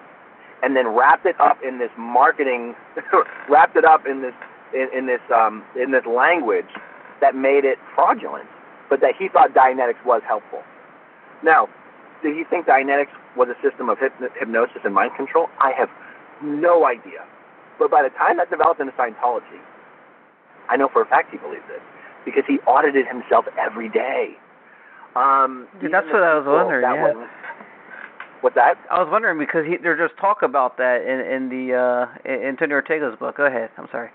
and 0.62 0.74
then 0.74 0.88
wrapped 0.88 1.26
it 1.26 1.38
up 1.38 1.58
in 1.62 1.78
this 1.78 1.90
marketing, 1.98 2.74
wrapped 3.50 3.76
it 3.76 3.84
up 3.84 4.06
in 4.06 4.22
this 4.22 4.32
in, 4.74 4.88
in 4.96 5.06
this 5.06 5.20
um, 5.34 5.64
in 5.80 5.90
this 5.90 6.04
language 6.06 6.68
that 7.20 7.34
made 7.34 7.64
it 7.64 7.78
fraudulent, 7.94 8.48
but 8.90 9.00
that 9.00 9.14
he 9.18 9.28
thought 9.28 9.54
Dianetics 9.54 10.04
was 10.04 10.22
helpful. 10.26 10.62
Now, 11.42 11.68
did 12.22 12.36
he 12.36 12.44
think 12.44 12.66
Dianetics 12.66 13.14
was 13.36 13.48
a 13.48 13.58
system 13.62 13.88
of 13.88 13.98
hypno- 13.98 14.30
hypnosis 14.38 14.82
and 14.84 14.94
mind 14.94 15.12
control? 15.16 15.46
I 15.60 15.72
have 15.72 15.88
no 16.42 16.86
idea. 16.86 17.24
But 17.78 17.90
by 17.90 18.02
the 18.02 18.10
time 18.10 18.38
that 18.38 18.50
developed 18.50 18.80
into 18.80 18.92
Scientology, 18.92 19.62
I 20.68 20.76
know 20.76 20.88
for 20.92 21.02
a 21.02 21.06
fact 21.06 21.30
he 21.30 21.38
believed 21.38 21.70
it 21.70 21.80
because 22.24 22.42
he 22.46 22.58
audited 22.66 23.06
himself 23.06 23.46
every 23.58 23.88
day. 23.88 24.36
Um, 25.16 25.66
even 25.78 25.92
that's 25.92 26.06
what 26.06 26.22
I 26.22 26.34
was 26.34 26.46
wondering, 26.46 26.82
that 26.82 27.16
yeah. 27.16 27.28
What's 28.40 28.54
that? 28.54 28.78
I 28.90 29.02
was 29.02 29.08
wondering 29.10 29.38
because 29.38 29.66
he, 29.66 29.76
there's 29.82 29.98
just 29.98 30.18
talk 30.20 30.42
about 30.42 30.76
that 30.76 31.02
in 31.02 31.20
in 31.20 31.48
the 31.48 31.74
uh, 31.74 32.06
in 32.24 32.42
Antonio 32.42 32.76
Ortega's 32.76 33.18
book. 33.18 33.36
Go 33.36 33.46
ahead. 33.46 33.70
I'm 33.76 33.88
sorry. 33.90 34.10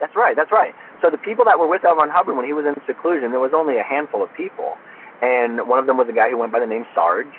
That's 0.00 0.16
right. 0.16 0.34
That's 0.34 0.50
right. 0.50 0.74
So 1.02 1.10
the 1.10 1.18
people 1.18 1.44
that 1.44 1.58
were 1.58 1.68
with 1.68 1.84
L. 1.84 1.96
Ron 1.96 2.08
Hubbard 2.08 2.36
when 2.36 2.46
he 2.46 2.52
was 2.52 2.64
in 2.64 2.74
seclusion, 2.86 3.30
there 3.30 3.40
was 3.40 3.52
only 3.54 3.76
a 3.78 3.82
handful 3.82 4.22
of 4.22 4.32
people, 4.34 4.76
and 5.22 5.68
one 5.68 5.78
of 5.78 5.86
them 5.86 5.96
was 5.96 6.08
a 6.08 6.12
guy 6.16 6.30
who 6.30 6.38
went 6.38 6.52
by 6.52 6.60
the 6.60 6.66
name 6.66 6.84
Sarge, 6.94 7.32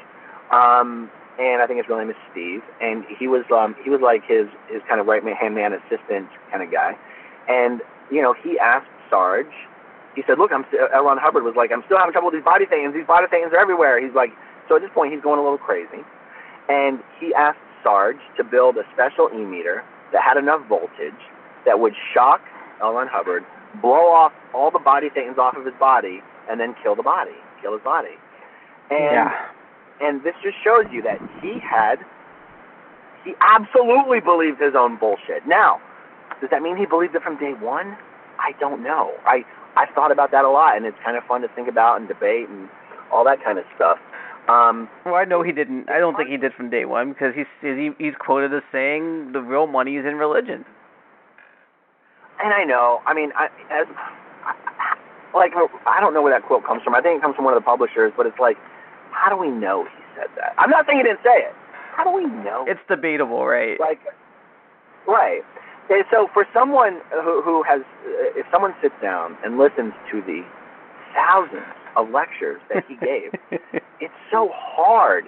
um, 0.52 1.10
and 1.40 1.62
I 1.62 1.68
think 1.68 1.78
his 1.82 1.90
real 1.90 1.98
name 1.98 2.10
is 2.10 2.22
Steve, 2.32 2.62
and 2.82 3.04
he 3.18 3.28
was 3.28 3.44
um, 3.50 3.76
he 3.84 3.90
was 3.90 4.02
like 4.02 4.22
his 4.26 4.46
his 4.70 4.82
kind 4.88 5.02
of 5.02 5.08
right 5.08 5.24
hand 5.24 5.56
man 5.56 5.74
assistant 5.74 6.30
kind 6.52 6.62
of 6.62 6.72
guy, 6.72 6.94
and 7.50 7.82
you 8.12 8.22
know 8.22 8.34
he 8.34 8.60
asked 8.60 8.90
Sarge, 9.10 9.54
he 10.16 10.24
said, 10.28 10.38
look, 10.38 10.52
I'm 10.52 10.66
st- 10.70 10.86
L. 10.94 11.06
Ron 11.06 11.18
Hubbard 11.18 11.44
was 11.44 11.56
like, 11.56 11.72
I'm 11.72 11.84
still 11.86 11.98
having 11.98 12.14
trouble 12.14 12.30
with 12.30 12.38
these 12.38 12.46
body 12.46 12.66
thetans. 12.66 12.94
These 12.94 13.08
body 13.08 13.28
thetans 13.28 13.52
are 13.54 13.60
everywhere. 13.60 14.00
He's 14.02 14.16
like, 14.16 14.32
so 14.70 14.76
at 14.76 14.82
this 14.82 14.92
point 14.94 15.14
he's 15.14 15.22
going 15.22 15.40
a 15.40 15.44
little 15.44 15.58
crazy, 15.58 16.06
and 16.70 17.02
he 17.20 17.34
asked 17.34 17.62
Sarge 17.84 18.22
to 18.38 18.44
build 18.44 18.78
a 18.78 18.86
special 18.94 19.30
e 19.34 19.42
meter 19.46 19.84
that 20.14 20.22
had 20.22 20.38
enough 20.38 20.62
voltage 20.68 21.22
that 21.66 21.80
would 21.80 21.94
shock 22.14 22.42
L. 22.82 22.94
Ron 22.94 23.08
Hubbard, 23.08 23.44
blow 23.82 24.12
off 24.12 24.34
all 24.54 24.72
the 24.72 24.80
body 24.80 25.10
thetans 25.10 25.38
off 25.38 25.56
of 25.56 25.66
his 25.66 25.76
body, 25.80 26.22
and 26.50 26.60
then 26.60 26.76
kill 26.84 26.96
the 26.96 27.04
body, 27.04 27.38
kill 27.62 27.74
his 27.74 27.84
body. 27.84 28.16
And 28.90 29.30
yeah. 29.30 29.48
and 30.02 30.24
this 30.24 30.34
just 30.44 30.58
shows 30.64 30.86
you 30.92 31.02
that 31.04 31.20
he 31.42 31.60
had 31.60 32.00
he 33.24 33.34
absolutely 33.40 34.20
believed 34.20 34.60
his 34.60 34.74
own 34.76 34.98
bullshit. 34.98 35.48
Now, 35.48 35.80
does 36.42 36.50
that 36.50 36.62
mean 36.62 36.76
he 36.76 36.86
believed 36.86 37.16
it 37.16 37.22
from 37.22 37.38
day 37.38 37.54
one? 37.54 37.98
I 38.40 38.52
don't 38.60 38.84
know. 38.84 39.14
I 39.26 39.46
I've 39.78 39.94
thought 39.96 40.12
about 40.12 40.32
that 40.32 40.44
a 40.44 40.50
lot, 40.50 40.76
and 40.76 40.86
it's 40.86 40.98
kind 41.04 41.16
of 41.16 41.24
fun 41.24 41.42
to 41.42 41.48
think 41.56 41.68
about 41.68 42.00
and 42.00 42.08
debate 42.08 42.50
and 42.50 42.68
all 43.12 43.24
that 43.26 43.44
kind 43.44 43.60
of 43.60 43.66
stuff. 43.76 43.98
Um, 44.50 44.90
Well, 45.06 45.16
I 45.16 45.26
know 45.26 45.44
he 45.44 45.52
didn't. 45.52 45.90
I 45.90 46.00
don't 46.00 46.18
think 46.18 46.30
he 46.30 46.38
did 46.38 46.54
from 46.54 46.70
day 46.70 46.86
one 46.86 47.14
because 47.14 47.34
he's 47.36 47.46
he, 47.62 47.92
he's 47.98 48.14
quoted 48.20 48.54
as 48.54 48.64
saying 48.72 49.32
the 49.34 49.40
real 49.42 49.68
money 49.68 49.98
is 49.98 50.06
in 50.06 50.16
religion. 50.16 50.66
And 52.40 52.54
I 52.54 52.64
know. 52.64 53.02
I 53.06 53.14
mean, 53.14 53.32
I, 53.36 53.48
as 53.70 53.88
like 55.34 55.54
I 55.86 56.00
don't 56.00 56.14
know 56.14 56.22
where 56.22 56.34
that 56.34 56.48
quote 56.48 56.66
comes 56.66 56.84
from. 56.84 56.96
I 56.96 57.02
think 57.02 57.20
it 57.20 57.22
comes 57.22 57.36
from 57.36 57.46
one 57.46 57.54
of 57.54 57.60
the 57.62 57.66
publishers, 57.66 58.14
but 58.16 58.26
it's 58.26 58.40
like, 58.40 58.58
how 59.12 59.30
do 59.30 59.38
we 59.38 59.50
know 59.50 59.86
he 59.86 60.04
said 60.16 60.30
that? 60.38 60.54
I'm 60.58 60.70
not 60.70 60.86
saying 60.86 61.00
he 61.00 61.04
didn't 61.04 61.24
say 61.24 61.44
it. 61.50 61.54
How 61.96 62.04
do 62.04 62.12
we 62.12 62.26
know? 62.26 62.66
It's 62.68 62.80
debatable, 62.88 63.46
right? 63.46 63.80
like 63.80 64.00
right 65.08 65.42
and 65.90 66.06
so 66.12 66.30
for 66.34 66.46
someone 66.54 67.02
who 67.12 67.42
who 67.42 67.64
has 67.64 67.82
if 68.38 68.46
someone 68.52 68.74
sits 68.82 68.96
down 69.02 69.38
and 69.44 69.58
listens 69.58 69.94
to 70.12 70.22
the 70.22 70.44
thousands 71.14 71.66
of 71.98 72.10
lectures 72.10 72.62
that 72.74 72.86
he 72.88 72.96
gave 72.96 73.34
it's 74.00 74.14
so 74.32 74.50
hard 74.54 75.26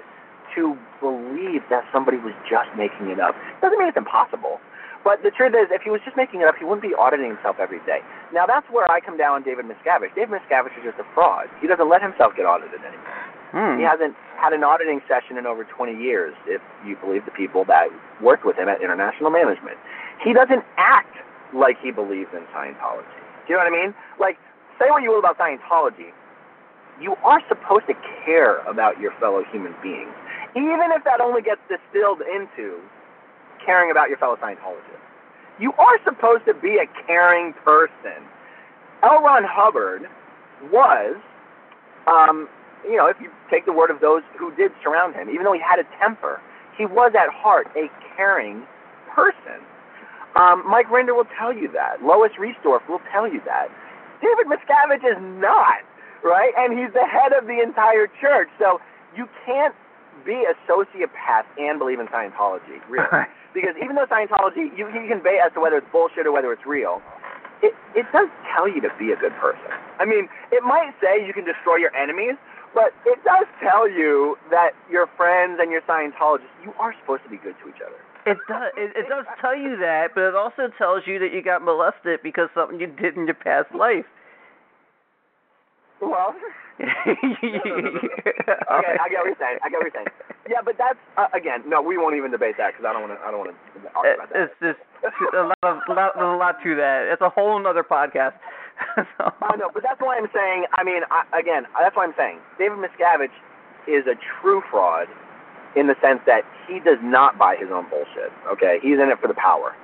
to 0.56 0.78
believe 1.02 1.62
that 1.70 1.84
somebody 1.92 2.18
was 2.18 2.34
just 2.50 2.70
making 2.78 3.10
it 3.10 3.20
up 3.20 3.36
doesn't 3.62 3.78
mean 3.80 3.88
it's 3.88 3.98
impossible 3.98 4.60
but 5.04 5.22
the 5.22 5.32
truth 5.32 5.54
is 5.54 5.68
if 5.72 5.84
he 5.84 5.92
was 5.92 6.02
just 6.04 6.16
making 6.16 6.42
it 6.42 6.48
up 6.48 6.56
he 6.56 6.66
wouldn't 6.66 6.84
be 6.84 6.96
auditing 6.96 7.30
himself 7.36 7.58
every 7.60 7.80
day 7.86 8.00
now 8.34 8.46
that's 8.46 8.68
where 8.72 8.90
i 8.92 9.00
come 9.00 9.18
down 9.18 9.40
on 9.40 9.44
david 9.44 9.66
miscavige 9.66 10.14
david 10.16 10.40
miscavige 10.40 10.74
is 10.80 10.84
just 10.84 11.00
a 11.00 11.08
fraud 11.14 11.48
he 11.62 11.68
doesn't 11.68 11.90
let 11.90 12.02
himself 12.02 12.34
get 12.36 12.44
audited 12.44 12.80
anymore 12.82 13.20
hmm. 13.52 13.78
he 13.80 13.84
hasn't 13.84 14.16
had 14.44 14.52
an 14.52 14.60
auditing 14.62 15.00
session 15.08 15.40
in 15.40 15.48
over 15.48 15.64
20 15.64 15.96
years, 15.96 16.36
if 16.46 16.60
you 16.86 16.98
believe 17.00 17.24
the 17.24 17.32
people 17.32 17.64
that 17.64 17.88
worked 18.22 18.44
with 18.44 18.58
him 18.58 18.68
at 18.68 18.84
International 18.84 19.32
Management. 19.32 19.80
He 20.20 20.36
doesn't 20.36 20.68
act 20.76 21.16
like 21.56 21.80
he 21.80 21.96
believes 21.96 22.28
in 22.36 22.44
Scientology. 22.52 23.08
Do 23.48 23.56
you 23.56 23.56
know 23.56 23.64
what 23.64 23.72
I 23.72 23.76
mean? 23.88 23.96
Like, 24.20 24.36
say 24.76 24.92
what 24.92 25.00
you 25.00 25.16
will 25.16 25.24
about 25.24 25.40
Scientology, 25.40 26.12
you 27.00 27.16
are 27.24 27.40
supposed 27.48 27.88
to 27.88 27.96
care 28.28 28.60
about 28.68 29.00
your 29.00 29.16
fellow 29.16 29.48
human 29.48 29.74
beings, 29.82 30.12
even 30.60 30.92
if 30.92 31.08
that 31.08 31.24
only 31.24 31.42
gets 31.42 31.64
distilled 31.72 32.20
into 32.20 32.84
caring 33.66 33.92
about 33.92 34.10
your 34.10 34.18
fellow 34.18 34.36
Scientologists. 34.38 35.02
You 35.60 35.74
are 35.74 35.98
supposed 36.04 36.46
to 36.46 36.54
be 36.54 36.78
a 36.82 37.06
caring 37.06 37.54
person. 37.66 38.24
L. 39.04 39.22
Ron 39.22 39.44
Hubbard 39.44 40.04
was 40.72 41.16
um, 42.08 42.50
you 42.84 42.98
know, 42.98 43.08
if 43.08 43.18
you 43.20 43.32
take 43.50 43.66
the 43.66 43.74
word 43.74 43.90
of 43.90 44.02
those 44.02 44.22
who 44.38 44.54
did 44.56 44.72
surround 44.84 45.16
him, 45.16 45.30
even 45.30 45.44
though 45.44 45.54
he 45.54 45.62
had 45.62 45.80
a 45.80 45.88
temper, 46.00 46.42
he 46.78 46.86
was 46.86 47.14
at 47.16 47.32
heart 47.32 47.68
a 47.76 47.88
caring 48.16 48.68
person. 49.14 49.64
Um, 50.36 50.64
Mike 50.68 50.88
Rinder 50.88 51.16
will 51.16 51.30
tell 51.38 51.54
you 51.54 51.70
that. 51.74 52.04
Lois 52.04 52.32
Reisdorf 52.40 52.88
will 52.90 53.02
tell 53.12 53.28
you 53.28 53.40
that. 53.46 53.70
David 54.20 54.48
Miscavige 54.50 55.06
is 55.06 55.22
not, 55.40 55.86
right? 56.24 56.52
And 56.58 56.78
he's 56.78 56.92
the 56.94 57.06
head 57.06 57.32
of 57.32 57.46
the 57.46 57.62
entire 57.62 58.08
church. 58.20 58.50
So 58.58 58.82
you 59.16 59.30
can't 59.46 59.76
be 60.26 60.46
a 60.48 60.56
sociopath 60.70 61.46
and 61.58 61.80
believe 61.80 62.00
in 62.00 62.08
Scientology, 62.08 62.80
really. 62.90 63.28
because 63.54 63.76
even 63.82 63.96
though 63.96 64.06
Scientology, 64.06 64.72
you, 64.78 64.88
you 64.90 65.08
can 65.08 65.18
debate 65.18 65.40
as 65.46 65.54
to 65.54 65.60
whether 65.60 65.78
it's 65.78 65.88
bullshit 65.92 66.26
or 66.26 66.32
whether 66.32 66.52
it's 66.52 66.66
real, 66.66 67.02
it, 67.62 67.74
it 67.96 68.06
does 68.12 68.28
tell 68.56 68.68
you 68.68 68.82
to 68.82 68.92
be 69.00 69.12
a 69.12 69.16
good 69.16 69.34
person. 69.40 69.72
I 70.00 70.06
mean, 70.06 70.28
it 70.52 70.64
might 70.64 70.92
say 71.02 71.26
you 71.26 71.34
can 71.34 71.46
destroy 71.46 71.78
your 71.78 71.96
enemies, 71.96 72.36
but 72.74 72.94
it 73.06 73.24
does 73.24 73.46
tell 73.62 73.90
you 73.90 74.38
that 74.50 74.72
your 74.90 75.08
friends 75.16 75.60
and 75.62 75.72
your 75.72 75.82
Scientologists, 75.82 76.52
you 76.64 76.74
are 76.80 76.94
supposed 77.00 77.24
to 77.24 77.30
be 77.30 77.38
good 77.38 77.56
to 77.64 77.70
each 77.70 77.82
other. 77.86 78.00
It 78.26 78.38
does. 78.48 78.72
It, 78.78 78.96
it 78.96 79.10
does 79.10 79.26
tell 79.42 79.56
you 79.56 79.78
that, 79.78 80.16
but 80.16 80.24
it 80.24 80.36
also 80.36 80.70
tells 80.78 81.04
you 81.06 81.20
that 81.20 81.34
you 81.34 81.44
got 81.44 81.62
molested 81.62 82.22
because 82.24 82.48
something 82.56 82.80
you 82.80 82.88
did 82.88 83.18
in 83.18 83.26
your 83.26 83.36
past 83.36 83.74
life. 83.76 84.06
Well, 86.02 86.36
okay, 86.82 86.90
I 88.98 89.06
get 89.06 89.22
what 89.22 89.30
you're 89.30 89.38
saying. 89.38 89.62
I 89.62 89.70
get 89.70 89.78
what 89.78 89.94
you're 89.94 89.94
saying. 89.94 90.10
Yeah, 90.50 90.66
but 90.66 90.74
that's 90.78 90.98
uh, 91.18 91.30
again, 91.34 91.62
no, 91.68 91.82
we 91.82 91.98
won't 91.98 92.16
even 92.16 92.32
debate 92.32 92.56
that 92.58 92.74
because 92.74 92.86
I 92.90 92.94
don't 92.94 93.06
want 93.06 93.14
to. 93.14 93.22
I 93.22 93.30
don't 93.30 93.46
want 93.46 93.54
to 93.54 93.58
argue 93.94 94.18
about 94.18 94.34
that. 94.34 94.50
It's 94.50 94.58
just 94.58 94.82
a 95.06 95.46
lot 95.46 95.62
of 95.62 95.78
lot, 95.88 96.18
there's 96.18 96.34
a 96.34 96.40
lot 96.42 96.58
to 96.64 96.76
that. 96.76 97.14
It's 97.14 97.22
a 97.22 97.30
whole 97.30 97.62
other 97.62 97.84
podcast. 97.86 98.34
so, 98.98 99.30
I 99.30 99.56
know, 99.56 99.70
but 99.70 99.84
that's 99.86 100.02
why 100.02 100.18
I'm 100.18 100.28
saying. 100.34 100.66
I 100.74 100.84
mean, 100.84 101.06
I, 101.14 101.30
again, 101.38 101.70
that's 101.78 101.96
why 101.96 102.10
I'm 102.10 102.18
saying 102.18 102.40
David 102.58 102.82
Miscavige 102.82 103.38
is 103.86 104.10
a 104.10 104.18
true 104.42 104.64
fraud 104.72 105.08
in 105.76 105.88
the 105.88 105.96
sense 106.02 106.22
that 106.26 106.42
he 106.68 106.80
does 106.80 106.98
not 107.02 107.38
buy 107.38 107.56
his 107.56 107.70
own 107.70 107.86
bullshit. 107.90 108.34
Okay, 108.50 108.80
he's 108.82 108.98
in 108.98 109.14
it 109.14 109.22
for 109.22 109.28
the 109.28 109.38
power. 109.38 109.76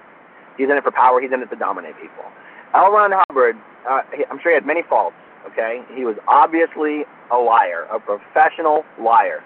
He's 0.58 0.70
in 0.70 0.78
it 0.78 0.84
for 0.84 0.92
power. 0.92 1.22
He's 1.22 1.32
in 1.32 1.42
it 1.42 1.50
to 1.50 1.56
dominate 1.56 1.96
people. 2.02 2.26
L. 2.74 2.92
Ron 2.92 3.12
Hubbard, 3.14 3.58
uh, 3.90 4.02
I'm 4.30 4.40
sure 4.42 4.52
he 4.52 4.56
had 4.56 4.66
many 4.66 4.84
faults. 4.84 5.16
Okay, 5.48 5.82
he 5.96 6.04
was 6.06 6.16
obviously 6.28 7.04
a 7.32 7.38
liar, 7.38 7.88
a 7.92 8.00
professional 8.00 8.84
liar, 9.00 9.44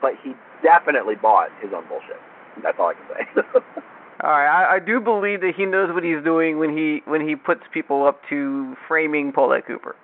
but 0.00 0.12
he 0.22 0.34
definitely 0.62 1.14
bought 1.16 1.48
his 1.60 1.70
own 1.74 1.86
bullshit. 1.88 2.20
That's 2.62 2.78
all 2.78 2.88
I 2.88 2.94
can 2.94 3.06
say. 3.08 3.42
all 4.22 4.30
right, 4.30 4.48
I, 4.48 4.76
I 4.76 4.78
do 4.78 5.00
believe 5.00 5.40
that 5.40 5.52
he 5.56 5.66
knows 5.66 5.92
what 5.92 6.04
he's 6.04 6.22
doing 6.24 6.58
when 6.58 6.76
he 6.76 7.02
when 7.10 7.26
he 7.26 7.36
puts 7.36 7.62
people 7.72 8.06
up 8.06 8.20
to 8.30 8.76
framing 8.86 9.32
Paulette 9.32 9.66
Cooper. 9.66 9.96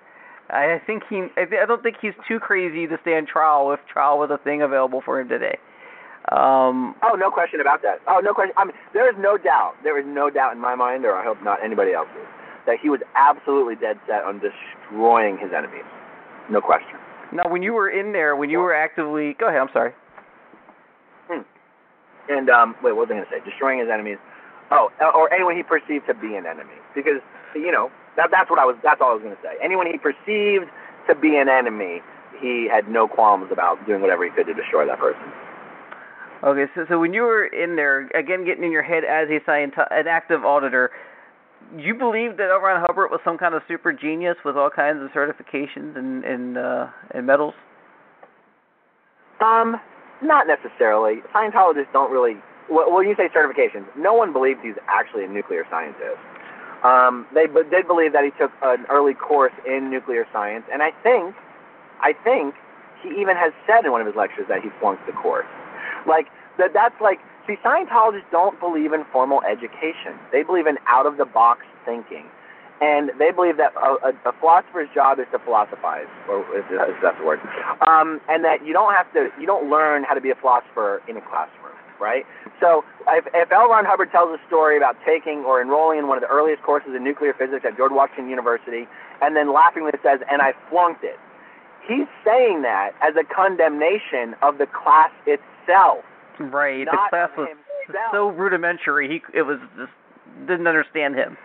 I, 0.49 0.79
think 0.85 1.03
he. 1.09 1.27
I, 1.35 1.45
th- 1.45 1.59
I 1.61 1.65
don't 1.65 1.83
think 1.83 1.97
he's 2.01 2.15
too 2.27 2.39
crazy 2.39 2.87
to 2.87 2.97
stand 3.01 3.27
trial 3.27 3.71
if 3.73 3.79
trial 3.91 4.17
was 4.17 4.29
a 4.31 4.41
thing 4.43 4.61
available 4.61 5.01
for 5.03 5.19
him 5.19 5.27
today. 5.27 5.57
Um, 6.31 6.95
oh, 7.03 7.15
no 7.15 7.31
question 7.31 7.61
about 7.61 7.81
that. 7.83 7.99
Oh, 8.07 8.19
no 8.19 8.33
question. 8.33 8.53
I 8.57 8.65
mean, 8.65 8.75
there 8.93 9.09
is 9.09 9.15
no 9.19 9.37
doubt. 9.37 9.75
There 9.83 9.99
is 9.99 10.05
no 10.05 10.29
doubt 10.29 10.53
in 10.53 10.59
my 10.59 10.75
mind, 10.75 11.05
or 11.05 11.15
I 11.15 11.23
hope 11.23 11.37
not 11.43 11.63
anybody 11.63 11.93
else's, 11.93 12.27
that 12.67 12.77
he 12.79 12.89
was 12.89 12.99
absolutely 13.15 13.75
dead 13.75 13.97
set 14.05 14.23
on 14.23 14.39
destroying 14.39 15.37
his 15.39 15.49
enemies. 15.57 15.85
No 16.51 16.61
question. 16.61 16.99
now, 17.33 17.49
when 17.49 17.63
you 17.63 17.73
were 17.73 17.89
in 17.89 18.13
there, 18.13 18.35
when 18.35 18.49
you 18.49 18.59
were 18.59 18.75
actively, 18.75 19.33
go 19.39 19.47
ahead. 19.47 19.61
I'm 19.61 19.69
sorry. 19.73 19.93
And 22.29 22.49
um, 22.49 22.75
wait, 22.83 22.91
what 22.91 23.07
was 23.07 23.09
I 23.09 23.13
going 23.15 23.23
to 23.23 23.31
say? 23.31 23.39
Destroying 23.49 23.79
his 23.79 23.87
enemies. 23.87 24.17
Oh, 24.69 24.91
or 25.15 25.31
anyone 25.33 25.55
he 25.55 25.63
perceived 25.63 26.07
to 26.07 26.13
be 26.13 26.35
an 26.35 26.45
enemy, 26.45 26.75
because 26.93 27.23
you 27.55 27.71
know 27.71 27.89
that 28.17 28.27
that's 28.31 28.49
what 28.49 28.59
I 28.59 28.65
was. 28.65 28.75
That's 28.83 28.99
all 28.99 29.11
I 29.11 29.13
was 29.13 29.23
going 29.23 29.35
to 29.35 29.41
say. 29.41 29.55
Anyone 29.63 29.87
he 29.87 29.97
perceived 29.97 30.67
to 31.07 31.15
be 31.15 31.37
an 31.37 31.47
enemy, 31.47 32.01
he 32.41 32.67
had 32.69 32.89
no 32.89 33.07
qualms 33.07 33.47
about 33.49 33.79
doing 33.87 34.01
whatever 34.01 34.25
he 34.25 34.31
could 34.31 34.45
to 34.47 34.53
destroy 34.53 34.85
that 34.85 34.99
person. 34.99 35.23
Okay, 36.43 36.69
so 36.75 36.85
so 36.89 36.99
when 36.99 37.13
you 37.13 37.21
were 37.21 37.45
in 37.45 37.77
there, 37.77 38.07
again, 38.13 38.43
getting 38.43 38.65
in 38.65 38.71
your 38.73 38.83
head 38.83 39.05
as 39.05 39.29
a 39.29 39.39
scient- 39.49 39.87
an 39.89 40.07
active 40.07 40.43
auditor, 40.43 40.91
you 41.77 41.93
believe 41.93 42.37
that 42.37 42.49
L. 42.49 42.59
Ron 42.59 42.83
Hubbard 42.85 43.11
was 43.11 43.19
some 43.25 43.37
kind 43.37 43.53
of 43.55 43.61
super 43.67 43.91
genius 43.91 44.37
with 44.45 44.55
all 44.55 44.69
kinds 44.69 45.01
of 45.01 45.09
certifications 45.09 45.97
and 45.97 46.23
and 46.23 46.57
uh, 46.57 46.87
and 47.11 47.25
medals. 47.25 47.53
Um, 49.41 49.77
not 50.21 50.47
necessarily. 50.47 51.21
Scientologists 51.33 51.91
don't 51.93 52.11
really. 52.11 52.35
When 52.69 53.07
you 53.07 53.15
say 53.15 53.29
certifications, 53.29 53.85
no 53.97 54.13
one 54.13 54.33
believes 54.33 54.59
he's 54.61 54.75
actually 54.87 55.23
a 55.23 55.27
nuclear 55.27 55.65
scientist. 55.69 56.19
Um, 56.83 57.25
they 57.33 57.47
but 57.47 57.69
did 57.71 57.87
believe 57.87 58.13
that 58.13 58.23
he 58.23 58.31
took 58.37 58.51
an 58.61 58.85
early 58.89 59.13
course 59.13 59.53
in 59.65 59.89
nuclear 59.89 60.27
science, 60.33 60.65
and 60.71 60.83
I 60.83 60.91
think, 61.01 61.33
I 62.01 62.13
think 62.23 62.55
he 63.01 63.09
even 63.21 63.35
has 63.35 63.53
said 63.65 63.85
in 63.85 63.91
one 63.91 64.01
of 64.01 64.07
his 64.07 64.15
lectures 64.15 64.45
that 64.49 64.61
he 64.61 64.69
flunked 64.79 65.05
the 65.07 65.13
course. 65.13 65.47
Like 66.07 66.27
that. 66.57 66.71
That's 66.73 66.95
like. 67.01 67.19
See, 67.47 67.55
Scientologists 67.63 68.29
don't 68.29 68.59
believe 68.59 68.91
in 68.91 69.05
formal 69.11 69.41
education. 69.43 70.19
They 70.33 70.43
believe 70.43 70.67
in 70.67 70.77
out-of-the-box 70.85 71.63
thinking, 71.85 72.25
and 72.81 73.11
they 73.17 73.31
believe 73.31 73.55
that 73.55 73.71
a, 73.79 74.11
a, 74.11 74.29
a 74.29 74.33
philosopher's 74.39 74.89
job 74.93 75.19
is 75.19 75.25
to 75.31 75.39
philosophize, 75.39 76.11
or 76.27 76.43
if, 76.51 76.65
if 76.69 76.95
that's 77.01 77.17
the 77.17 77.25
word, 77.25 77.39
um, 77.87 78.19
and 78.27 78.43
that 78.43 78.65
you 78.65 78.73
don't 78.73 78.93
have 78.93 79.07
to. 79.13 79.29
You 79.39 79.47
don't 79.47 79.69
learn 79.69 80.03
how 80.03 80.13
to 80.13 80.19
be 80.19 80.29
a 80.29 80.35
philosopher 80.35 81.01
in 81.07 81.15
a 81.15 81.21
classroom, 81.21 81.71
right? 82.01 82.25
So 82.59 82.83
if, 83.07 83.25
if 83.33 83.49
L. 83.49 83.69
Ron 83.69 83.85
Hubbard 83.85 84.11
tells 84.11 84.27
a 84.37 84.45
story 84.45 84.75
about 84.75 84.97
taking 85.05 85.45
or 85.47 85.61
enrolling 85.61 85.99
in 85.99 86.07
one 86.07 86.17
of 86.17 86.21
the 86.21 86.29
earliest 86.29 86.63
courses 86.63 86.91
in 86.95 87.03
nuclear 87.03 87.33
physics 87.33 87.63
at 87.65 87.77
George 87.77 87.93
Washington 87.95 88.29
University, 88.29 88.91
and 89.21 89.37
then 89.37 89.53
laughingly 89.53 89.91
says, 90.03 90.19
"And 90.29 90.41
I 90.41 90.51
flunked 90.69 91.05
it," 91.05 91.17
he's 91.87 92.11
saying 92.25 92.63
that 92.63 92.91
as 92.99 93.15
a 93.15 93.23
condemnation 93.23 94.35
of 94.43 94.57
the 94.59 94.67
class 94.67 95.11
itself. 95.25 96.03
Right. 96.39 96.85
the 96.85 96.97
class 97.09 97.29
was 97.37 97.49
himself. 97.85 98.11
so 98.11 98.29
rudimentary. 98.29 99.07
He 99.09 99.37
it 99.37 99.43
was 99.43 99.59
just 99.77 99.91
didn't 100.47 100.67
understand 100.67 101.15
him. 101.15 101.37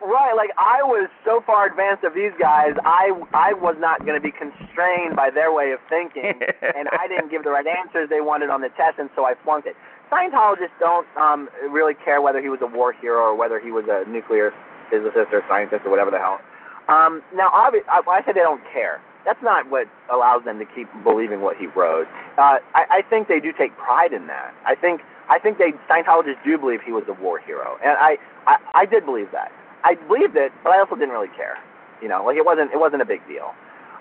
Right, 0.00 0.32
like 0.32 0.48
I 0.56 0.80
was 0.82 1.10
so 1.28 1.44
far 1.44 1.66
advanced 1.68 2.04
of 2.04 2.14
these 2.14 2.32
guys, 2.40 2.72
I 2.88 3.12
I 3.34 3.52
was 3.52 3.76
not 3.78 4.00
going 4.00 4.16
to 4.16 4.20
be 4.20 4.32
constrained 4.32 5.14
by 5.14 5.28
their 5.28 5.52
way 5.52 5.72
of 5.72 5.80
thinking, 5.90 6.40
and 6.76 6.88
I 6.96 7.04
didn't 7.06 7.30
give 7.30 7.44
the 7.44 7.50
right 7.50 7.66
answers 7.66 8.08
they 8.08 8.22
wanted 8.24 8.48
on 8.48 8.62
the 8.62 8.70
test, 8.80 8.96
and 8.98 9.10
so 9.14 9.26
I 9.26 9.34
flunked 9.44 9.68
it. 9.68 9.76
Scientologists 10.10 10.72
don't 10.80 11.06
um 11.20 11.50
really 11.68 11.92
care 11.94 12.22
whether 12.22 12.40
he 12.40 12.48
was 12.48 12.60
a 12.62 12.66
war 12.66 12.92
hero 12.96 13.20
or 13.20 13.34
whether 13.36 13.60
he 13.60 13.72
was 13.72 13.84
a 13.92 14.08
nuclear 14.08 14.52
physicist 14.88 15.36
or 15.36 15.44
scientist 15.48 15.82
or 15.84 15.90
whatever 15.90 16.10
the 16.10 16.18
hell. 16.18 16.40
Um, 16.88 17.22
now, 17.36 17.50
obvi- 17.50 17.86
I, 17.86 18.00
I 18.00 18.22
said 18.24 18.34
they 18.34 18.40
don't 18.40 18.62
care. 18.72 19.00
That's 19.24 19.42
not 19.42 19.68
what 19.70 19.86
allows 20.12 20.44
them 20.44 20.58
to 20.58 20.64
keep 20.64 20.88
believing 21.04 21.40
what 21.40 21.56
he 21.56 21.66
wrote. 21.66 22.06
Uh, 22.38 22.58
I, 22.74 23.00
I 23.00 23.02
think 23.08 23.28
they 23.28 23.40
do 23.40 23.52
take 23.52 23.76
pride 23.76 24.12
in 24.12 24.26
that. 24.28 24.54
I 24.66 24.74
think 24.74 25.02
I 25.28 25.38
think 25.38 25.58
they 25.58 25.72
Scientologists 25.88 26.42
do 26.44 26.58
believe 26.58 26.80
he 26.84 26.92
was 26.92 27.04
a 27.08 27.12
war 27.12 27.38
hero, 27.38 27.78
and 27.84 27.96
I 27.98 28.16
I, 28.46 28.56
I 28.74 28.86
did 28.86 29.04
believe 29.04 29.28
that. 29.32 29.52
I 29.84 29.94
believed 29.94 30.36
it, 30.36 30.52
but 30.62 30.70
I 30.70 30.78
also 30.80 30.94
didn't 30.94 31.10
really 31.10 31.32
care. 31.36 31.58
You 32.02 32.08
know, 32.08 32.24
like 32.24 32.36
it 32.36 32.44
wasn't 32.44 32.72
it 32.72 32.78
wasn't 32.80 33.02
a 33.02 33.04
big 33.06 33.20
deal. 33.28 33.52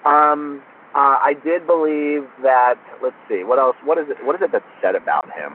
Um, 0.06 0.62
uh, 0.96 1.20
I 1.22 1.36
did 1.44 1.68
believe 1.68 2.24
that. 2.42 2.76
Let's 3.04 3.16
see, 3.28 3.44
what 3.44 3.60
else? 3.60 3.76
What 3.84 3.98
is 3.98 4.06
it? 4.10 4.18
What 4.26 4.36
is 4.36 4.42
it 4.42 4.52
that's 4.52 4.66
said 4.82 4.96
about 4.96 5.26
him? 5.26 5.54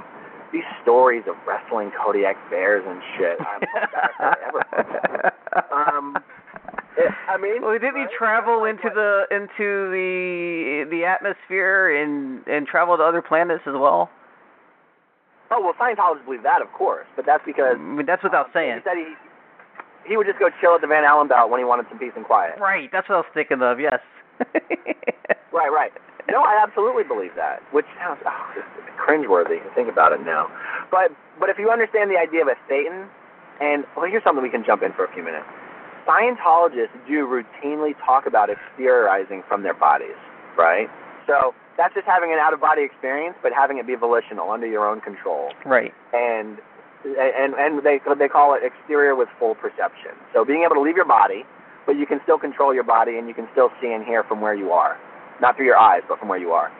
These 0.52 0.68
stories 0.82 1.24
of 1.26 1.34
wrestling 1.48 1.90
Kodiak 1.98 2.36
bears 2.48 2.84
and 2.86 3.02
shit. 3.18 3.38
I'm 3.40 3.62
ever. 4.48 5.32
Um, 5.72 6.16
I 7.28 7.36
mean, 7.36 7.62
well, 7.62 7.72
didn't 7.72 7.96
he 7.96 8.06
travel 8.16 8.64
into 8.64 8.90
the 8.92 9.26
into 9.30 9.90
the 9.90 10.86
the 10.90 11.04
atmosphere 11.04 11.90
and 11.90 12.46
and 12.46 12.66
travel 12.66 12.96
to 12.96 13.02
other 13.02 13.22
planets 13.22 13.62
as 13.66 13.74
well? 13.74 14.10
Oh 15.50 15.60
well, 15.60 15.74
Scientologists 15.74 16.24
believe 16.24 16.42
that, 16.42 16.62
of 16.62 16.72
course, 16.72 17.06
but 17.16 17.26
that's 17.26 17.42
because 17.44 17.76
I 17.76 17.82
mean, 17.82 18.06
that's 18.06 18.22
without 18.22 18.46
um, 18.46 18.52
saying. 18.54 18.78
He 18.78 18.84
said 18.84 18.96
he 18.96 19.14
he 20.10 20.16
would 20.16 20.26
just 20.26 20.38
go 20.38 20.50
chill 20.60 20.74
at 20.74 20.80
the 20.80 20.86
Van 20.86 21.04
Allen 21.04 21.28
belt 21.28 21.50
when 21.50 21.60
he 21.60 21.64
wanted 21.64 21.86
some 21.88 21.98
peace 21.98 22.12
and 22.16 22.24
quiet. 22.24 22.60
Right, 22.60 22.88
that's 22.92 23.08
what 23.08 23.16
I 23.16 23.18
was 23.18 23.32
thinking 23.34 23.62
of. 23.62 23.80
Yes. 23.80 24.00
Right, 25.54 25.70
right. 25.70 25.94
No, 26.26 26.42
I 26.42 26.58
absolutely 26.58 27.04
believe 27.06 27.30
that, 27.38 27.62
which 27.70 27.86
sounds 28.02 28.18
oh, 28.26 28.42
cringeworthy 28.98 29.62
to 29.62 29.70
think 29.78 29.86
about 29.86 30.10
it 30.12 30.18
now. 30.26 30.50
But 30.90 31.14
but 31.38 31.48
if 31.48 31.62
you 31.62 31.70
understand 31.70 32.10
the 32.10 32.18
idea 32.18 32.42
of 32.42 32.48
a 32.48 32.58
Thetan, 32.66 33.06
and 33.62 33.84
well, 33.94 34.10
here's 34.10 34.24
something 34.24 34.42
we 34.42 34.50
can 34.50 34.66
jump 34.66 34.82
in 34.82 34.92
for 34.98 35.04
a 35.04 35.12
few 35.14 35.22
minutes. 35.22 35.46
Scientologists 36.06 36.94
do 37.08 37.26
routinely 37.26 37.94
talk 38.04 38.26
about 38.26 38.50
exteriorizing 38.50 39.46
from 39.48 39.62
their 39.62 39.74
bodies, 39.74 40.16
right? 40.56 40.88
So 41.26 41.54
that's 41.76 41.94
just 41.94 42.06
having 42.06 42.32
an 42.32 42.38
out 42.38 42.52
of 42.52 42.60
body 42.60 42.82
experience, 42.82 43.36
but 43.42 43.52
having 43.52 43.78
it 43.78 43.86
be 43.86 43.94
volitional 43.94 44.50
under 44.50 44.66
your 44.66 44.86
own 44.86 45.00
control 45.00 45.50
right. 45.64 45.92
and 46.12 46.58
and 47.04 47.54
and 47.54 47.84
they 47.84 48.00
they 48.18 48.28
call 48.28 48.54
it 48.54 48.62
exterior 48.62 49.14
with 49.14 49.28
full 49.38 49.54
perception. 49.54 50.12
So 50.32 50.44
being 50.44 50.62
able 50.64 50.74
to 50.76 50.80
leave 50.80 50.96
your 50.96 51.04
body, 51.04 51.44
but 51.86 51.96
you 51.96 52.06
can 52.06 52.20
still 52.22 52.38
control 52.38 52.74
your 52.74 52.84
body 52.84 53.18
and 53.18 53.28
you 53.28 53.34
can 53.34 53.48
still 53.52 53.70
see 53.80 53.92
and 53.92 54.04
hear 54.04 54.24
from 54.24 54.40
where 54.40 54.54
you 54.54 54.70
are, 54.72 54.98
not 55.40 55.56
through 55.56 55.66
your 55.66 55.76
eyes, 55.76 56.02
but 56.08 56.18
from 56.18 56.28
where 56.28 56.38
you 56.38 56.52
are. 56.52 56.72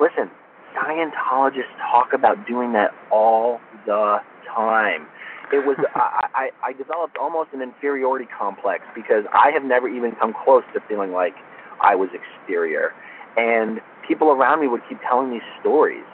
Listen, 0.00 0.30
Scientologists 0.74 1.74
talk 1.90 2.12
about 2.12 2.46
doing 2.46 2.72
that 2.72 2.90
all 3.10 3.60
the 3.86 4.18
time. 4.54 5.06
It 5.52 5.66
was 5.66 5.76
I, 5.94 6.50
I 6.62 6.68
I 6.68 6.72
developed 6.72 7.16
almost 7.18 7.50
an 7.52 7.62
inferiority 7.62 8.26
complex 8.26 8.84
because 8.94 9.24
I 9.32 9.50
have 9.52 9.64
never 9.64 9.88
even 9.88 10.12
come 10.12 10.34
close 10.44 10.62
to 10.74 10.80
feeling 10.88 11.12
like 11.12 11.34
I 11.80 11.94
was 11.94 12.08
exterior, 12.14 12.92
and 13.36 13.80
people 14.06 14.30
around 14.30 14.60
me 14.60 14.68
would 14.68 14.82
keep 14.88 14.98
telling 15.08 15.30
me 15.30 15.40
stories, 15.60 16.06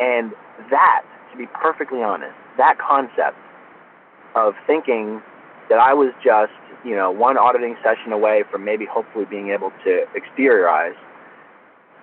and 0.00 0.32
that, 0.70 1.02
to 1.32 1.38
be 1.38 1.46
perfectly 1.46 2.02
honest, 2.02 2.34
that 2.58 2.78
concept 2.78 3.38
of 4.34 4.54
thinking 4.66 5.22
that 5.68 5.78
I 5.78 5.94
was 5.94 6.12
just 6.24 6.52
you 6.84 6.96
know 6.96 7.10
one 7.10 7.38
auditing 7.38 7.76
session 7.82 8.12
away 8.12 8.44
from 8.50 8.64
maybe 8.64 8.86
hopefully 8.86 9.24
being 9.24 9.50
able 9.50 9.70
to 9.84 10.04
exteriorize 10.18 10.96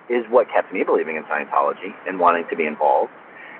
is 0.08 0.24
what 0.30 0.48
kept 0.48 0.72
me 0.72 0.82
believing 0.84 1.16
in 1.16 1.24
Scientology 1.24 1.92
and 2.06 2.18
wanting 2.18 2.44
to 2.48 2.56
be 2.56 2.64
involved. 2.64 3.12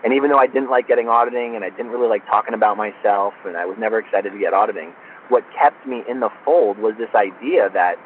And 0.05 0.12
even 0.14 0.30
though 0.30 0.38
I 0.38 0.46
didn't 0.46 0.70
like 0.70 0.86
getting 0.86 1.09
auditing 1.09 1.57
and 1.57 1.64
I 1.64 1.70
didn't 1.70 1.90
really 1.90 2.09
like 2.09 2.24
talking 2.26 2.55
about 2.55 2.76
myself 2.76 3.34
and 3.44 3.57
I 3.57 3.66
was 3.66 3.76
never 3.78 3.99
excited 3.99 4.32
to 4.32 4.38
get 4.38 4.55
auditing, 4.55 4.92
what 5.28 5.44
kept 5.59 5.86
me 5.86 6.03
in 6.09 6.20
the 6.20 6.30
fold 6.44 6.78
was 6.78 6.94
this 6.99 7.11
idea 7.14 7.68
that, 7.74 7.96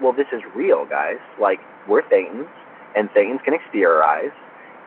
well, 0.00 0.12
this 0.12 0.26
is 0.32 0.42
real, 0.54 0.86
guys. 0.86 1.18
Like, 1.40 1.60
we're 1.88 2.02
Thetans, 2.02 2.48
and 2.96 3.10
Thetans 3.10 3.42
can 3.44 3.54
exteriorize. 3.54 4.32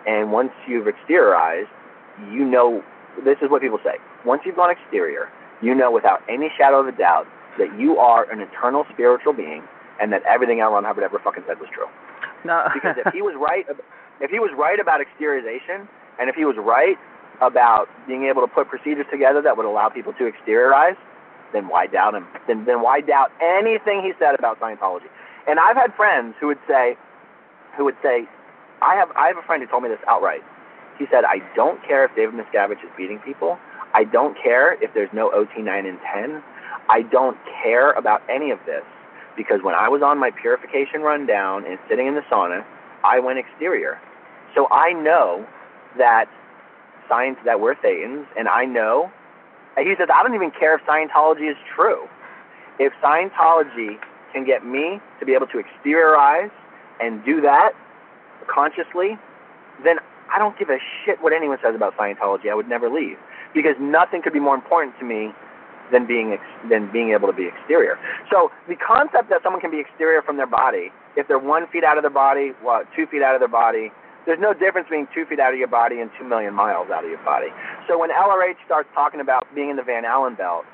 And 0.08 0.32
once 0.32 0.52
you've 0.68 0.88
exteriorized, 0.88 1.68
you 2.32 2.46
know, 2.46 2.82
this 3.26 3.38
is 3.42 3.50
what 3.50 3.62
people 3.62 3.80
say. 3.84 3.98
Once 4.26 4.44
you've 4.46 4.56
gone 4.56 4.72
exterior, 4.72 5.30
you 5.62 5.74
know 5.76 5.92
without 5.92 6.22
any 6.30 6.50
shadow 6.58 6.80
of 6.80 6.88
a 6.88 6.98
doubt 6.98 7.26
that 7.58 7.68
you 7.80 7.98
are 7.98 8.30
an 8.32 8.40
eternal 8.40 8.86
spiritual 8.94 9.34
being 9.34 9.64
and 10.00 10.14
that 10.14 10.22
everything 10.24 10.60
L. 10.60 10.72
Ron 10.72 10.84
Hubbard 10.84 11.04
ever 11.04 11.20
fucking 11.24 11.44
said 11.48 11.60
was 11.60 11.70
true 11.74 11.88
No. 12.46 12.66
because 12.74 12.96
if 13.04 13.14
he 13.14 13.22
was 13.22 13.34
right, 13.38 13.66
if 14.22 14.30
he 14.30 14.40
was 14.40 14.52
right 14.58 14.80
about 14.80 15.02
exteriorization, 15.02 15.88
and 16.20 16.30
if 16.30 16.36
he 16.36 16.46
was 16.46 16.56
right 16.58 16.98
about 17.42 17.88
being 18.08 18.24
able 18.26 18.42
to 18.42 18.48
put 18.48 18.68
procedures 18.68 19.06
together 19.12 19.42
that 19.42 19.58
would 19.58 19.66
allow 19.66 19.90
people 19.90 20.14
to 20.14 20.30
exteriorize, 20.32 20.98
then 21.54 21.68
why 21.68 21.88
doubt 21.88 22.16
him? 22.16 22.28
Then 22.48 22.66
then 22.66 22.82
why 22.82 23.02
doubt 23.02 23.32
anything 23.42 24.02
he 24.02 24.14
said 24.20 24.36
about 24.38 24.60
Scientology? 24.60 25.08
And 25.48 25.60
I've 25.60 25.78
had 25.78 25.94
friends 25.96 26.36
who 26.40 26.48
would 26.48 26.60
say, 26.68 26.98
who 27.78 27.86
would 27.86 27.96
say, 28.04 28.28
I 28.82 28.96
have 28.96 29.10
I 29.16 29.28
have 29.28 29.38
a 29.38 29.44
friend 29.44 29.62
who 29.64 29.70
told 29.70 29.84
me 29.84 29.90
this 29.90 30.00
outright. 30.08 30.42
He 31.00 31.06
said, 31.12 31.24
I 31.26 31.40
don't 31.56 31.82
care 31.86 32.06
if 32.06 32.16
David 32.16 32.36
Miscavige 32.36 32.84
is 32.84 32.92
beating 32.98 33.20
people. 33.20 33.58
I 33.94 34.04
don't 34.04 34.36
care 34.42 34.82
if 34.84 34.94
there's 34.94 35.10
no 35.14 35.32
OT 35.32 35.62
nine 35.62 35.86
and 35.86 36.00
ten. 36.14 36.44
I 36.90 37.04
don't 37.04 37.38
care 37.64 37.92
about 37.92 38.22
any 38.30 38.52
of 38.52 38.60
this 38.66 38.84
because 39.36 39.62
when 39.62 39.76
I 39.76 39.88
was 39.88 40.02
on 40.02 40.18
my 40.18 40.32
purification 40.32 41.02
rundown 41.02 41.66
and 41.66 41.78
sitting 41.88 42.08
in 42.08 42.16
the 42.16 42.22
sauna, 42.32 42.66
I 43.04 43.20
went 43.20 43.40
exterior. 43.40 44.00
So 44.56 44.68
I 44.72 44.94
know 44.94 45.46
that 45.98 46.26
science 47.10 47.38
that 47.46 47.60
we're 47.60 47.76
Thetans, 47.76 48.26
and 48.38 48.48
I 48.48 48.66
know. 48.66 49.12
And 49.76 49.88
he 49.88 49.94
says, 49.98 50.10
I 50.14 50.24
don't 50.24 50.36
even 50.36 50.52
care 50.52 50.76
if 50.76 50.82
Scientology 50.82 51.50
is 51.50 51.58
true. 51.76 52.08
If 52.80 52.94
Scientology 53.04 53.98
can 54.34 54.46
get 54.46 54.66
me 54.66 55.00
to 55.20 55.26
be 55.26 55.34
able 55.34 55.48
to 55.48 55.62
exteriorize 55.62 56.52
and 57.00 57.24
do 57.24 57.42
that 57.42 57.72
consciously, 58.52 59.18
then 59.84 59.98
I 60.34 60.40
don't 60.40 60.58
give 60.58 60.70
a 60.70 60.78
shit 61.06 61.22
what 61.22 61.34
anyone 61.34 61.58
says 61.64 61.76
about 61.76 61.96
Scientology. 61.98 62.50
I 62.50 62.56
would 62.56 62.68
never 62.68 62.90
leave 62.90 63.18
because 63.54 63.76
nothing 63.80 64.22
could 64.22 64.34
be 64.34 64.40
more 64.40 64.56
important 64.56 64.98
to 65.00 65.06
me 65.06 65.32
than 65.92 66.06
being 66.06 66.34
ex- 66.34 66.70
than 66.70 66.92
being 66.92 67.12
able 67.12 67.28
to 67.28 67.34
be 67.34 67.48
exterior. 67.48 67.98
So 68.30 68.52
the 68.68 68.76
concept 68.76 69.30
that 69.30 69.42
someone 69.44 69.62
can 69.62 69.72
be 69.72 69.80
exterior 69.80 70.22
from 70.22 70.36
their 70.36 70.48
body, 70.48 70.92
if 71.16 71.28
they're 71.28 71.40
one 71.40 71.68
feet 71.68 71.84
out 71.84 71.98
of 71.98 72.04
their 72.04 72.12
body, 72.12 72.52
well, 72.64 72.84
two 72.96 73.08
feet 73.08 73.22
out 73.22 73.36
of 73.36 73.42
their 73.42 73.48
body, 73.48 73.92
there's 74.28 74.40
no 74.40 74.54
difference 74.54 74.92
between 74.92 75.08
two 75.16 75.26
feet 75.26 75.40
out 75.40 75.54
of 75.54 75.58
your 75.58 75.72
body 75.72 76.02
and 76.02 76.12
two 76.20 76.28
million 76.28 76.54
miles 76.54 76.92
out 76.92 77.04
of 77.04 77.10
your 77.10 77.24
body. 77.24 77.48
So 77.88 77.98
when 77.98 78.12
LRH 78.12 78.60
starts 78.66 78.90
talking 78.94 79.22
about 79.22 79.48
being 79.56 79.72
in 79.72 79.78
the 79.78 79.84
Van 79.84 80.04
Allen 80.04 80.36
belt, 80.36 80.66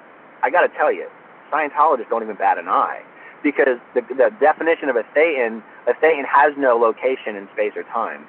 I 0.41 0.49
got 0.49 0.61
to 0.61 0.73
tell 0.75 0.91
you, 0.91 1.07
Scientologists 1.53 2.09
don't 2.09 2.23
even 2.23 2.35
bat 2.35 2.57
an 2.57 2.67
eye 2.67 3.03
because 3.43 3.77
the, 3.93 4.01
the 4.01 4.31
definition 4.41 4.89
of 4.89 4.95
a 4.95 5.03
thetan, 5.15 5.61
a 5.87 5.93
thetan 5.93 6.25
has 6.25 6.53
no 6.57 6.75
location 6.77 7.35
in 7.35 7.47
space 7.53 7.73
or 7.75 7.83
time. 7.83 8.25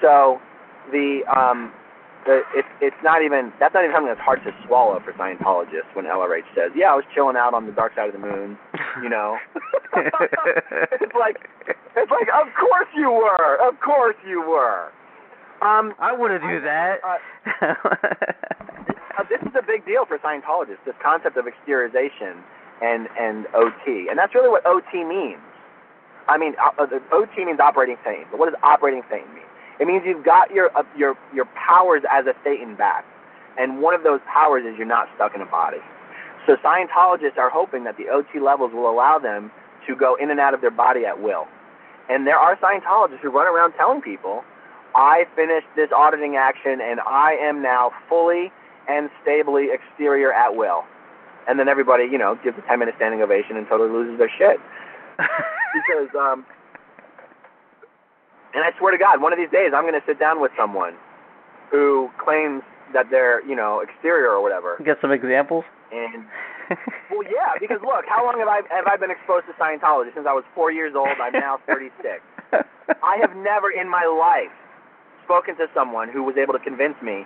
So 0.00 0.40
the 0.90 1.20
um, 1.28 1.70
the, 2.24 2.42
it, 2.54 2.64
it's 2.80 2.96
not 3.02 3.22
even 3.22 3.52
that's 3.58 3.74
not 3.74 3.82
even 3.84 3.94
something 3.94 4.12
that's 4.12 4.20
hard 4.20 4.42
to 4.44 4.52
swallow 4.66 5.00
for 5.02 5.12
Scientologists 5.14 5.90
when 5.94 6.06
LRH 6.06 6.46
says, 6.54 6.70
"Yeah, 6.74 6.92
I 6.92 6.96
was 6.96 7.04
chilling 7.14 7.36
out 7.36 7.54
on 7.54 7.66
the 7.66 7.72
dark 7.72 7.94
side 7.94 8.08
of 8.08 8.14
the 8.14 8.22
moon," 8.22 8.58
you 9.02 9.08
know. 9.08 9.38
it's 9.96 11.16
like 11.18 11.48
it's 11.96 12.10
like, 12.10 12.28
of 12.30 12.48
course 12.54 12.88
you 12.94 13.10
were, 13.10 13.58
of 13.66 13.78
course 13.80 14.16
you 14.26 14.40
were. 14.40 14.90
Um, 15.62 15.94
I 15.98 16.10
want 16.12 16.34
to 16.34 16.42
do 16.42 16.60
that. 16.62 16.98
uh, 17.06 17.18
uh, 19.18 19.24
this 19.30 19.42
is 19.42 19.54
a 19.58 19.62
big 19.62 19.86
deal 19.86 20.06
for 20.06 20.18
Scientologists. 20.18 20.82
This 20.86 20.98
concept 21.02 21.36
of 21.36 21.46
exteriorization 21.46 22.42
and 22.82 23.08
and 23.18 23.46
OT, 23.54 24.08
and 24.10 24.18
that's 24.18 24.34
really 24.34 24.48
what 24.50 24.64
OT 24.66 25.04
means. 25.04 25.42
I 26.28 26.38
mean, 26.38 26.54
uh, 26.58 26.86
OT 27.12 27.44
means 27.44 27.58
operating 27.58 27.96
Thetan, 28.06 28.30
but 28.30 28.38
what 28.38 28.46
does 28.46 28.58
operating 28.62 29.02
Thetan 29.10 29.26
mean? 29.34 29.41
It 29.82 29.88
means 29.88 30.04
you've 30.06 30.24
got 30.24 30.52
your 30.52 30.70
uh, 30.78 30.84
your 30.96 31.18
your 31.34 31.46
powers 31.58 32.02
as 32.08 32.26
a 32.26 32.34
Thetan 32.46 32.78
back, 32.78 33.04
and 33.58 33.82
one 33.82 33.94
of 33.94 34.04
those 34.04 34.20
powers 34.32 34.62
is 34.64 34.78
you're 34.78 34.86
not 34.86 35.08
stuck 35.16 35.34
in 35.34 35.40
a 35.40 35.46
body. 35.46 35.82
So 36.46 36.54
Scientologists 36.62 37.36
are 37.36 37.50
hoping 37.50 37.82
that 37.82 37.96
the 37.96 38.08
OT 38.08 38.38
levels 38.38 38.72
will 38.72 38.88
allow 38.88 39.18
them 39.18 39.50
to 39.88 39.96
go 39.96 40.14
in 40.14 40.30
and 40.30 40.38
out 40.38 40.54
of 40.54 40.60
their 40.60 40.70
body 40.70 41.04
at 41.04 41.20
will. 41.20 41.48
And 42.08 42.28
there 42.28 42.38
are 42.38 42.56
Scientologists 42.58 43.18
who 43.22 43.30
run 43.30 43.48
around 43.48 43.72
telling 43.72 44.02
people, 44.02 44.44
I 44.94 45.24
finished 45.34 45.66
this 45.74 45.90
auditing 45.90 46.36
action 46.36 46.78
and 46.80 47.00
I 47.00 47.32
am 47.42 47.60
now 47.60 47.90
fully 48.08 48.52
and 48.88 49.10
stably 49.20 49.70
exterior 49.72 50.32
at 50.32 50.54
will. 50.54 50.84
And 51.48 51.58
then 51.58 51.68
everybody, 51.68 52.04
you 52.04 52.18
know, 52.18 52.38
gives 52.44 52.56
a 52.56 52.62
10 52.62 52.78
minute 52.78 52.94
standing 52.98 53.20
ovation 53.20 53.56
and 53.56 53.66
totally 53.66 53.90
loses 53.90 54.16
their 54.18 54.30
shit. 54.38 54.60
because, 55.18 56.14
um, 56.14 56.46
and 58.54 58.64
I 58.64 58.76
swear 58.78 58.92
to 58.92 58.98
God, 58.98 59.20
one 59.20 59.32
of 59.32 59.38
these 59.38 59.50
days 59.50 59.72
I'm 59.74 59.84
going 59.84 59.98
to 59.98 60.06
sit 60.06 60.18
down 60.18 60.40
with 60.40 60.52
someone 60.56 60.94
who 61.70 62.10
claims 62.22 62.62
that 62.92 63.08
they're, 63.10 63.44
you 63.46 63.56
know, 63.56 63.80
exterior 63.80 64.30
or 64.30 64.42
whatever. 64.42 64.76
Get 64.84 64.98
some 65.00 65.12
examples. 65.12 65.64
And 65.92 66.24
well, 67.10 67.24
yeah, 67.24 67.56
because 67.60 67.80
look, 67.82 68.04
how 68.08 68.24
long 68.24 68.38
have 68.38 68.48
I 68.48 68.60
have 68.70 68.86
I 68.86 68.96
been 68.96 69.10
exposed 69.10 69.46
to 69.46 69.52
Scientology? 69.54 70.14
Since 70.14 70.26
I 70.28 70.32
was 70.32 70.44
four 70.54 70.70
years 70.70 70.94
old. 70.96 71.08
I'm 71.20 71.32
now 71.32 71.58
36. 71.66 72.20
I 73.02 73.16
have 73.20 73.36
never 73.36 73.70
in 73.70 73.88
my 73.88 74.04
life 74.04 74.52
spoken 75.24 75.56
to 75.56 75.66
someone 75.74 76.08
who 76.08 76.22
was 76.22 76.36
able 76.36 76.52
to 76.52 76.58
convince 76.58 76.94
me 77.02 77.24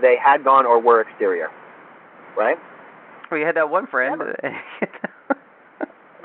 they 0.00 0.16
had 0.16 0.44
gone 0.44 0.66
or 0.66 0.80
were 0.80 1.00
exterior. 1.00 1.48
Right? 2.36 2.56
Well, 3.30 3.40
you 3.40 3.46
had 3.46 3.56
that 3.56 3.68
one 3.68 3.86
friend. 3.86 4.22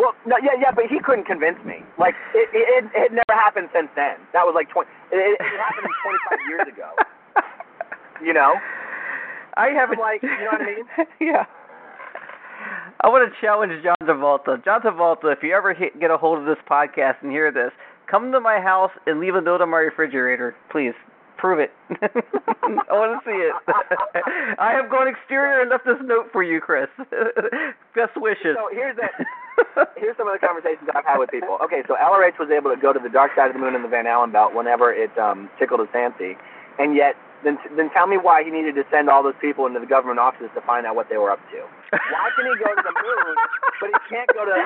Well, 0.04 0.12
no, 0.28 0.36
yeah, 0.44 0.60
yeah, 0.60 0.76
but 0.76 0.92
he 0.92 1.00
couldn't 1.00 1.24
convince 1.24 1.64
me. 1.64 1.80
Like 1.96 2.12
it, 2.36 2.52
it, 2.52 2.68
it, 2.68 2.92
it 2.92 3.10
never 3.16 3.40
happened 3.40 3.72
since 3.72 3.88
then. 3.96 4.20
That 4.36 4.44
was 4.44 4.52
like 4.52 4.68
twenty. 4.68 4.92
It, 5.16 5.40
it 5.40 5.40
happened 5.40 5.88
25 6.36 6.52
years 6.52 6.68
ago. 6.68 6.92
You 8.24 8.32
know? 8.32 8.54
I 9.58 9.68
haven't. 9.76 10.00
like, 10.00 10.24
you 10.24 10.30
know 10.30 10.56
what 10.56 10.62
I 10.62 10.66
mean? 10.66 10.86
yeah. 11.20 11.44
I 13.02 13.10
want 13.10 13.28
to 13.28 13.42
challenge 13.42 13.74
John 13.84 13.98
Travolta. 14.02 14.64
John 14.64 14.80
Travolta, 14.80 15.36
if 15.36 15.44
you 15.44 15.54
ever 15.54 15.74
hit, 15.74 16.00
get 16.00 16.10
a 16.10 16.18
hold 16.18 16.40
of 16.40 16.46
this 16.46 16.58
podcast 16.70 17.16
and 17.22 17.32
hear 17.32 17.52
this, 17.52 17.72
come 18.10 18.32
to 18.32 18.40
my 18.40 18.62
house 18.62 18.92
and 19.08 19.20
leave 19.20 19.36
a 19.36 19.42
note 19.42 19.60
on 19.62 19.70
my 19.70 19.80
refrigerator, 19.80 20.56
please. 20.72 20.94
Prove 21.38 21.60
it. 21.60 21.72
I 21.90 22.94
want 22.94 23.20
to 23.20 23.30
see 23.30 23.36
it. 23.36 23.54
I 24.58 24.72
have 24.72 24.90
gone 24.90 25.10
exterior 25.10 25.60
and 25.60 25.70
left 25.70 25.84
this 25.84 26.00
note 26.02 26.30
for 26.32 26.42
you, 26.42 26.62
Chris. 26.62 26.88
Best 27.94 28.16
wishes. 28.16 28.56
So 28.56 28.70
here's 28.72 28.96
the 28.96 29.10
here's 29.98 30.18
some 30.18 30.28
of 30.28 30.34
the 30.34 30.44
conversations 30.46 30.90
I've 30.96 31.06
had 31.06 31.18
with 31.18 31.30
people. 31.30 31.58
Okay, 31.64 31.84
so 31.88 31.96
LRH 31.96 32.40
was 32.40 32.50
able 32.50 32.74
to 32.74 32.80
go 32.80 32.94
to 32.94 33.00
the 33.00 33.10
dark 33.10 33.32
side 33.36 33.48
of 33.48 33.54
the 33.54 33.60
moon 33.60 33.76
in 33.76 33.82
the 33.82 33.88
Van 33.88 34.08
Allen 34.08 34.32
belt 34.32 34.54
whenever 34.54 34.94
it 34.94 35.16
um, 35.18 35.50
tickled 35.60 35.80
his 35.80 35.90
fancy, 35.92 36.38
and 36.80 36.96
yet 36.96 37.16
then 37.44 37.58
then 37.76 37.90
tell 37.92 38.08
me 38.08 38.18
why 38.18 38.44
he 38.44 38.52
needed 38.52 38.76
to 38.76 38.84
send 38.90 39.10
all 39.10 39.22
those 39.22 39.38
people 39.42 39.66
into 39.68 39.80
the 39.80 39.86
government 39.86 40.20
offices 40.20 40.50
to 40.56 40.62
find 40.62 40.86
out 40.86 40.96
what 40.96 41.10
they 41.10 41.18
were 41.18 41.30
up 41.30 41.40
to. 41.52 41.60
Why 41.92 42.30
can 42.36 42.46
he 42.48 42.56
go 42.58 42.72
to 42.74 42.84
the 42.84 42.96
moon, 43.04 43.36
but 43.82 43.90
he 43.92 44.00
can't 44.10 44.30
go 44.34 44.46
to 44.46 44.52
the 44.52 44.64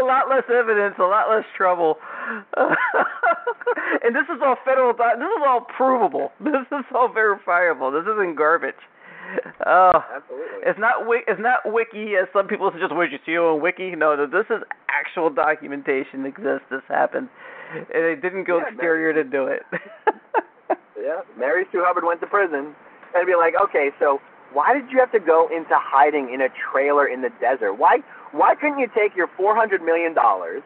a 0.00 0.04
lot 0.04 0.28
less 0.28 0.44
evidence, 0.52 0.94
a 0.98 1.02
lot 1.02 1.30
less 1.30 1.44
trouble. 1.56 1.98
and 2.56 4.14
this 4.14 4.26
is 4.28 4.40
all 4.44 4.56
federal. 4.64 4.92
This 4.92 5.30
is 5.30 5.44
all 5.46 5.66
provable. 5.76 6.32
This 6.40 6.66
is 6.72 6.84
all 6.94 7.12
verifiable. 7.12 7.90
This 7.90 8.04
isn't 8.04 8.36
garbage. 8.36 8.74
Oh, 9.66 9.98
Absolutely. 10.14 10.62
it's 10.62 10.78
not 10.78 11.02
it's 11.26 11.40
not 11.40 11.66
wiki 11.72 12.14
as 12.14 12.28
some 12.32 12.46
people 12.46 12.70
suggest. 12.70 12.94
What 12.94 13.10
you 13.10 13.18
see 13.26 13.36
on 13.36 13.60
wiki? 13.60 13.96
No, 13.96 14.14
no, 14.14 14.26
this 14.26 14.46
is 14.50 14.62
actual 14.88 15.28
documentation 15.30 16.24
exists. 16.24 16.66
This 16.70 16.82
happened, 16.88 17.28
and 17.74 18.04
they 18.06 18.14
didn't 18.14 18.44
go 18.46 18.58
Yeah, 18.58 18.68
exterior 18.70 19.12
to 19.12 19.24
do 19.24 19.46
it. 19.46 19.62
Yeah, 20.98 21.20
Mary 21.38 21.64
Sue 21.70 21.84
Hubbard 21.86 22.02
went 22.04 22.18
to 22.20 22.26
prison. 22.26 22.74
And 23.14 23.26
be 23.26 23.34
like, 23.38 23.54
okay, 23.62 23.90
so 24.00 24.18
why 24.52 24.74
did 24.74 24.90
you 24.90 24.98
have 24.98 25.12
to 25.12 25.20
go 25.20 25.46
into 25.54 25.72
hiding 25.78 26.32
in 26.34 26.40
a 26.42 26.48
trailer 26.50 27.06
in 27.06 27.22
the 27.22 27.30
desert? 27.40 27.74
Why 27.74 27.98
why 28.32 28.54
couldn't 28.54 28.78
you 28.78 28.88
take 28.94 29.14
your 29.16 29.28
four 29.36 29.54
hundred 29.54 29.82
million 29.82 30.14
dollars, 30.14 30.62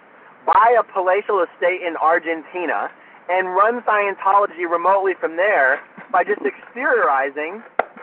buy 0.46 0.74
a 0.78 0.82
palatial 0.82 1.44
estate 1.44 1.82
in 1.86 1.96
Argentina, 2.00 2.88
and 3.28 3.48
run 3.54 3.82
Scientology 3.82 4.64
remotely 4.68 5.12
from 5.20 5.36
there 5.36 5.80
by 6.10 6.24
just 6.24 6.40
exteriorizing 6.40 7.62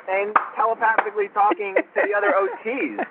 and 0.09 0.35
telepathically 0.55 1.27
talking 1.33 1.75
to 1.75 2.01
the 2.07 2.13
other 2.17 2.33
OTs? 2.35 3.05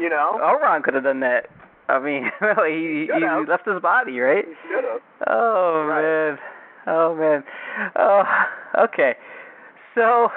You 0.00 0.08
know? 0.08 0.38
Oron 0.42 0.82
could 0.82 0.94
have 0.94 1.04
done 1.04 1.20
that. 1.20 1.46
I 1.88 1.98
mean, 2.00 2.24
he 2.40 3.06
he, 3.06 3.20
he 3.20 3.46
left 3.48 3.66
his 3.66 3.80
body, 3.82 4.18
right? 4.18 4.44
Should 4.68 4.84
have. 4.84 5.00
Oh 5.26 5.84
Right. 5.86 6.02
man. 6.02 6.38
Oh 6.86 7.14
man. 7.14 7.44
Oh, 7.96 8.22
okay. 8.84 9.14
So 9.94 10.28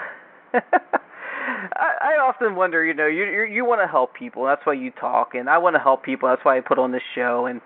I, 0.53 1.91
I 2.01 2.21
often 2.21 2.55
wonder, 2.55 2.83
you 2.83 2.93
know, 2.93 3.07
you 3.07 3.23
you, 3.25 3.43
you 3.45 3.65
want 3.65 3.81
to 3.81 3.87
help 3.87 4.13
people. 4.13 4.43
That's 4.45 4.65
why 4.65 4.73
you 4.73 4.91
talk, 4.91 5.35
and 5.35 5.49
I 5.49 5.57
want 5.57 5.75
to 5.75 5.79
help 5.79 6.03
people. 6.03 6.27
That's 6.29 6.43
why 6.43 6.57
I 6.57 6.61
put 6.61 6.77
on 6.79 6.91
this 6.91 7.01
show, 7.15 7.45
and 7.45 7.61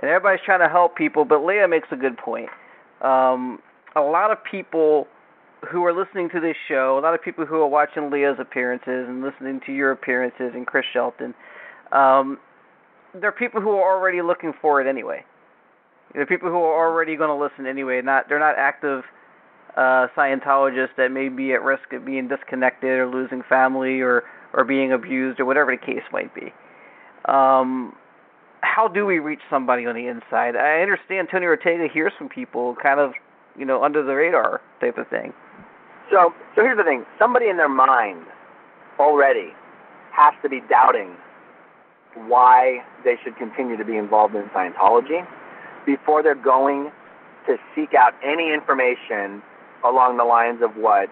and 0.00 0.10
everybody's 0.10 0.40
trying 0.44 0.60
to 0.60 0.68
help 0.68 0.96
people. 0.96 1.24
But 1.24 1.44
Leah 1.44 1.68
makes 1.68 1.88
a 1.92 1.96
good 1.96 2.16
point. 2.16 2.48
Um, 3.02 3.58
a 3.94 4.00
lot 4.00 4.30
of 4.32 4.38
people 4.50 5.06
who 5.70 5.84
are 5.84 5.92
listening 5.92 6.28
to 6.30 6.40
this 6.40 6.56
show, 6.68 6.98
a 6.98 7.00
lot 7.00 7.14
of 7.14 7.22
people 7.22 7.46
who 7.46 7.56
are 7.56 7.66
watching 7.66 8.10
Leah's 8.10 8.36
appearances 8.38 9.06
and 9.08 9.22
listening 9.22 9.60
to 9.66 9.72
your 9.72 9.92
appearances 9.92 10.52
and 10.54 10.66
Chris 10.66 10.84
Shelton, 10.92 11.34
um, 11.92 12.38
they're 13.20 13.32
people 13.32 13.60
who 13.60 13.70
are 13.70 13.96
already 13.96 14.22
looking 14.22 14.52
for 14.60 14.80
it 14.80 14.88
anyway. 14.88 15.24
They're 16.14 16.26
people 16.26 16.50
who 16.50 16.58
are 16.58 16.88
already 16.88 17.16
going 17.16 17.30
to 17.30 17.42
listen 17.42 17.66
anyway. 17.66 18.00
Not 18.02 18.28
they're 18.28 18.38
not 18.38 18.56
active 18.58 19.02
uh, 19.76 20.06
Scientologists 20.16 20.96
that 20.96 21.10
may 21.10 21.28
be 21.28 21.52
at 21.52 21.62
risk 21.62 21.92
of 21.92 22.04
being 22.04 22.28
disconnected 22.28 22.90
or 22.90 23.08
losing 23.08 23.42
family 23.48 24.00
or 24.00 24.24
or 24.52 24.64
being 24.64 24.92
abused 24.92 25.40
or 25.40 25.44
whatever 25.44 25.76
the 25.76 25.84
case 25.84 26.04
might 26.12 26.34
be. 26.34 26.52
Um, 27.26 27.94
how 28.62 28.88
do 28.88 29.04
we 29.04 29.18
reach 29.18 29.40
somebody 29.50 29.86
on 29.86 29.94
the 29.94 30.06
inside? 30.06 30.56
I 30.56 30.80
understand 30.80 31.28
Tony 31.30 31.46
Ortega 31.46 31.86
hears 31.92 32.12
from 32.16 32.28
people 32.28 32.76
kind 32.82 33.00
of, 33.00 33.12
you 33.58 33.64
know, 33.64 33.82
under 33.82 34.02
the 34.02 34.14
radar 34.14 34.60
type 34.80 34.98
of 34.98 35.08
thing. 35.08 35.32
So, 36.10 36.32
so 36.54 36.62
here's 36.62 36.78
the 36.78 36.84
thing: 36.84 37.04
somebody 37.18 37.48
in 37.48 37.56
their 37.56 37.68
mind 37.68 38.24
already 38.98 39.52
has 40.12 40.34
to 40.42 40.48
be 40.48 40.60
doubting 40.68 41.16
why 42.26 42.78
they 43.04 43.16
should 43.22 43.36
continue 43.36 43.76
to 43.76 43.84
be 43.84 43.96
involved 43.96 44.34
in 44.34 44.44
Scientology 44.54 45.26
before 45.84 46.22
they're 46.22 46.34
going 46.34 46.90
to 47.46 47.56
seek 47.74 47.94
out 47.94 48.14
any 48.24 48.52
information 48.52 49.42
along 49.84 50.16
the 50.16 50.24
lines 50.24 50.60
of 50.62 50.76
what 50.76 51.08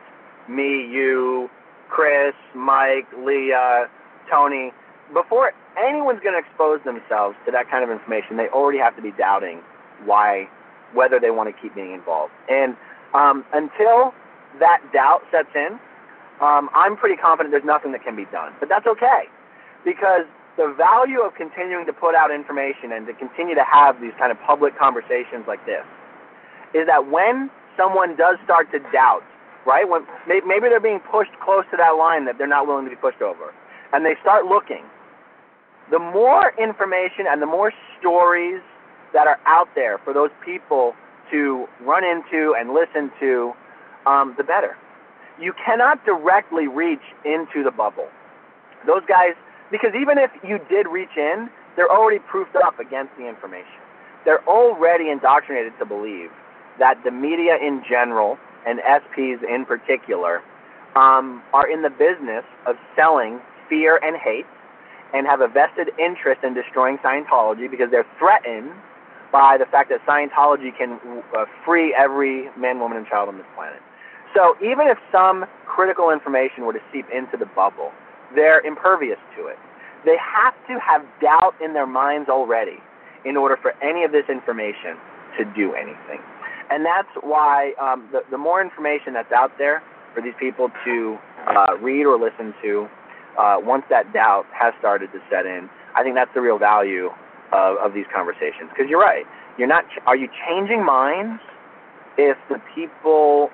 me, 0.48 0.86
you, 0.90 1.48
Chris, 1.88 2.34
Mike, 2.54 3.06
Leah, 3.18 3.88
Tony. 4.30 4.72
Before 5.12 5.52
anyone's 5.78 6.20
going 6.20 6.34
to 6.34 6.40
expose 6.40 6.80
themselves 6.84 7.36
to 7.46 7.52
that 7.52 7.70
kind 7.70 7.84
of 7.84 7.90
information, 7.90 8.36
they 8.36 8.48
already 8.48 8.78
have 8.78 8.96
to 8.96 9.02
be 9.02 9.12
doubting 9.12 9.60
why, 10.04 10.48
whether 10.92 11.20
they 11.20 11.30
want 11.30 11.54
to 11.54 11.62
keep 11.62 11.74
being 11.74 11.92
involved. 11.92 12.32
And 12.48 12.76
um, 13.12 13.44
until 13.52 14.12
that 14.60 14.82
doubt 14.92 15.22
sets 15.30 15.48
in, 15.54 15.78
um, 16.40 16.68
I'm 16.74 16.96
pretty 16.96 17.16
confident 17.16 17.52
there's 17.52 17.64
nothing 17.64 17.92
that 17.92 18.02
can 18.02 18.16
be 18.16 18.26
done. 18.32 18.52
But 18.60 18.68
that's 18.68 18.86
okay, 18.86 19.30
because 19.84 20.26
the 20.56 20.74
value 20.76 21.20
of 21.20 21.34
continuing 21.34 21.86
to 21.86 21.92
put 21.92 22.14
out 22.14 22.30
information 22.30 22.92
and 22.92 23.06
to 23.06 23.14
continue 23.14 23.54
to 23.54 23.64
have 23.64 24.00
these 24.00 24.12
kind 24.18 24.30
of 24.30 24.38
public 24.46 24.78
conversations 24.78 25.44
like 25.46 25.64
this 25.66 25.84
is 26.74 26.86
that 26.86 27.10
when 27.10 27.50
someone 27.76 28.16
does 28.16 28.36
start 28.44 28.70
to 28.72 28.78
doubt, 28.92 29.22
right? 29.66 29.88
When 29.88 30.06
maybe 30.26 30.68
they're 30.68 30.80
being 30.80 31.00
pushed 31.10 31.32
close 31.42 31.64
to 31.70 31.76
that 31.76 31.96
line 31.98 32.24
that 32.26 32.38
they're 32.38 32.46
not 32.46 32.66
willing 32.66 32.84
to 32.84 32.90
be 32.90 32.96
pushed 32.96 33.22
over, 33.22 33.54
and 33.92 34.04
they 34.04 34.14
start 34.20 34.46
looking, 34.46 34.84
the 35.90 35.98
more 35.98 36.52
information 36.58 37.26
and 37.28 37.42
the 37.42 37.46
more 37.46 37.72
stories 37.98 38.62
that 39.12 39.26
are 39.26 39.38
out 39.46 39.68
there 39.74 39.98
for 39.98 40.12
those 40.12 40.30
people 40.44 40.94
to 41.30 41.66
run 41.80 42.04
into 42.04 42.54
and 42.58 42.74
listen 42.74 43.10
to, 43.20 43.52
um, 44.06 44.34
the 44.36 44.44
better. 44.44 44.76
You 45.40 45.52
cannot 45.64 46.04
directly 46.04 46.68
reach 46.68 47.02
into 47.24 47.64
the 47.64 47.70
bubble. 47.70 48.08
Those 48.86 49.02
guys, 49.08 49.34
because 49.70 49.90
even 50.00 50.18
if 50.18 50.30
you 50.46 50.58
did 50.70 50.86
reach 50.86 51.16
in, 51.16 51.48
they're 51.76 51.90
already 51.90 52.20
proofed 52.20 52.56
up 52.56 52.78
against 52.78 53.16
the 53.18 53.28
information. 53.28 53.82
They're 54.24 54.46
already 54.48 55.10
indoctrinated 55.10 55.72
to 55.78 55.84
believe 55.84 56.30
that 56.78 57.02
the 57.04 57.10
media 57.10 57.56
in 57.60 57.82
general 57.88 58.38
and 58.66 58.80
SPs 58.80 59.42
in 59.42 59.64
particular 59.64 60.42
um, 60.96 61.42
are 61.52 61.68
in 61.68 61.82
the 61.82 61.90
business 61.90 62.44
of 62.66 62.76
selling 62.96 63.40
fear 63.68 63.98
and 64.02 64.16
hate 64.16 64.46
and 65.12 65.26
have 65.26 65.40
a 65.40 65.48
vested 65.48 65.90
interest 65.98 66.42
in 66.42 66.54
destroying 66.54 66.98
Scientology 66.98 67.70
because 67.70 67.90
they're 67.90 68.06
threatened 68.18 68.70
by 69.32 69.56
the 69.58 69.66
fact 69.66 69.90
that 69.90 70.04
Scientology 70.06 70.76
can 70.76 70.98
uh, 71.36 71.44
free 71.64 71.94
every 71.94 72.48
man, 72.56 72.78
woman, 72.78 72.98
and 72.98 73.06
child 73.06 73.28
on 73.28 73.36
this 73.36 73.46
planet. 73.54 73.80
So 74.34 74.56
even 74.58 74.88
if 74.88 74.98
some 75.12 75.46
critical 75.66 76.10
information 76.10 76.64
were 76.64 76.72
to 76.72 76.82
seep 76.92 77.06
into 77.14 77.36
the 77.36 77.46
bubble, 77.46 77.92
they're 78.34 78.60
impervious 78.60 79.18
to 79.38 79.46
it. 79.46 79.56
They 80.04 80.16
have 80.18 80.54
to 80.68 80.78
have 80.80 81.02
doubt 81.20 81.54
in 81.62 81.72
their 81.72 81.86
minds 81.86 82.28
already 82.28 82.78
in 83.24 83.36
order 83.36 83.56
for 83.60 83.72
any 83.82 84.04
of 84.04 84.12
this 84.12 84.24
information 84.28 84.98
to 85.38 85.44
do 85.56 85.74
anything. 85.74 86.20
And 86.70 86.84
that's 86.84 87.08
why 87.22 87.72
um, 87.80 88.08
the, 88.12 88.20
the 88.30 88.38
more 88.38 88.60
information 88.60 89.14
that's 89.14 89.32
out 89.32 89.52
there 89.58 89.82
for 90.14 90.20
these 90.20 90.34
people 90.38 90.70
to 90.84 91.18
uh, 91.48 91.76
read 91.80 92.04
or 92.04 92.18
listen 92.18 92.54
to, 92.62 92.88
uh, 93.38 93.56
once 93.60 93.84
that 93.90 94.12
doubt 94.12 94.46
has 94.52 94.74
started 94.78 95.10
to 95.12 95.20
set 95.30 95.46
in, 95.46 95.68
I 95.94 96.02
think 96.02 96.14
that's 96.14 96.32
the 96.34 96.40
real 96.40 96.58
value 96.58 97.10
of, 97.52 97.76
of 97.78 97.94
these 97.94 98.06
conversations. 98.14 98.70
Because 98.70 98.86
you're 98.88 99.00
right. 99.00 99.24
You're 99.58 99.68
not. 99.68 99.84
Ch- 99.88 100.02
are 100.06 100.16
you 100.16 100.28
changing 100.48 100.84
minds 100.84 101.40
if 102.16 102.36
the 102.48 102.60
people 102.74 103.50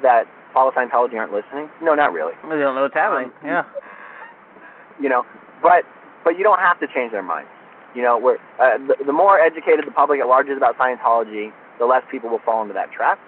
that 0.00 0.24
follow 0.54 0.70
Scientology 0.72 1.14
aren't 1.14 1.32
listening? 1.32 1.68
No, 1.82 1.94
not 1.94 2.12
really. 2.12 2.32
They 2.42 2.58
don't 2.58 2.74
know 2.74 2.82
what's 2.82 2.94
happening. 2.94 3.28
Um, 3.42 3.46
yeah. 3.46 3.64
You 5.00 5.08
know, 5.08 5.24
but 5.62 5.84
but 6.24 6.38
you 6.38 6.44
don't 6.44 6.60
have 6.60 6.78
to 6.80 6.86
change 6.86 7.12
their 7.12 7.22
minds. 7.22 7.50
You 7.94 8.02
know, 8.02 8.16
we're, 8.18 8.36
uh, 8.58 8.78
the, 8.78 8.96
the 9.04 9.12
more 9.12 9.38
educated 9.38 9.86
the 9.86 9.90
public 9.90 10.20
at 10.20 10.26
large 10.26 10.48
is 10.48 10.56
about 10.56 10.78
Scientology, 10.78 11.52
the 11.78 11.84
less 11.84 12.02
people 12.10 12.30
will 12.30 12.40
fall 12.44 12.62
into 12.62 12.74
that 12.74 12.90
trap. 12.90 13.18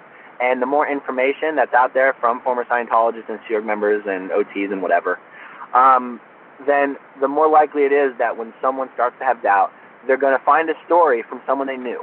And 0.40 0.60
the 0.62 0.66
more 0.66 0.88
information 0.90 1.54
that's 1.56 1.74
out 1.74 1.94
there 1.94 2.14
from 2.18 2.40
former 2.40 2.64
Scientologists 2.64 3.28
and 3.28 3.38
Sea 3.48 3.58
members 3.58 4.02
and 4.06 4.30
OTs 4.30 4.72
and 4.72 4.82
whatever, 4.82 5.18
um, 5.74 6.20
then 6.66 6.96
the 7.20 7.28
more 7.28 7.48
likely 7.48 7.82
it 7.82 7.92
is 7.92 8.16
that 8.18 8.36
when 8.36 8.54
someone 8.60 8.88
starts 8.94 9.16
to 9.18 9.24
have 9.24 9.42
doubt, 9.42 9.70
they're 10.06 10.16
going 10.16 10.36
to 10.36 10.44
find 10.44 10.68
a 10.70 10.74
story 10.86 11.22
from 11.28 11.40
someone 11.46 11.66
they 11.66 11.76
knew. 11.76 12.02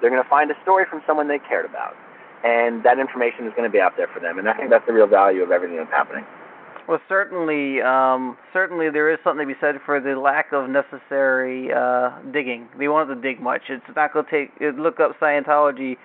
They're 0.00 0.10
going 0.10 0.22
to 0.22 0.28
find 0.28 0.50
a 0.50 0.54
story 0.62 0.84
from 0.88 1.02
someone 1.06 1.28
they 1.28 1.38
cared 1.38 1.64
about. 1.64 1.94
And 2.44 2.84
that 2.84 2.98
information 2.98 3.46
is 3.46 3.52
going 3.56 3.68
to 3.68 3.72
be 3.72 3.80
out 3.80 3.96
there 3.96 4.08
for 4.12 4.20
them. 4.20 4.38
And 4.38 4.48
I 4.48 4.54
think 4.54 4.70
that's 4.70 4.86
the 4.86 4.92
real 4.92 5.06
value 5.06 5.42
of 5.42 5.50
everything 5.50 5.78
that's 5.78 5.90
happening. 5.90 6.24
Well, 6.88 7.00
certainly, 7.08 7.82
um, 7.82 8.38
certainly 8.52 8.90
there 8.90 9.10
is 9.10 9.18
something 9.24 9.48
to 9.48 9.52
be 9.52 9.58
said 9.60 9.74
for 9.84 10.00
the 10.00 10.14
lack 10.14 10.52
of 10.52 10.70
necessary 10.70 11.72
uh, 11.72 12.10
digging. 12.32 12.68
They 12.78 12.86
won't 12.86 13.08
have 13.08 13.16
to 13.16 13.20
dig 13.20 13.42
much. 13.42 13.62
It's 13.68 13.82
not 13.96 14.12
going 14.12 14.24
to 14.26 14.30
take. 14.30 14.50
Look 14.78 15.00
up 15.00 15.18
Scientology, 15.18 15.96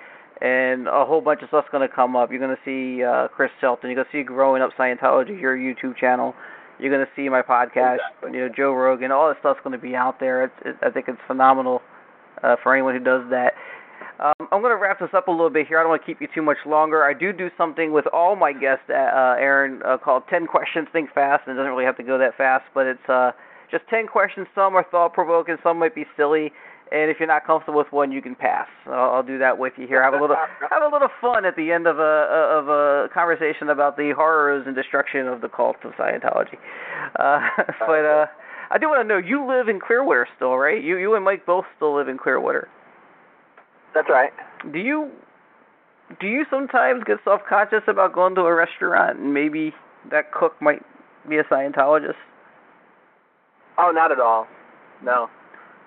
and 0.41 0.87
a 0.87 1.05
whole 1.05 1.21
bunch 1.21 1.43
of 1.43 1.49
stuff's 1.49 1.67
going 1.71 1.87
to 1.87 1.93
come 1.93 2.15
up. 2.15 2.31
You're 2.31 2.39
going 2.39 2.55
to 2.55 2.63
see 2.65 3.03
uh, 3.03 3.27
Chris 3.27 3.51
Shelton. 3.61 3.91
You're 3.91 4.03
going 4.03 4.07
to 4.11 4.17
see 4.17 4.23
Growing 4.23 4.63
Up 4.63 4.71
Scientology, 4.75 5.39
your 5.39 5.55
YouTube 5.55 5.97
channel. 5.97 6.33
You're 6.79 6.91
going 6.91 7.05
to 7.05 7.11
see 7.15 7.29
my 7.29 7.43
podcast. 7.43 7.99
Exactly. 8.01 8.31
You 8.33 8.47
know, 8.47 8.49
Joe 8.49 8.73
Rogan. 8.73 9.11
All 9.11 9.29
this 9.29 9.37
stuff's 9.39 9.59
going 9.63 9.79
to 9.79 9.81
be 9.81 9.95
out 9.95 10.19
there. 10.19 10.45
It's, 10.45 10.53
it, 10.65 10.77
I 10.81 10.89
think 10.89 11.07
it's 11.09 11.21
phenomenal 11.27 11.83
uh, 12.41 12.55
for 12.63 12.73
anyone 12.73 12.97
who 12.97 13.03
does 13.03 13.21
that. 13.29 13.53
Um, 14.21 14.47
I'm 14.51 14.61
going 14.61 14.69
to 14.69 14.77
wrap 14.77 14.99
this 14.99 15.09
up 15.15 15.27
a 15.27 15.31
little 15.31 15.49
bit 15.49 15.67
here. 15.67 15.79
I 15.79 15.81
don't 15.81 15.89
want 15.89 16.03
to 16.03 16.05
keep 16.05 16.21
you 16.21 16.27
too 16.33 16.43
much 16.43 16.57
longer. 16.67 17.03
I 17.03 17.13
do 17.13 17.33
do 17.33 17.49
something 17.57 17.91
with 17.91 18.05
all 18.13 18.35
my 18.35 18.53
guests, 18.53 18.85
uh, 18.87 18.93
Aaron, 18.93 19.81
uh, 19.83 19.97
called 19.97 20.23
10 20.29 20.45
Questions, 20.45 20.87
Think 20.93 21.11
Fast, 21.11 21.43
and 21.47 21.55
it 21.55 21.57
doesn't 21.57 21.71
really 21.71 21.85
have 21.85 21.97
to 21.97 22.03
go 22.03 22.19
that 22.19 22.37
fast, 22.37 22.65
but 22.75 22.85
it's 22.85 23.09
uh, 23.09 23.31
just 23.71 23.83
10 23.89 24.05
questions. 24.05 24.45
Some 24.53 24.75
are 24.75 24.85
thought 24.91 25.13
provoking, 25.13 25.57
some 25.63 25.79
might 25.79 25.95
be 25.95 26.05
silly. 26.15 26.51
And 26.91 27.09
if 27.09 27.17
you're 27.19 27.27
not 27.27 27.47
comfortable 27.47 27.79
with 27.79 27.91
one, 27.91 28.11
you 28.11 28.21
can 28.21 28.35
pass. 28.35 28.67
I'll, 28.85 29.11
I'll 29.11 29.23
do 29.23 29.39
that 29.39 29.57
with 29.57 29.73
you 29.77 29.87
here. 29.87 30.03
Have 30.03 30.13
a 30.13 30.19
little 30.19 30.35
have 30.69 30.83
a 30.83 30.93
little 30.93 31.07
fun 31.21 31.45
at 31.45 31.55
the 31.55 31.71
end 31.71 31.87
of 31.87 31.99
a 31.99 32.27
of 32.51 32.67
a 32.67 33.07
conversation 33.13 33.69
about 33.69 33.95
the 33.95 34.11
horrors 34.13 34.67
and 34.67 34.75
destruction 34.75 35.25
of 35.25 35.39
the 35.39 35.47
cult 35.47 35.77
of 35.85 35.93
Scientology. 35.93 36.59
Uh, 37.15 37.39
but 37.79 38.03
uh, 38.03 38.25
I 38.69 38.77
do 38.77 38.89
want 38.89 38.99
to 39.01 39.07
know 39.07 39.17
you 39.17 39.47
live 39.47 39.69
in 39.69 39.79
Clearwater 39.79 40.27
still, 40.35 40.57
right? 40.57 40.83
You 40.83 40.97
you 40.97 41.15
and 41.15 41.23
Mike 41.23 41.45
both 41.45 41.63
still 41.77 41.95
live 41.95 42.09
in 42.09 42.17
Clearwater. 42.17 42.67
That's 43.93 44.09
right. 44.09 44.31
Do 44.71 44.79
you 44.79 45.11
do 46.19 46.27
you 46.27 46.45
sometimes 46.49 47.03
get 47.05 47.17
self 47.23 47.41
conscious 47.47 47.83
about 47.87 48.13
going 48.13 48.35
to 48.35 48.41
a 48.41 48.53
restaurant 48.53 49.19
and 49.19 49.33
maybe 49.33 49.73
that 50.11 50.31
cook 50.31 50.61
might 50.61 50.81
be 51.29 51.37
a 51.37 51.43
Scientologist? 51.45 52.15
Oh, 53.77 53.91
not 53.93 54.11
at 54.11 54.19
all. 54.19 54.47
No. 55.03 55.29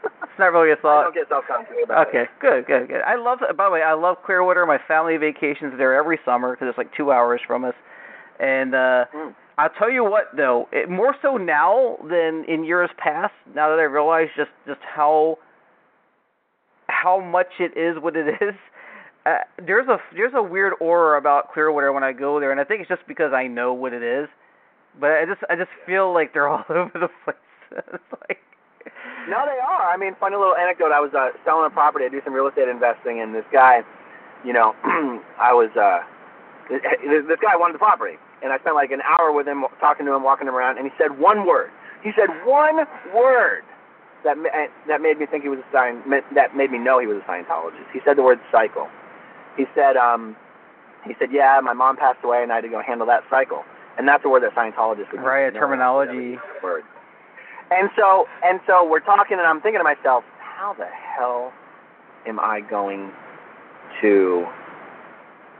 It's 0.04 0.38
not 0.38 0.52
really 0.52 0.70
a 0.72 0.76
thought. 0.76 1.04
don't 1.04 1.14
get 1.14 1.28
self-conscious 1.28 1.72
about 1.84 2.08
Okay, 2.08 2.22
it. 2.22 2.28
good, 2.40 2.66
good, 2.66 2.88
good. 2.88 3.00
I 3.06 3.16
love. 3.16 3.38
By 3.56 3.64
the 3.64 3.70
way, 3.70 3.82
I 3.82 3.94
love 3.94 4.16
Clearwater. 4.24 4.66
My 4.66 4.78
family 4.86 5.16
vacations 5.16 5.72
there 5.78 5.94
every 5.94 6.18
summer 6.26 6.52
because 6.52 6.68
it's 6.68 6.76
like 6.78 6.94
two 6.94 7.10
hours 7.10 7.40
from 7.46 7.64
us. 7.64 7.74
And 8.38 8.74
uh 8.74 9.04
Mm. 9.14 9.34
I'll 9.56 9.70
tell 9.78 9.88
you 9.90 10.02
what, 10.04 10.24
though, 10.36 10.68
it, 10.72 10.90
more 10.90 11.14
so 11.22 11.36
now 11.36 11.96
than 12.10 12.44
in 12.48 12.64
years 12.64 12.90
past. 12.98 13.32
Now 13.54 13.70
that 13.70 13.78
I 13.78 13.84
realize 13.84 14.26
just 14.36 14.50
just 14.66 14.80
how 14.82 15.38
how 17.04 17.20
much 17.20 17.60
it 17.60 17.76
is 17.76 18.02
what 18.02 18.16
it 18.16 18.26
is. 18.40 18.56
Uh, 19.26 19.44
there's 19.64 19.88
a 19.88 19.98
there's 20.16 20.32
a 20.34 20.42
weird 20.42 20.72
aura 20.80 21.18
about 21.18 21.52
Clearwater 21.52 21.92
when 21.92 22.02
I 22.04 22.12
go 22.12 22.40
there, 22.40 22.50
and 22.50 22.60
I 22.60 22.64
think 22.64 22.80
it's 22.80 22.88
just 22.88 23.06
because 23.06 23.32
I 23.32 23.46
know 23.46 23.72
what 23.74 23.92
it 23.92 24.02
is. 24.02 24.28
But 24.98 25.12
I 25.12 25.24
just 25.26 25.40
I 25.50 25.56
just 25.56 25.70
feel 25.86 26.12
like 26.12 26.32
they're 26.32 26.48
all 26.52 26.64
over 26.68 26.92
the 26.94 27.08
place. 27.24 27.36
it's 27.72 28.12
like 28.28 28.40
No, 29.28 29.44
they 29.44 29.60
are. 29.60 29.88
I 29.92 29.96
mean, 29.96 30.16
funny 30.20 30.36
little 30.36 30.56
anecdote. 30.56 30.92
I 30.92 31.00
was 31.00 31.12
uh, 31.16 31.36
selling 31.44 31.66
a 31.66 31.70
property. 31.70 32.04
I 32.04 32.08
do 32.08 32.20
some 32.24 32.34
real 32.34 32.48
estate 32.48 32.68
investing, 32.68 33.20
and 33.20 33.34
this 33.34 33.48
guy, 33.52 33.80
you 34.44 34.52
know, 34.52 34.74
I 35.40 35.52
was 35.52 35.72
uh, 35.76 36.04
this 36.68 37.40
guy 37.40 37.56
wanted 37.56 37.74
the 37.74 37.84
property, 37.84 38.16
and 38.42 38.52
I 38.52 38.58
spent 38.60 38.76
like 38.76 38.92
an 38.92 39.00
hour 39.04 39.32
with 39.32 39.48
him, 39.48 39.64
talking 39.80 40.04
to 40.06 40.12
him, 40.12 40.22
walking 40.22 40.48
him 40.48 40.54
around, 40.54 40.76
and 40.78 40.86
he 40.86 40.92
said 41.00 41.18
one 41.18 41.46
word. 41.46 41.70
He 42.02 42.12
said 42.16 42.28
one 42.44 42.84
word 43.16 43.64
that 44.24 44.36
eh, 44.38 44.66
that 44.88 45.00
made 45.00 45.18
me 45.18 45.26
think 45.26 45.42
he 45.44 45.48
was 45.48 45.60
a 45.60 45.68
sign. 45.72 46.02
That 46.34 46.56
made 46.56 46.70
me 46.70 46.78
know 46.78 46.98
he 46.98 47.06
was 47.06 47.20
a 47.22 47.30
Scientologist. 47.30 47.86
He 47.92 48.00
said 48.04 48.16
the 48.16 48.22
word 48.22 48.40
cycle. 48.50 48.88
He 49.56 49.64
said, 49.74 49.96
um, 49.96 50.34
he 51.06 51.14
said, 51.18 51.28
yeah, 51.30 51.60
my 51.62 51.72
mom 51.72 51.96
passed 51.96 52.18
away, 52.24 52.42
and 52.42 52.50
I 52.50 52.56
had 52.56 52.62
to 52.62 52.68
go 52.68 52.82
handle 52.82 53.06
that 53.06 53.22
cycle. 53.30 53.62
And 53.96 54.08
that's 54.08 54.24
a 54.24 54.28
word 54.28 54.42
that 54.42 54.54
Scientologists 54.54 55.12
would 55.12 55.22
use. 55.22 55.26
Right, 55.26 55.46
a 55.46 55.52
terminology. 55.52 56.38
Word. 56.62 56.82
And 57.70 57.88
so 57.96 58.26
and 58.42 58.60
so 58.66 58.88
we're 58.88 59.00
talking, 59.00 59.38
and 59.38 59.46
I'm 59.46 59.60
thinking 59.60 59.80
to 59.80 59.84
myself, 59.84 60.24
how 60.40 60.74
the 60.74 60.86
hell 60.86 61.52
am 62.26 62.40
I 62.40 62.60
going 62.60 63.12
to 64.02 64.46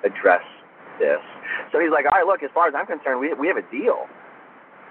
address 0.04 0.42
this? 0.98 1.20
So 1.72 1.78
he's 1.78 1.90
like, 1.90 2.04
all 2.06 2.18
right, 2.18 2.26
look, 2.26 2.42
as 2.42 2.50
far 2.52 2.68
as 2.68 2.74
I'm 2.76 2.86
concerned, 2.86 3.20
we 3.20 3.32
we 3.34 3.46
have 3.48 3.56
a 3.56 3.66
deal. 3.70 4.06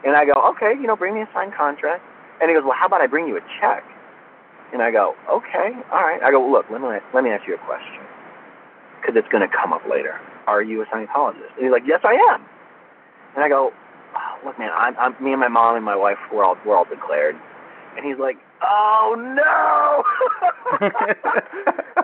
And 0.06 0.16
I 0.16 0.26
go, 0.26 0.34
okay, 0.52 0.74
you 0.80 0.88
know, 0.88 0.96
bring 0.96 1.16
me 1.16 1.22
a 1.22 1.30
signed 1.34 1.54
contract. 1.56 2.04
And 2.42 2.50
he 2.50 2.56
goes, 2.56 2.64
well, 2.64 2.78
how 2.78 2.88
about 2.88 3.02
I 3.02 3.08
bring 3.08 3.28
you 3.28 3.38
a 3.38 3.42
check? 3.62 3.84
And 4.74 4.82
I 4.82 4.92
go, 4.92 5.14
okay, 5.30 5.70
all 5.92 6.02
right. 6.02 6.22
I 6.24 6.32
go, 6.32 6.42
look, 6.42 6.66
let 6.72 6.82
me 6.82 6.88
let 7.14 7.24
me 7.24 7.30
ask 7.30 7.48
you 7.48 7.54
a 7.54 7.62
question, 7.62 8.02
because 9.00 9.16
it's 9.16 9.28
going 9.30 9.48
to 9.48 9.52
come 9.54 9.72
up 9.72 9.86
later. 9.90 10.20
Are 10.48 10.64
you 10.64 10.82
a 10.82 10.86
Scientologist? 10.88 11.54
And 11.56 11.64
he's 11.64 11.72
like, 11.72 11.84
yes, 11.86 12.02
I 12.04 12.18
am. 12.34 12.42
And 13.36 13.44
I 13.44 13.50
go, 13.50 13.72
oh, 14.16 14.46
look, 14.46 14.58
man, 14.58 14.72
I'm, 14.76 14.98
I'm 14.98 15.14
me 15.24 15.32
and 15.32 15.40
my 15.40 15.48
mom 15.48 15.76
and 15.76 15.86
my 15.86 15.96
wife 15.96 16.18
we're 16.34 16.44
all 16.44 16.58
we're 16.66 16.76
all 16.76 16.86
declared. 16.86 17.36
And 17.96 18.06
he's 18.06 18.18
like, 18.18 18.38
oh 18.66 19.14
no. 19.14 20.02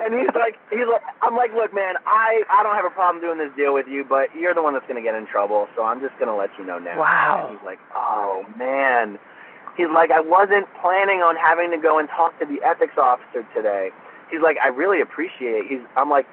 and 0.06 0.14
he's 0.14 0.30
like, 0.36 0.56
he's 0.70 0.86
like, 0.86 1.02
I'm 1.24 1.36
like, 1.36 1.52
look, 1.54 1.74
man, 1.74 1.96
I 2.06 2.44
I 2.52 2.62
don't 2.62 2.76
have 2.76 2.86
a 2.86 2.94
problem 2.94 3.20
doing 3.20 3.40
this 3.40 3.50
deal 3.58 3.74
with 3.74 3.88
you, 3.88 4.06
but 4.08 4.30
you're 4.38 4.54
the 4.54 4.62
one 4.62 4.74
that's 4.74 4.86
gonna 4.88 5.02
get 5.02 5.16
in 5.16 5.26
trouble, 5.26 5.68
so 5.76 5.84
I'm 5.84 6.00
just 6.00 6.14
gonna 6.20 6.36
let 6.36 6.50
you 6.60 6.66
know 6.66 6.78
now. 6.78 7.00
Wow. 7.00 7.48
And 7.50 7.58
he's 7.58 7.66
like, 7.66 7.80
oh 7.96 8.46
man. 8.58 9.18
He's 9.80 9.88
like, 9.96 10.12
I 10.12 10.20
wasn't 10.20 10.68
planning 10.84 11.24
on 11.24 11.40
having 11.40 11.72
to 11.72 11.80
go 11.80 12.04
and 12.04 12.12
talk 12.12 12.36
to 12.44 12.46
the 12.46 12.60
ethics 12.60 13.00
officer 13.00 13.48
today. 13.56 13.96
He's 14.28 14.44
like, 14.44 14.60
I 14.60 14.68
really 14.68 15.00
appreciate. 15.00 15.64
It. 15.64 15.66
He's, 15.72 15.84
I'm 15.96 16.12
like, 16.12 16.28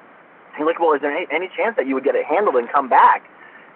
he's 0.59 0.67
like, 0.67 0.83
well, 0.83 0.91
is 0.91 0.99
there 0.99 1.15
any, 1.15 1.31
any 1.31 1.47
chance 1.55 1.79
that 1.79 1.87
you 1.87 1.95
would 1.95 2.03
get 2.03 2.19
it 2.19 2.27
handled 2.27 2.59
and 2.59 2.67
come 2.67 2.91
back? 2.91 3.23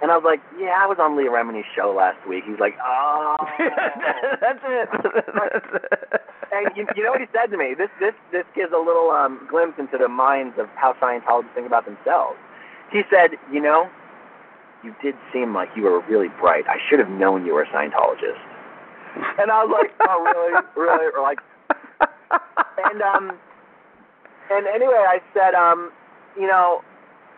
And 0.04 0.12
I 0.12 0.20
was 0.20 0.28
like, 0.28 0.44
yeah, 0.60 0.76
I 0.76 0.92
was 0.92 1.00
on 1.00 1.16
Leah 1.16 1.32
Remini's 1.32 1.72
show 1.72 1.96
last 1.96 2.20
week. 2.28 2.44
He's 2.44 2.60
like, 2.60 2.76
oh. 2.84 3.40
That's 4.44 4.60
it. 4.60 4.92
And 6.52 6.68
you, 6.76 6.86
you 6.98 7.04
know 7.04 7.12
what 7.12 7.22
he 7.22 7.32
said 7.32 7.48
to 7.52 7.58
me? 7.58 7.74
This 7.78 7.88
this 7.98 8.12
this 8.34 8.44
gives 8.54 8.74
a 8.76 8.78
little 8.78 9.10
um, 9.10 9.40
glimpse 9.50 9.80
into 9.80 9.98
the 9.98 10.10
minds 10.10 10.60
of 10.60 10.68
how 10.76 10.92
Scientologists 11.00 11.56
think 11.56 11.66
about 11.66 11.86
themselves. 11.86 12.36
He 12.92 13.04
said, 13.08 13.40
you 13.54 13.62
know, 13.62 13.88
you 14.84 14.94
did 15.02 15.16
seem 15.32 15.56
like 15.56 15.70
you 15.78 15.84
were 15.84 16.02
really 16.12 16.28
bright. 16.42 16.68
I 16.68 16.76
should 16.90 17.00
have 17.00 17.08
known 17.08 17.46
you 17.46 17.54
were 17.54 17.64
a 17.64 17.72
Scientologist. 17.72 18.44
And 19.40 19.52
I 19.52 19.64
was 19.64 19.72
like, 19.72 19.92
oh 20.08 20.24
really, 20.24 20.54
really, 20.76 21.12
or 21.16 21.22
like, 21.22 21.40
and 22.86 23.02
um, 23.02 23.38
and 24.52 24.68
anyway, 24.68 25.04
I 25.08 25.22
said, 25.34 25.54
um, 25.56 25.92
you 26.38 26.48
know, 26.48 26.84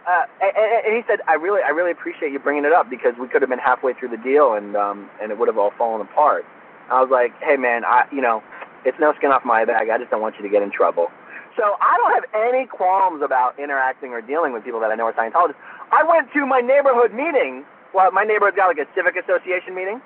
uh, 0.08 0.26
and, 0.42 0.86
and 0.88 0.96
he 0.96 1.04
said, 1.08 1.20
I 1.28 1.34
really, 1.36 1.62
I 1.62 1.70
really 1.70 1.92
appreciate 1.92 2.32
you 2.32 2.40
bringing 2.40 2.66
it 2.66 2.74
up 2.74 2.90
because 2.90 3.14
we 3.20 3.28
could 3.28 3.42
have 3.42 3.50
been 3.50 3.60
halfway 3.60 3.94
through 3.94 4.10
the 4.10 4.18
deal 4.18 4.54
and 4.54 4.76
um, 4.76 5.10
and 5.22 5.32
it 5.32 5.38
would 5.40 5.48
have 5.48 5.58
all 5.58 5.72
fallen 5.78 6.02
apart. 6.02 6.46
I 6.92 7.02
was 7.02 7.10
like, 7.10 7.32
hey 7.42 7.56
man, 7.56 7.86
I, 7.86 8.04
you 8.12 8.22
know, 8.22 8.44
it's 8.86 9.00
no 9.00 9.14
skin 9.18 9.32
off 9.32 9.46
my 9.46 9.66
back. 9.66 9.90
I 9.90 9.98
just 9.98 10.12
don't 10.12 10.22
want 10.22 10.36
you 10.38 10.44
to 10.44 10.50
get 10.50 10.62
in 10.62 10.72
trouble. 10.72 11.08
So 11.56 11.78
I 11.80 11.98
don't 12.02 12.14
have 12.18 12.26
any 12.34 12.66
qualms 12.66 13.22
about 13.22 13.58
interacting 13.60 14.10
or 14.10 14.22
dealing 14.22 14.54
with 14.54 14.64
people 14.64 14.80
that 14.82 14.90
I 14.90 14.96
know 14.96 15.06
are 15.06 15.14
Scientologists. 15.14 15.62
I 15.92 16.04
went 16.04 16.34
to 16.34 16.46
my 16.46 16.62
neighborhood 16.62 17.14
meeting. 17.14 17.64
Well, 17.94 18.12
my 18.12 18.24
neighborhood's 18.24 18.58
got 18.58 18.68
like 18.68 18.82
a 18.82 18.90
civic 18.98 19.16
association 19.16 19.76
meeting, 19.76 20.02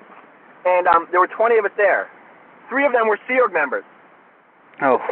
and 0.68 0.86
um, 0.86 1.08
there 1.10 1.20
were 1.20 1.28
20 1.28 1.58
of 1.58 1.64
us 1.64 1.72
there. 1.76 2.08
Three 2.68 2.84
of 2.84 2.92
them 2.92 3.08
were 3.08 3.18
Sea 3.26 3.40
Org 3.40 3.52
members. 3.52 3.84
Oh. 4.82 4.98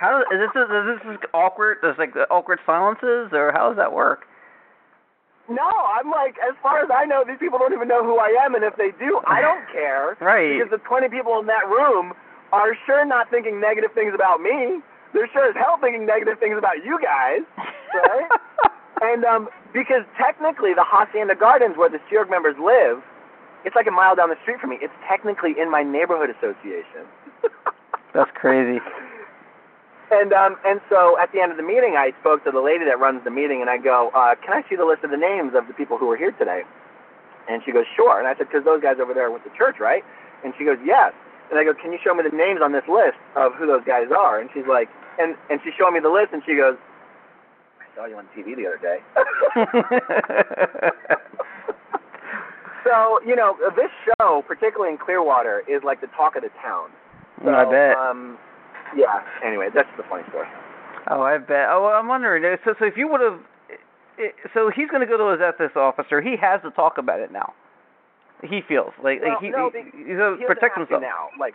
How 0.00 0.22
is 0.30 0.38
this? 0.38 0.54
Is 0.54 0.86
this 0.86 1.14
is 1.14 1.18
awkward? 1.34 1.78
There's 1.82 1.98
like 1.98 2.14
awkward 2.30 2.60
silences, 2.64 3.34
or 3.34 3.50
how 3.50 3.66
does 3.66 3.76
that 3.82 3.92
work? 3.92 4.30
No, 5.50 5.66
I'm 5.66 6.08
like, 6.08 6.36
as 6.38 6.54
far 6.62 6.84
as 6.84 6.90
I 6.94 7.04
know, 7.04 7.24
these 7.26 7.40
people 7.40 7.58
don't 7.58 7.72
even 7.72 7.88
know 7.88 8.04
who 8.04 8.18
I 8.18 8.30
am, 8.44 8.54
and 8.54 8.62
if 8.62 8.76
they 8.76 8.92
do, 9.00 9.18
I 9.26 9.40
don't 9.40 9.66
care. 9.72 10.16
Right. 10.20 10.54
Because 10.54 10.70
the 10.70 10.78
20 10.86 11.08
people 11.08 11.40
in 11.40 11.46
that 11.46 11.66
room 11.66 12.12
are 12.52 12.78
sure 12.86 13.04
not 13.04 13.28
thinking 13.28 13.60
negative 13.60 13.90
things 13.92 14.12
about 14.14 14.40
me. 14.40 14.78
They're 15.12 15.28
sure 15.32 15.50
as 15.50 15.56
hell 15.56 15.78
thinking 15.80 16.06
negative 16.06 16.38
things 16.38 16.54
about 16.56 16.84
you 16.84 17.00
guys, 17.02 17.42
right? 17.58 18.28
and 19.02 19.24
um, 19.24 19.48
because 19.72 20.04
technically, 20.16 20.74
the 20.74 20.84
Hacienda 20.86 21.34
Gardens, 21.34 21.76
where 21.76 21.88
the 21.90 21.98
Sea 22.08 22.18
Org 22.18 22.30
members 22.30 22.54
live, 22.62 23.02
it's 23.64 23.76
like 23.76 23.86
a 23.86 23.90
mile 23.92 24.14
down 24.14 24.30
the 24.30 24.38
street 24.42 24.60
from 24.60 24.70
me. 24.70 24.78
It's 24.80 24.94
technically 25.08 25.54
in 25.58 25.70
my 25.70 25.82
neighborhood 25.82 26.30
association. 26.30 27.06
That's 28.14 28.30
crazy. 28.34 28.80
And 30.10 30.32
um 30.32 30.56
and 30.64 30.80
so 30.88 31.18
at 31.18 31.32
the 31.32 31.40
end 31.40 31.52
of 31.52 31.58
the 31.58 31.62
meeting, 31.62 31.96
I 31.98 32.12
spoke 32.20 32.44
to 32.44 32.50
the 32.50 32.60
lady 32.60 32.84
that 32.86 32.98
runs 32.98 33.22
the 33.24 33.30
meeting, 33.30 33.60
and 33.60 33.68
I 33.68 33.76
go, 33.76 34.10
uh, 34.14 34.34
"Can 34.40 34.54
I 34.54 34.66
see 34.68 34.76
the 34.76 34.86
list 34.86 35.04
of 35.04 35.10
the 35.10 35.20
names 35.20 35.52
of 35.54 35.68
the 35.68 35.74
people 35.74 35.98
who 35.98 36.06
were 36.06 36.16
here 36.16 36.32
today?" 36.32 36.62
And 37.48 37.62
she 37.64 37.72
goes, 37.72 37.84
"Sure." 37.94 38.18
And 38.18 38.26
I 38.26 38.34
said, 38.34 38.48
"Because 38.48 38.64
those 38.64 38.80
guys 38.80 38.96
over 39.00 39.12
there 39.12 39.30
went 39.30 39.44
to 39.44 39.50
church, 39.56 39.78
right?" 39.78 40.02
And 40.44 40.54
she 40.56 40.64
goes, 40.64 40.78
"Yes." 40.82 41.12
And 41.50 41.58
I 41.58 41.64
go, 41.64 41.74
"Can 41.74 41.92
you 41.92 41.98
show 42.02 42.14
me 42.14 42.22
the 42.22 42.34
names 42.34 42.60
on 42.62 42.72
this 42.72 42.88
list 42.88 43.18
of 43.36 43.54
who 43.54 43.66
those 43.66 43.84
guys 43.84 44.08
are?" 44.10 44.40
And 44.40 44.48
she's 44.54 44.66
like, 44.66 44.88
and 45.18 45.36
and 45.50 45.60
she 45.62 45.70
showed 45.76 45.90
me 45.90 46.00
the 46.00 46.08
list, 46.08 46.32
and 46.32 46.42
she 46.46 46.56
goes, 46.56 46.78
"I 47.80 47.84
saw 47.94 48.06
you 48.06 48.16
on 48.16 48.26
TV 48.34 48.56
the 48.56 48.66
other 48.66 48.80
day. 48.80 49.04
so 52.88 53.20
you 53.26 53.36
know, 53.36 53.56
this 53.76 53.92
show, 54.08 54.42
particularly 54.48 54.92
in 54.92 54.98
Clearwater, 54.98 55.62
is 55.68 55.82
like 55.84 56.00
the 56.00 56.08
talk 56.16 56.36
of 56.36 56.42
the 56.42 56.50
town. 56.64 56.88
So, 57.44 57.50
I 57.52 57.64
bet. 57.68 57.96
Um, 57.96 58.38
yeah. 58.96 59.20
Anyway, 59.44 59.68
that's 59.74 59.88
the 59.96 60.02
funny 60.08 60.24
story. 60.30 60.48
Oh, 61.10 61.20
I 61.22 61.36
bet. 61.38 61.68
Oh, 61.70 61.84
well, 61.84 61.92
I'm 61.92 62.08
wondering. 62.08 62.44
uh, 62.44 62.56
So, 62.64 62.74
so 62.78 62.84
if 62.86 62.96
you 62.96 63.06
would 63.08 63.20
have, 63.20 63.38
so 64.54 64.70
he's 64.74 64.88
going 64.90 65.00
to 65.00 65.06
go 65.06 65.16
to 65.16 65.30
his 65.32 65.40
ethics 65.44 65.76
officer. 65.76 66.20
He 66.20 66.36
has 66.40 66.60
to 66.62 66.70
talk 66.72 66.98
about 66.98 67.20
it 67.20 67.30
now. 67.30 67.52
He 68.42 68.60
feels 68.66 68.92
like, 69.02 69.20
like 69.20 69.38
Well, 69.38 69.40
he, 69.40 69.50
no, 69.50 69.70
he, 69.74 69.82
he's 70.08 70.16
going 70.16 70.38
to 70.40 70.46
protect 70.46 70.78
himself. 70.78 71.02
now. 71.02 71.28
Like 71.38 71.54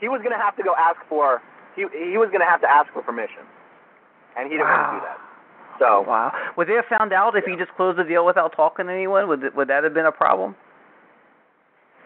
he 0.00 0.08
was 0.08 0.20
gonna 0.22 0.36
have 0.36 0.54
to 0.56 0.62
go 0.62 0.74
ask 0.76 1.00
for 1.08 1.40
he 1.74 1.88
he 1.92 2.18
was 2.20 2.28
gonna 2.30 2.44
have 2.48 2.60
to 2.60 2.68
ask 2.68 2.92
for 2.92 3.00
permission, 3.00 3.48
and 4.36 4.44
he 4.52 4.60
didn't 4.60 4.68
want 4.68 4.92
to 4.92 5.00
do 5.00 5.04
that. 5.08 5.18
So 5.78 6.02
Wow. 6.06 6.32
Would 6.56 6.68
they 6.68 6.74
have 6.74 6.86
found 6.86 7.12
out 7.12 7.36
if 7.36 7.44
he 7.44 7.56
just 7.56 7.72
closed 7.76 7.98
the 7.98 8.04
deal 8.04 8.24
without 8.24 8.54
talking 8.56 8.86
to 8.86 8.92
anyone? 8.92 9.28
Would 9.28 9.54
would 9.54 9.68
that 9.68 9.84
have 9.84 9.94
been 9.94 10.06
a 10.06 10.12
problem? 10.12 10.54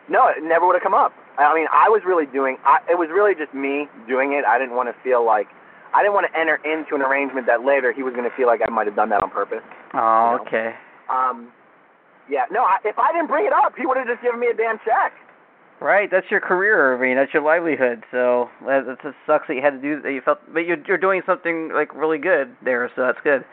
no, 0.08 0.26
it 0.26 0.42
never 0.42 0.66
would 0.66 0.74
have 0.74 0.82
come 0.82 0.94
up. 0.94 1.12
I 1.38 1.54
mean, 1.54 1.66
I 1.70 1.88
was 1.88 2.02
really 2.04 2.26
doing. 2.26 2.58
I, 2.66 2.78
it 2.90 2.98
was 2.98 3.08
really 3.14 3.34
just 3.34 3.54
me 3.54 3.86
doing 4.08 4.32
it. 4.34 4.44
I 4.44 4.58
didn't 4.58 4.74
want 4.74 4.90
to 4.90 4.96
feel 5.06 5.24
like 5.24 5.46
I 5.94 6.02
didn't 6.02 6.14
want 6.14 6.26
to 6.26 6.34
enter 6.38 6.58
into 6.66 6.94
an 6.98 7.02
arrangement 7.02 7.46
that 7.46 7.62
later 7.64 7.92
he 7.94 8.02
was 8.02 8.12
going 8.14 8.28
to 8.28 8.34
feel 8.36 8.46
like 8.50 8.60
I 8.66 8.70
might 8.70 8.86
have 8.90 8.96
done 8.98 9.08
that 9.10 9.22
on 9.22 9.30
purpose. 9.30 9.62
Oh, 9.94 9.98
You 9.98 10.36
know? 10.36 10.42
okay. 10.46 10.68
Um, 11.08 11.54
yeah, 12.28 12.46
no. 12.50 12.62
I, 12.66 12.78
if 12.84 12.98
I 12.98 13.12
didn't 13.14 13.28
bring 13.30 13.46
it 13.46 13.52
up, 13.54 13.74
he 13.78 13.86
would 13.86 13.96
have 13.96 14.06
just 14.06 14.22
given 14.22 14.38
me 14.38 14.48
a 14.50 14.54
damn 14.54 14.78
check. 14.82 15.14
Right, 15.80 16.10
that's 16.10 16.26
your 16.30 16.40
career, 16.40 16.94
I 16.94 17.00
mean, 17.00 17.16
That's 17.16 17.32
your 17.32 17.42
livelihood. 17.42 18.04
So 18.10 18.50
that, 18.66 18.84
that 18.86 19.00
just 19.02 19.16
sucks 19.26 19.48
that 19.48 19.54
you 19.54 19.62
had 19.62 19.70
to 19.70 19.82
do 19.82 20.02
that. 20.02 20.12
You 20.12 20.20
felt, 20.22 20.38
but 20.52 20.60
you're 20.60 20.76
you're 20.86 20.98
doing 20.98 21.22
something 21.24 21.70
like 21.72 21.94
really 21.94 22.18
good 22.18 22.54
there, 22.62 22.90
so 22.94 23.02
that's 23.02 23.18
good. 23.24 23.44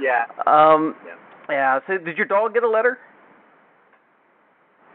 Yeah, 0.00 0.24
Um, 0.46 0.96
Yeah. 1.06 1.14
yeah. 1.50 1.80
So 1.86 1.98
did 1.98 2.16
your 2.16 2.26
dog 2.26 2.54
get 2.54 2.62
a 2.64 2.68
letter? 2.68 2.98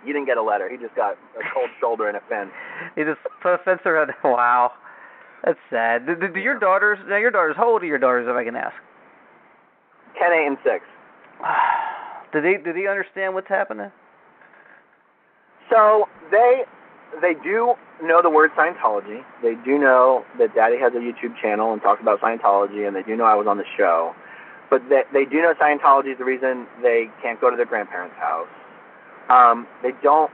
he 0.04 0.14
didn't 0.14 0.26
get 0.28 0.38
a 0.38 0.42
letter. 0.42 0.70
He 0.70 0.78
just 0.78 0.96
got 0.96 1.12
a 1.38 1.44
cold 1.54 1.70
shoulder 1.80 2.08
and 2.08 2.18
a 2.18 2.22
fence. 2.30 2.50
He 2.96 3.04
just 3.04 3.20
put 3.44 3.54
a 3.54 3.58
fence 3.64 3.82
around. 3.86 4.12
Wow, 4.24 4.72
that's 5.46 5.60
sad. 5.70 6.08
Did, 6.08 6.22
did 6.22 6.36
your 6.38 6.58
daughters? 6.58 6.98
Now 7.08 7.18
your 7.18 7.32
daughters. 7.32 7.56
How 7.56 7.70
old 7.70 7.84
are 7.84 7.86
your 7.86 8.00
daughters, 8.00 8.26
if 8.28 8.36
I 8.36 8.44
can 8.44 8.56
ask? 8.56 8.74
Ten, 10.18 10.32
eight, 10.34 10.48
and 10.48 10.58
six. 10.64 10.84
Did 12.34 12.44
they 12.44 12.58
did 12.64 12.76
they 12.76 12.88
understand 12.88 13.34
what's 13.34 13.48
happening? 13.48 13.92
So 15.70 16.06
they 16.32 16.64
they 17.22 17.34
do 17.43 17.76
know 18.01 18.22
the 18.22 18.30
word 18.30 18.51
Scientology. 18.57 19.24
They 19.41 19.55
do 19.66 19.78
know 19.78 20.24
that 20.38 20.53
Daddy 20.55 20.78
has 20.80 20.93
a 20.93 20.97
YouTube 20.97 21.39
channel 21.41 21.74
and 21.74 21.82
talks 21.82 22.01
about 22.01 22.22
Scientology, 22.22 22.88
and 22.88 22.95
they 22.95 23.03
do 23.03 23.16
know 23.16 23.26
I 23.26 23.36
was 23.36 23.47
on 23.47 23.57
the 23.57 23.66
show. 23.78 24.14
But 24.70 24.82
they 24.89 25.03
they 25.12 25.26
do 25.26 25.41
know 25.41 25.53
Scientology 25.60 26.12
is 26.12 26.18
the 26.18 26.26
reason 26.26 26.68
they 26.82 27.10
can't 27.22 27.41
go 27.41 27.49
to 27.49 27.55
their 27.55 27.66
grandparents' 27.66 28.16
house. 28.18 28.47
Um, 29.30 29.68
they 29.82 29.91
don't. 30.03 30.32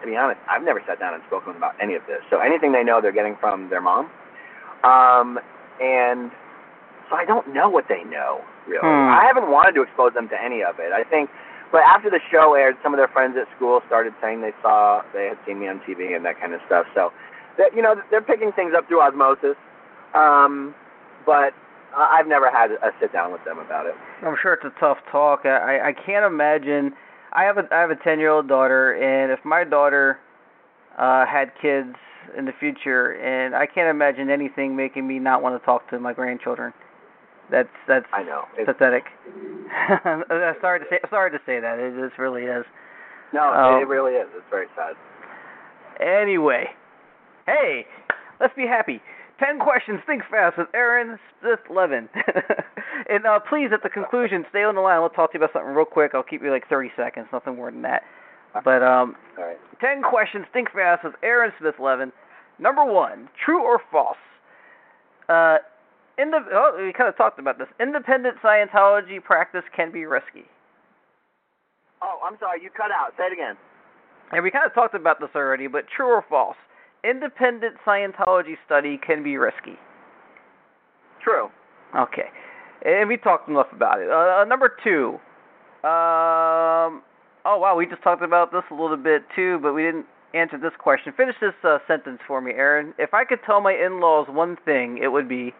To 0.00 0.06
be 0.06 0.16
honest, 0.16 0.40
I've 0.48 0.62
never 0.62 0.82
sat 0.86 1.00
down 1.00 1.14
and 1.14 1.22
spoken 1.26 1.56
about 1.56 1.74
any 1.80 1.94
of 1.94 2.02
this. 2.06 2.20
So 2.30 2.38
anything 2.38 2.72
they 2.72 2.84
know, 2.84 3.00
they're 3.00 3.10
getting 3.10 3.36
from 3.40 3.68
their 3.70 3.80
mom. 3.80 4.10
Um, 4.84 5.40
and 5.80 6.30
so 7.10 7.16
I 7.16 7.24
don't 7.24 7.52
know 7.52 7.68
what 7.68 7.86
they 7.88 8.04
know 8.04 8.42
really. 8.68 8.84
Hmm. 8.84 9.10
I 9.10 9.24
haven't 9.24 9.50
wanted 9.50 9.72
to 9.74 9.82
expose 9.82 10.12
them 10.14 10.28
to 10.28 10.36
any 10.36 10.62
of 10.62 10.78
it. 10.78 10.92
I 10.92 11.02
think 11.02 11.30
but 11.70 11.82
after 11.82 12.10
the 12.10 12.20
show 12.30 12.54
aired, 12.54 12.76
some 12.82 12.94
of 12.94 12.98
their 12.98 13.08
friends 13.08 13.36
at 13.36 13.46
school 13.56 13.80
started 13.86 14.14
saying 14.22 14.40
they 14.40 14.54
saw 14.62 15.02
they 15.12 15.26
had 15.26 15.38
seen 15.46 15.60
me 15.60 15.68
on 15.68 15.80
TV 15.80 16.16
and 16.16 16.24
that 16.24 16.40
kind 16.40 16.54
of 16.54 16.60
stuff. 16.66 16.86
So, 16.94 17.12
that 17.58 17.74
you 17.74 17.82
know, 17.82 17.96
they're 18.10 18.22
picking 18.22 18.52
things 18.52 18.72
up 18.76 18.88
through 18.88 19.02
osmosis. 19.02 19.56
Um, 20.14 20.74
but 21.26 21.52
I've 21.96 22.26
never 22.26 22.50
had 22.50 22.72
a 22.72 22.90
sit 23.00 23.12
down 23.12 23.32
with 23.32 23.44
them 23.44 23.58
about 23.58 23.86
it. 23.86 23.94
I'm 24.22 24.36
sure 24.40 24.54
it's 24.54 24.64
a 24.64 24.80
tough 24.80 24.98
talk. 25.10 25.44
I, 25.44 25.90
I 25.90 25.92
can't 25.92 26.24
imagine. 26.24 26.92
I 27.32 27.44
have 27.44 27.58
a 27.58 27.68
I 27.72 27.80
have 27.80 27.90
a 27.90 27.96
ten 27.96 28.18
year 28.18 28.30
old 28.30 28.48
daughter, 28.48 28.92
and 28.92 29.32
if 29.32 29.44
my 29.44 29.64
daughter 29.64 30.18
uh 30.96 31.26
had 31.26 31.52
kids 31.60 31.94
in 32.36 32.44
the 32.44 32.52
future, 32.58 33.12
and 33.12 33.54
I 33.54 33.66
can't 33.66 33.88
imagine 33.88 34.30
anything 34.30 34.76
making 34.76 35.06
me 35.06 35.18
not 35.18 35.42
want 35.42 35.60
to 35.60 35.64
talk 35.64 35.88
to 35.90 35.98
my 35.98 36.12
grandchildren. 36.12 36.72
That's 37.50 37.68
that's 37.86 38.06
I 38.12 38.22
know. 38.22 38.44
It's, 38.56 38.66
pathetic. 38.66 39.04
I'm 40.04 40.24
sorry 40.60 40.80
to 40.80 40.86
say 40.90 40.98
sorry 41.10 41.30
to 41.30 41.38
say 41.46 41.60
that. 41.60 41.78
It 41.78 41.94
just 41.98 42.18
really 42.18 42.42
is. 42.42 42.64
no, 43.32 43.52
Oh. 43.54 43.78
it 43.80 43.88
really 43.88 44.12
is. 44.12 44.28
It's 44.34 44.44
very 44.50 44.66
sad. 44.76 44.94
Anyway, 46.00 46.66
hey, 47.46 47.86
let's 48.40 48.54
be 48.54 48.66
happy. 48.66 49.00
Ten 49.38 49.58
questions, 49.60 50.00
think 50.06 50.22
fast 50.30 50.58
with 50.58 50.66
Aaron 50.74 51.18
Smith 51.40 51.60
Levin. 51.70 52.08
and 53.08 53.24
uh, 53.24 53.38
please, 53.48 53.70
at 53.72 53.82
the 53.82 53.88
conclusion, 53.88 54.44
stay 54.50 54.64
on 54.64 54.74
the 54.74 54.80
line. 54.80 55.00
We'll 55.00 55.10
talk 55.10 55.32
to 55.32 55.38
you 55.38 55.44
about 55.44 55.52
something 55.52 55.72
real 55.74 55.84
quick. 55.84 56.10
I'll 56.14 56.24
keep 56.24 56.42
you 56.42 56.50
like 56.50 56.68
30 56.68 56.90
seconds, 56.96 57.26
nothing 57.32 57.56
more 57.56 57.70
than 57.70 57.82
that. 57.82 58.02
But 58.64 58.82
um, 58.82 59.14
All 59.38 59.44
right. 59.44 59.58
ten 59.80 60.02
questions, 60.02 60.46
think 60.52 60.72
fast 60.72 61.04
with 61.04 61.14
Aaron 61.22 61.52
Smith 61.60 61.76
Levin. 61.80 62.10
Number 62.58 62.84
one, 62.84 63.28
true 63.44 63.62
or 63.62 63.80
false? 63.92 64.16
Uh, 65.28 65.58
in 66.18 66.30
the 66.30 66.38
oh, 66.52 66.74
we 66.84 66.92
kind 66.92 67.08
of 67.08 67.16
talked 67.16 67.38
about 67.38 67.58
this. 67.58 67.68
Independent 67.80 68.36
Scientology 68.42 69.22
practice 69.22 69.62
can 69.74 69.92
be 69.92 70.04
risky. 70.04 70.44
Oh, 72.02 72.18
I'm 72.24 72.36
sorry. 72.38 72.62
You 72.62 72.70
cut 72.70 72.90
out. 72.90 73.12
Say 73.16 73.24
it 73.24 73.32
again. 73.32 73.56
And 74.32 74.42
we 74.42 74.50
kind 74.50 74.66
of 74.66 74.74
talked 74.74 74.94
about 74.94 75.20
this 75.20 75.30
already, 75.34 75.68
but 75.68 75.84
true 75.94 76.06
or 76.06 76.24
false? 76.28 76.56
Independent 77.02 77.76
Scientology 77.86 78.56
study 78.66 78.98
can 79.04 79.22
be 79.22 79.36
risky. 79.36 79.78
True. 81.22 81.48
Okay. 81.96 82.28
And 82.84 83.08
we 83.08 83.16
talked 83.16 83.48
enough 83.48 83.68
about 83.72 84.00
it. 84.00 84.10
Uh, 84.10 84.44
number 84.44 84.76
two. 84.84 85.18
Um. 85.86 87.02
Oh 87.44 87.56
wow, 87.56 87.76
we 87.76 87.86
just 87.86 88.02
talked 88.02 88.22
about 88.22 88.52
this 88.52 88.64
a 88.70 88.74
little 88.74 88.96
bit 88.96 89.22
too, 89.34 89.58
but 89.62 89.72
we 89.72 89.82
didn't 89.82 90.06
answer 90.34 90.58
this 90.58 90.72
question. 90.78 91.12
Finish 91.16 91.36
this 91.40 91.54
uh, 91.64 91.78
sentence 91.86 92.18
for 92.26 92.40
me, 92.40 92.52
Aaron. 92.52 92.92
If 92.98 93.14
I 93.14 93.24
could 93.24 93.38
tell 93.46 93.60
my 93.60 93.72
in-laws 93.72 94.26
one 94.28 94.56
thing, 94.64 94.98
it 95.02 95.08
would 95.08 95.28
be. 95.28 95.54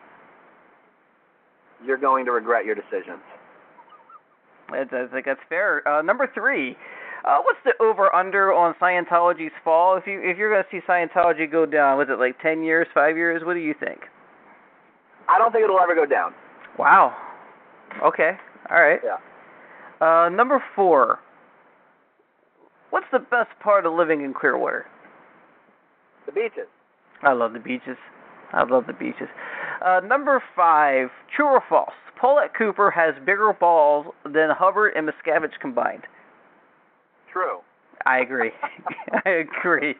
You're 1.84 1.96
going 1.96 2.24
to 2.24 2.32
regret 2.32 2.64
your 2.64 2.74
decisions. 2.74 3.22
I 4.70 4.84
think 4.84 5.26
that's 5.26 5.40
fair. 5.48 5.86
Uh, 5.88 6.02
number 6.02 6.28
three. 6.32 6.76
Uh, 7.24 7.38
what's 7.42 7.58
the 7.64 7.72
over/under 7.82 8.52
on 8.52 8.74
Scientology's 8.80 9.52
fall? 9.64 9.96
If 9.96 10.06
you 10.06 10.20
if 10.22 10.38
you're 10.38 10.52
going 10.52 10.62
to 10.62 10.68
see 10.70 10.80
Scientology 10.86 11.50
go 11.50 11.66
down, 11.66 11.98
was 11.98 12.08
it 12.10 12.18
like 12.18 12.40
ten 12.40 12.62
years, 12.62 12.86
five 12.94 13.16
years? 13.16 13.42
What 13.44 13.54
do 13.54 13.60
you 13.60 13.74
think? 13.78 14.00
I 15.28 15.38
don't 15.38 15.52
think 15.52 15.64
it'll 15.64 15.80
ever 15.80 15.94
go 15.94 16.06
down. 16.06 16.32
Wow. 16.78 17.14
Okay. 18.04 18.32
All 18.70 18.80
right. 18.80 19.00
Yeah. 19.04 19.16
Uh, 20.00 20.28
number 20.28 20.62
four. 20.76 21.18
What's 22.90 23.06
the 23.12 23.18
best 23.18 23.50
part 23.60 23.84
of 23.84 23.92
living 23.92 24.22
in 24.22 24.32
Clearwater? 24.32 24.86
The 26.26 26.32
beaches. 26.32 26.68
I 27.22 27.32
love 27.32 27.52
the 27.52 27.58
beaches. 27.58 27.96
I 28.52 28.62
love 28.64 28.86
the 28.86 28.92
beaches. 28.92 29.28
Uh, 29.84 30.00
number 30.00 30.42
five. 30.56 31.08
True 31.34 31.46
or 31.46 31.62
false? 31.68 31.92
Paulette 32.20 32.52
Cooper 32.56 32.90
has 32.90 33.14
bigger 33.24 33.52
balls 33.58 34.06
than 34.24 34.50
Hubbard 34.50 34.92
and 34.96 35.08
Miscavige 35.08 35.58
combined. 35.60 36.02
True. 37.32 37.60
I 38.06 38.18
agree. 38.20 38.50
I 39.24 39.30
agree. 39.30 39.94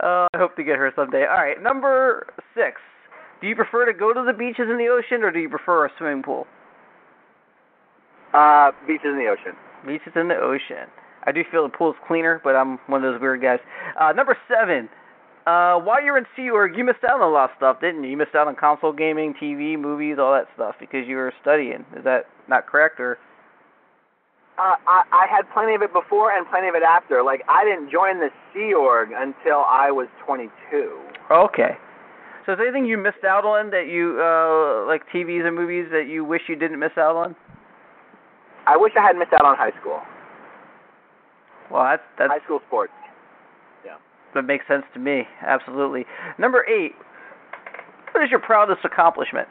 uh, 0.00 0.26
I 0.32 0.38
hope 0.38 0.56
to 0.56 0.64
get 0.64 0.76
her 0.76 0.92
someday. 0.96 1.24
All 1.28 1.36
right. 1.36 1.62
Number 1.62 2.26
six. 2.54 2.80
Do 3.40 3.46
you 3.46 3.54
prefer 3.54 3.84
to 3.84 3.92
go 3.92 4.14
to 4.14 4.24
the 4.26 4.32
beaches 4.32 4.66
in 4.70 4.78
the 4.78 4.88
ocean, 4.88 5.22
or 5.22 5.30
do 5.30 5.38
you 5.38 5.48
prefer 5.48 5.86
a 5.86 5.90
swimming 5.98 6.22
pool? 6.22 6.46
Uh, 8.32 8.72
beaches 8.86 9.06
in 9.12 9.18
the 9.18 9.26
ocean. 9.26 9.56
Beaches 9.86 10.12
in 10.16 10.28
the 10.28 10.36
ocean. 10.36 10.88
I 11.24 11.32
do 11.32 11.42
feel 11.50 11.64
the 11.64 11.76
pool's 11.76 11.96
cleaner, 12.06 12.40
but 12.42 12.54
I'm 12.56 12.78
one 12.86 13.04
of 13.04 13.12
those 13.12 13.20
weird 13.20 13.42
guys. 13.42 13.58
Uh, 14.00 14.12
number 14.12 14.36
seven. 14.48 14.88
Uh, 15.46 15.78
while 15.78 16.02
you're 16.02 16.18
in 16.18 16.26
Sea 16.34 16.50
you 16.50 16.84
missed 16.84 17.04
out 17.08 17.20
on 17.20 17.22
a 17.22 17.32
lot 17.32 17.50
of 17.50 17.56
stuff, 17.56 17.80
didn't 17.80 18.02
you? 18.02 18.10
You 18.10 18.16
missed 18.16 18.34
out 18.34 18.48
on 18.48 18.56
console 18.56 18.92
gaming, 18.92 19.32
TV, 19.40 19.78
movies, 19.78 20.16
all 20.18 20.32
that 20.32 20.48
stuff 20.56 20.74
because 20.80 21.06
you 21.06 21.14
were 21.14 21.32
studying. 21.40 21.86
Is 21.96 22.02
that 22.02 22.26
not 22.48 22.66
correct, 22.66 22.98
or? 22.98 23.18
Uh, 24.58 24.74
I, 24.88 25.02
I 25.12 25.26
had 25.30 25.42
plenty 25.54 25.74
of 25.74 25.82
it 25.82 25.92
before 25.92 26.36
and 26.36 26.48
plenty 26.48 26.66
of 26.66 26.74
it 26.74 26.82
after. 26.82 27.22
Like 27.22 27.42
I 27.48 27.62
didn't 27.62 27.92
join 27.92 28.18
the 28.18 28.30
Sea 28.52 28.72
Org 28.74 29.10
until 29.14 29.62
I 29.68 29.92
was 29.92 30.08
22. 30.26 30.50
Okay. 31.30 31.76
So 32.44 32.52
is 32.52 32.58
there 32.58 32.66
anything 32.66 32.86
you 32.86 32.96
missed 32.96 33.22
out 33.22 33.44
on 33.44 33.70
that 33.70 33.86
you 33.86 34.18
uh 34.18 34.86
like 34.86 35.02
TVs 35.12 35.46
and 35.46 35.54
movies 35.54 35.86
that 35.92 36.08
you 36.08 36.24
wish 36.24 36.42
you 36.48 36.56
didn't 36.56 36.80
miss 36.80 36.96
out 36.96 37.14
on? 37.14 37.36
I 38.66 38.76
wish 38.76 38.92
I 38.98 39.02
had 39.02 39.14
missed 39.16 39.34
out 39.34 39.44
on 39.44 39.56
high 39.56 39.76
school. 39.78 40.00
Well, 41.70 41.84
that's 41.84 42.02
that's 42.18 42.32
high 42.32 42.44
school 42.44 42.60
sports. 42.66 42.95
That 44.36 44.42
makes 44.42 44.66
sense 44.68 44.84
to 44.94 45.00
me. 45.00 45.22
Absolutely. 45.42 46.04
Number 46.38 46.64
eight. 46.66 46.92
What 48.12 48.22
is 48.24 48.30
your 48.30 48.40
proudest 48.40 48.84
accomplishment? 48.84 49.48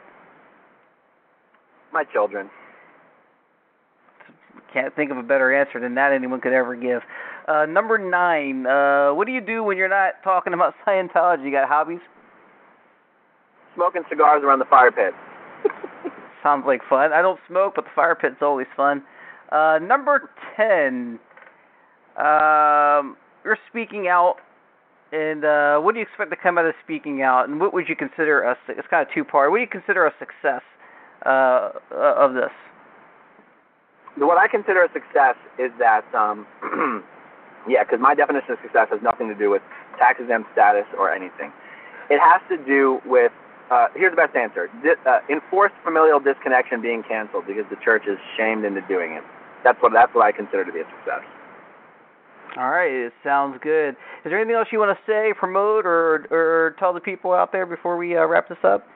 My 1.92 2.04
children. 2.04 2.50
Can't 4.72 4.94
think 4.96 5.10
of 5.10 5.16
a 5.16 5.22
better 5.22 5.54
answer 5.54 5.78
than 5.80 5.94
that 5.94 6.12
anyone 6.12 6.40
could 6.40 6.52
ever 6.52 6.74
give. 6.74 7.02
Uh, 7.46 7.66
number 7.66 7.96
nine. 7.98 8.66
Uh, 8.66 9.14
what 9.14 9.26
do 9.26 9.32
you 9.32 9.40
do 9.40 9.62
when 9.62 9.76
you're 9.76 9.88
not 9.88 10.14
talking 10.24 10.52
about 10.52 10.74
Scientology? 10.86 11.44
You 11.44 11.52
got 11.52 11.68
hobbies? 11.68 12.00
Smoking 13.74 14.02
cigars 14.08 14.42
around 14.42 14.58
the 14.58 14.64
fire 14.64 14.90
pit. 14.90 15.12
sounds 16.42 16.64
like 16.66 16.80
fun. 16.88 17.12
I 17.12 17.22
don't 17.22 17.38
smoke, 17.48 17.74
but 17.76 17.84
the 17.84 17.90
fire 17.94 18.14
pit's 18.14 18.36
always 18.40 18.66
fun. 18.76 19.02
Uh, 19.52 19.78
number 19.80 20.30
ten. 20.56 21.20
Um, 22.16 23.16
you're 23.44 23.58
speaking 23.68 24.08
out, 24.08 24.36
and 25.12 25.44
uh, 25.44 25.78
what 25.78 25.94
do 25.94 26.00
you 26.00 26.06
expect 26.06 26.30
to 26.30 26.36
come 26.36 26.58
out 26.58 26.66
of 26.66 26.74
speaking 26.82 27.22
out? 27.22 27.48
And 27.48 27.60
what 27.60 27.72
would 27.72 27.88
you 27.88 27.96
consider 27.96 28.42
a? 28.42 28.56
It's 28.68 28.88
kind 28.88 29.06
of 29.06 29.12
two 29.14 29.24
part. 29.24 29.50
What 29.50 29.58
do 29.58 29.62
you 29.62 29.68
consider 29.68 30.06
a 30.06 30.12
success 30.18 30.62
uh, 31.24 31.70
of 31.94 32.34
this? 32.34 32.50
What 34.16 34.38
I 34.38 34.48
consider 34.48 34.82
a 34.82 34.92
success 34.92 35.36
is 35.58 35.70
that, 35.78 36.02
um, 36.14 36.46
yeah, 37.68 37.84
because 37.84 38.00
my 38.00 38.14
definition 38.14 38.52
of 38.52 38.58
success 38.62 38.88
has 38.90 39.00
nothing 39.02 39.28
to 39.28 39.34
do 39.34 39.50
with 39.50 39.62
tax 39.98 40.18
exempt 40.20 40.50
status 40.52 40.86
or 40.98 41.12
anything. 41.12 41.52
It 42.10 42.18
has 42.18 42.40
to 42.48 42.56
do 42.64 43.00
with 43.04 43.32
uh, 43.70 43.88
here's 43.94 44.12
the 44.12 44.16
best 44.16 44.34
answer: 44.34 44.70
Di- 44.82 44.98
uh, 45.06 45.20
enforced 45.28 45.74
familial 45.84 46.18
disconnection 46.18 46.80
being 46.80 47.02
canceled 47.02 47.46
because 47.46 47.64
the 47.70 47.76
church 47.84 48.04
is 48.08 48.18
shamed 48.36 48.64
into 48.64 48.80
doing 48.82 49.12
it. 49.12 49.22
That's 49.62 49.80
what 49.82 49.92
that's 49.92 50.14
what 50.14 50.24
I 50.24 50.32
consider 50.32 50.64
to 50.64 50.72
be 50.72 50.80
a 50.80 50.88
success. 50.98 51.22
All 52.56 52.70
right, 52.70 52.90
it 52.90 53.12
sounds 53.22 53.58
good. 53.62 53.90
Is 53.90 53.96
there 54.24 54.38
anything 54.40 54.56
else 54.56 54.68
you 54.72 54.78
want 54.78 54.96
to 54.96 55.02
say, 55.04 55.34
promote, 55.38 55.84
or 55.84 56.26
or 56.30 56.74
tell 56.78 56.94
the 56.94 57.00
people 57.00 57.34
out 57.34 57.52
there 57.52 57.66
before 57.66 57.98
we 57.98 58.16
uh, 58.16 58.24
wrap 58.24 58.48
this 58.48 58.58
up? 58.64 58.86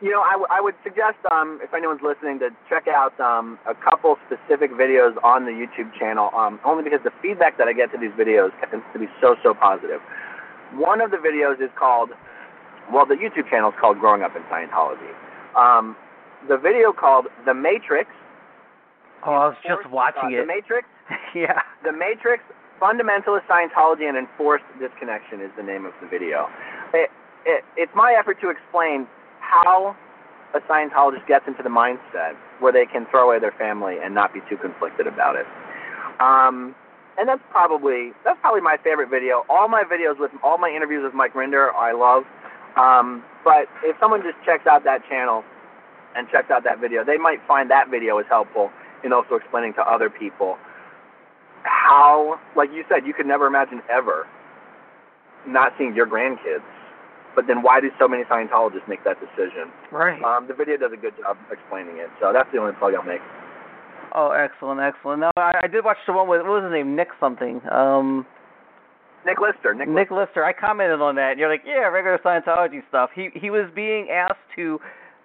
You 0.00 0.10
know, 0.10 0.20
I, 0.20 0.32
w- 0.32 0.50
I 0.50 0.60
would 0.60 0.74
suggest 0.82 1.22
um, 1.30 1.60
if 1.62 1.72
anyone's 1.72 2.02
listening 2.02 2.40
to 2.40 2.50
check 2.68 2.88
out 2.88 3.14
um, 3.20 3.60
a 3.70 3.74
couple 3.78 4.18
specific 4.26 4.72
videos 4.72 5.14
on 5.22 5.44
the 5.44 5.52
YouTube 5.52 5.94
channel, 5.96 6.30
um, 6.34 6.58
only 6.66 6.82
because 6.82 6.98
the 7.04 7.12
feedback 7.22 7.56
that 7.58 7.68
I 7.68 7.72
get 7.72 7.92
to 7.92 7.98
these 7.98 8.10
videos 8.18 8.50
tends 8.68 8.84
to 8.92 8.98
be 8.98 9.06
so 9.20 9.36
so 9.44 9.54
positive. 9.54 10.00
One 10.74 11.00
of 11.00 11.12
the 11.12 11.18
videos 11.18 11.62
is 11.62 11.70
called, 11.78 12.10
well, 12.92 13.06
the 13.06 13.14
YouTube 13.14 13.48
channel 13.48 13.70
is 13.70 13.76
called 13.80 14.00
Growing 14.00 14.22
Up 14.22 14.34
in 14.34 14.42
Scientology. 14.50 15.14
Um, 15.54 15.94
the 16.48 16.56
video 16.56 16.92
called 16.92 17.26
The 17.46 17.54
Matrix. 17.54 18.10
Oh, 19.24 19.32
I 19.32 19.46
was 19.54 19.56
just 19.62 19.86
watching 19.90 20.34
uh, 20.34 20.38
it. 20.38 20.40
The 20.42 20.46
Matrix. 20.46 20.88
yeah. 21.34 21.62
The 21.84 21.92
Matrix, 21.92 22.42
Fundamentalist 22.82 23.46
Scientology, 23.46 24.08
and 24.08 24.18
Enforced 24.18 24.66
Disconnection 24.80 25.40
is 25.40 25.50
the 25.56 25.62
name 25.62 25.86
of 25.86 25.92
the 26.02 26.08
video. 26.08 26.50
It, 26.92 27.10
it, 27.46 27.64
it's 27.76 27.92
my 27.94 28.16
effort 28.18 28.40
to 28.40 28.50
explain 28.50 29.06
how 29.38 29.94
a 30.54 30.60
Scientologist 30.66 31.26
gets 31.26 31.46
into 31.46 31.62
the 31.62 31.70
mindset 31.70 32.34
where 32.58 32.72
they 32.72 32.84
can 32.84 33.06
throw 33.10 33.30
away 33.30 33.38
their 33.38 33.54
family 33.56 33.96
and 34.02 34.14
not 34.14 34.34
be 34.34 34.40
too 34.50 34.56
conflicted 34.56 35.06
about 35.06 35.36
it. 35.36 35.46
Um, 36.20 36.74
and 37.16 37.28
that's 37.28 37.42
probably 37.50 38.12
that's 38.24 38.38
probably 38.40 38.60
my 38.60 38.76
favorite 38.82 39.10
video. 39.10 39.44
All 39.48 39.68
my 39.68 39.84
videos 39.84 40.18
with 40.18 40.30
all 40.42 40.58
my 40.58 40.68
interviews 40.68 41.02
with 41.04 41.14
Mike 41.14 41.34
Rinder, 41.34 41.72
I 41.74 41.92
love. 41.92 42.24
Um, 42.76 43.22
but 43.44 43.68
if 43.84 43.96
someone 44.00 44.22
just 44.22 44.36
checks 44.44 44.66
out 44.66 44.84
that 44.84 45.06
channel 45.08 45.44
and 46.16 46.26
checks 46.30 46.50
out 46.50 46.64
that 46.64 46.80
video, 46.80 47.04
they 47.04 47.18
might 47.18 47.38
find 47.46 47.70
that 47.70 47.90
video 47.90 48.18
is 48.18 48.26
helpful 48.28 48.70
in 49.04 49.12
also 49.12 49.34
explaining 49.34 49.74
to 49.74 49.82
other 49.82 50.10
people 50.10 50.56
how, 51.64 52.40
like 52.56 52.70
you 52.72 52.84
said, 52.88 53.06
you 53.06 53.14
could 53.14 53.26
never 53.26 53.46
imagine 53.46 53.82
ever 53.90 54.26
not 55.46 55.72
seeing 55.78 55.94
your 55.94 56.06
grandkids. 56.06 56.66
But 57.34 57.46
then 57.46 57.62
why 57.62 57.80
do 57.80 57.88
so 57.98 58.06
many 58.06 58.24
Scientologists 58.24 58.86
make 58.88 59.04
that 59.04 59.16
decision? 59.18 59.72
Right. 59.90 60.22
Um, 60.22 60.48
the 60.48 60.54
video 60.54 60.76
does 60.76 60.92
a 60.92 61.00
good 61.00 61.14
job 61.16 61.36
explaining 61.50 61.96
it. 61.96 62.08
So 62.20 62.30
that's 62.32 62.48
the 62.52 62.58
only 62.58 62.74
plug 62.78 62.94
I'll 62.94 63.02
make. 63.02 63.22
Oh, 64.14 64.30
excellent, 64.30 64.80
excellent. 64.80 65.20
Now, 65.20 65.30
I, 65.38 65.52
I 65.64 65.66
did 65.66 65.84
watch 65.84 65.96
the 66.06 66.12
one 66.12 66.28
with 66.28 66.42
what 66.42 66.60
was 66.60 66.64
his 66.64 66.72
name, 66.72 66.94
Nick 66.94 67.08
something. 67.18 67.62
Um, 67.72 68.26
Nick 69.24 69.38
Lister. 69.40 69.72
Nick, 69.72 69.88
Nick 69.88 70.10
Lister. 70.10 70.44
I 70.44 70.52
commented 70.52 71.00
on 71.00 71.14
that. 71.14 71.32
And 71.32 71.40
you're 71.40 71.48
like, 71.48 71.62
yeah, 71.64 71.88
regular 71.88 72.18
Scientology 72.18 72.82
stuff. 72.88 73.10
He 73.14 73.30
he 73.34 73.48
was 73.48 73.70
being 73.74 74.08
asked 74.10 74.44
to 74.56 74.78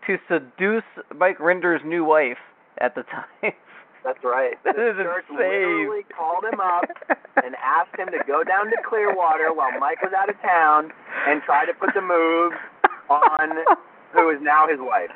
to 0.05 0.17
seduce 0.29 0.87
Mike 1.13 1.39
Rinder's 1.39 1.81
new 1.83 2.05
wife 2.05 2.37
at 2.79 2.95
the 2.95 3.03
time. 3.11 3.53
That's 4.03 4.23
right. 4.23 4.55
That 4.63 4.75
the 4.79 4.89
is 4.91 4.95
church 4.97 5.25
insane. 5.29 5.37
literally 5.87 6.03
called 6.15 6.43
him 6.45 6.59
up 6.59 6.85
and 7.43 7.55
asked 7.63 7.97
him 7.97 8.07
to 8.07 8.19
go 8.27 8.43
down 8.43 8.67
to 8.67 8.77
Clearwater 8.87 9.53
while 9.53 9.71
Mike 9.79 10.01
was 10.01 10.13
out 10.17 10.29
of 10.29 10.39
town 10.41 10.91
and 11.27 11.41
try 11.43 11.65
to 11.65 11.73
put 11.73 11.93
the 11.93 12.01
moves 12.01 12.55
on 13.09 13.51
who 14.13 14.29
is 14.29 14.37
now 14.41 14.67
his 14.67 14.79
wife. 14.79 15.09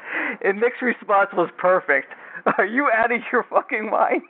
And 0.43 0.59
Nick's 0.59 0.81
response 0.81 1.29
was 1.33 1.49
perfect. 1.57 2.07
Are 2.57 2.65
you 2.65 2.89
out 2.91 3.11
of 3.11 3.21
your 3.31 3.45
fucking 3.49 3.89
mind? 3.89 4.21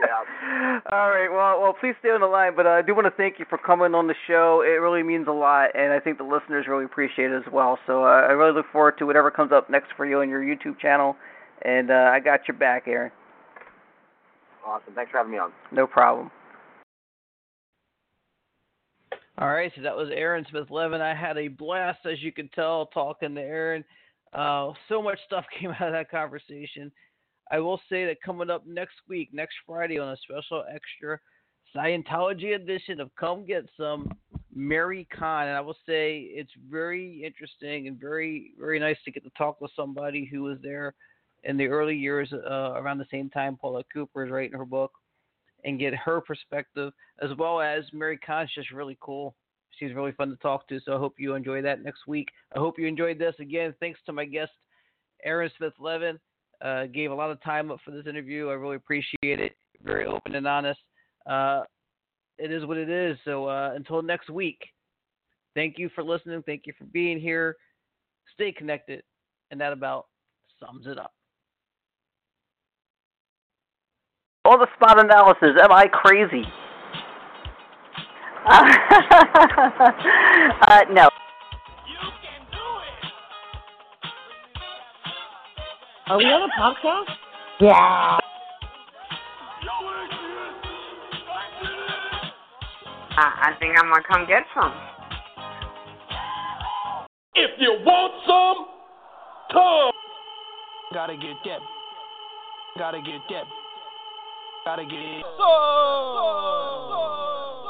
Yeah. 0.00 0.80
All 0.92 1.10
right. 1.10 1.28
Well, 1.30 1.60
well, 1.60 1.74
please 1.78 1.94
stay 2.00 2.08
on 2.08 2.20
the 2.20 2.26
line. 2.26 2.52
But 2.56 2.66
uh, 2.66 2.70
I 2.70 2.82
do 2.82 2.94
want 2.94 3.06
to 3.06 3.14
thank 3.16 3.38
you 3.38 3.46
for 3.48 3.58
coming 3.58 3.94
on 3.94 4.06
the 4.06 4.14
show. 4.26 4.62
It 4.64 4.80
really 4.80 5.02
means 5.02 5.26
a 5.28 5.32
lot, 5.32 5.70
and 5.74 5.92
I 5.92 6.00
think 6.00 6.18
the 6.18 6.24
listeners 6.24 6.66
really 6.68 6.84
appreciate 6.84 7.30
it 7.30 7.36
as 7.36 7.52
well. 7.52 7.78
So 7.86 8.04
uh, 8.04 8.26
I 8.28 8.32
really 8.32 8.52
look 8.52 8.66
forward 8.72 8.98
to 8.98 9.06
whatever 9.06 9.30
comes 9.30 9.52
up 9.52 9.68
next 9.68 9.90
for 9.96 10.06
you 10.06 10.20
on 10.20 10.28
your 10.28 10.42
YouTube 10.42 10.78
channel. 10.78 11.16
And 11.62 11.90
uh, 11.90 12.10
I 12.12 12.20
got 12.20 12.48
your 12.48 12.56
back, 12.56 12.84
Aaron. 12.86 13.12
Awesome. 14.66 14.94
Thanks 14.94 15.10
for 15.10 15.18
having 15.18 15.32
me 15.32 15.38
on. 15.38 15.52
No 15.72 15.86
problem. 15.86 16.30
All 19.38 19.48
right, 19.48 19.72
so 19.74 19.80
that 19.82 19.96
was 19.96 20.10
Aaron 20.12 20.44
Smith 20.50 20.70
Levin. 20.70 21.00
I 21.00 21.14
had 21.14 21.38
a 21.38 21.48
blast, 21.48 22.00
as 22.04 22.22
you 22.22 22.30
can 22.30 22.50
tell, 22.54 22.86
talking 22.86 23.34
to 23.34 23.40
Aaron. 23.40 23.82
Uh, 24.34 24.72
so 24.88 25.02
much 25.02 25.18
stuff 25.26 25.46
came 25.60 25.70
out 25.70 25.80
of 25.80 25.92
that 25.92 26.10
conversation. 26.10 26.92
I 27.50 27.58
will 27.58 27.80
say 27.88 28.06
that 28.06 28.22
coming 28.22 28.50
up 28.50 28.66
next 28.66 28.96
week, 29.08 29.30
next 29.32 29.54
Friday, 29.66 29.98
on 29.98 30.10
a 30.10 30.16
special 30.16 30.64
extra 30.72 31.18
Scientology 31.74 32.54
edition 32.54 33.00
of 33.00 33.10
Come 33.16 33.44
Get 33.44 33.64
Sum, 33.76 34.16
Mary 34.54 35.06
Kahn. 35.16 35.48
And 35.48 35.56
I 35.56 35.60
will 35.60 35.76
say 35.86 36.28
it's 36.30 36.52
very 36.70 37.22
interesting 37.24 37.88
and 37.88 37.98
very, 37.98 38.52
very 38.58 38.78
nice 38.78 38.96
to 39.04 39.10
get 39.10 39.24
to 39.24 39.30
talk 39.36 39.60
with 39.60 39.70
somebody 39.74 40.28
who 40.30 40.42
was 40.42 40.58
there 40.62 40.94
in 41.44 41.56
the 41.56 41.66
early 41.66 41.96
years 41.96 42.32
uh, 42.32 42.72
around 42.76 42.98
the 42.98 43.06
same 43.10 43.30
time 43.30 43.56
Paula 43.56 43.82
Cooper 43.92 44.24
is 44.24 44.30
writing 44.30 44.58
her 44.58 44.64
book 44.64 44.92
and 45.64 45.78
get 45.78 45.94
her 45.94 46.20
perspective, 46.20 46.92
as 47.22 47.30
well 47.36 47.60
as 47.60 47.84
Mary 47.92 48.18
Kahn's 48.18 48.50
just 48.54 48.70
really 48.70 48.96
cool. 49.00 49.34
She's 49.78 49.94
really 49.94 50.12
fun 50.12 50.30
to 50.30 50.36
talk 50.36 50.68
to, 50.68 50.80
so 50.84 50.94
I 50.94 50.98
hope 50.98 51.14
you 51.18 51.34
enjoy 51.34 51.62
that 51.62 51.82
next 51.82 52.06
week. 52.06 52.28
I 52.54 52.58
hope 52.58 52.78
you 52.78 52.86
enjoyed 52.86 53.18
this. 53.18 53.34
Again, 53.38 53.74
thanks 53.80 54.00
to 54.06 54.12
my 54.12 54.24
guest, 54.24 54.52
Aaron 55.24 55.50
Smith 55.56 55.72
Levin. 55.78 56.18
Uh, 56.62 56.86
gave 56.86 57.10
a 57.10 57.14
lot 57.14 57.30
of 57.30 57.42
time 57.42 57.70
up 57.70 57.78
for 57.84 57.90
this 57.90 58.06
interview. 58.06 58.48
I 58.48 58.52
really 58.52 58.76
appreciate 58.76 59.40
it. 59.40 59.56
Very 59.82 60.06
open 60.06 60.34
and 60.34 60.46
honest. 60.46 60.80
Uh, 61.26 61.62
it 62.38 62.52
is 62.52 62.66
what 62.66 62.76
it 62.76 62.90
is. 62.90 63.16
So 63.24 63.46
uh, 63.46 63.72
until 63.74 64.02
next 64.02 64.28
week, 64.28 64.58
thank 65.54 65.78
you 65.78 65.90
for 65.94 66.04
listening. 66.04 66.42
Thank 66.44 66.66
you 66.66 66.74
for 66.78 66.84
being 66.84 67.18
here. 67.18 67.56
Stay 68.34 68.52
connected. 68.52 69.02
And 69.50 69.60
that 69.60 69.72
about 69.72 70.06
sums 70.60 70.86
it 70.86 70.98
up. 70.98 71.12
All 74.44 74.58
the 74.58 74.68
spot 74.74 74.98
analysis. 75.02 75.50
Am 75.62 75.72
I 75.72 75.86
crazy? 75.86 76.44
uh, 80.68 80.80
no. 80.92 81.08
Are 86.10 86.18
we 86.18 86.24
on 86.24 86.42
a 86.42 86.50
podcast? 86.58 87.06
Yeah. 87.62 88.18
I, 93.14 93.46
I 93.46 93.54
think 93.62 93.78
I'm 93.78 93.86
gonna 93.86 94.02
come 94.02 94.26
get 94.26 94.42
some. 94.50 94.74
If 97.38 97.54
you 97.62 97.78
want 97.86 98.10
some, 98.26 98.66
come. 99.54 99.94
Gotta 100.90 101.14
get 101.14 101.38
that. 101.46 101.62
Gotta 102.76 102.98
get 103.06 103.22
that. 103.30 103.46
Gotta 104.66 104.82
get 104.82 104.98
it. 104.98 105.22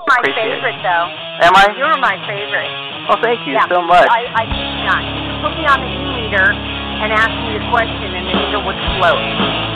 My 0.08 0.16
Appreciate 0.16 0.48
it. 0.48 0.64
favorite, 0.64 0.80
though. 0.80 1.12
Am 1.44 1.52
I? 1.60 1.76
You're 1.76 1.92
my 2.00 2.16
favorite. 2.24 2.72
Well, 3.04 3.20
thank 3.20 3.44
you 3.44 3.52
yeah. 3.52 3.68
so 3.68 3.84
much. 3.84 4.08
I, 4.08 4.32
I 4.32 4.48
kid 4.48 4.64
you 4.64 4.88
not. 4.88 5.04
You 5.04 5.28
put 5.44 5.52
me 5.60 5.68
on 5.68 5.84
the 5.84 5.92
e-meter 5.92 6.69
and 7.00 7.12
asked 7.16 7.40
me 7.48 7.56
a 7.56 7.64
question, 7.72 8.12
and 8.12 8.28
the 8.28 8.36
meter 8.36 8.60
would 8.60 8.76
float. 9.00 9.69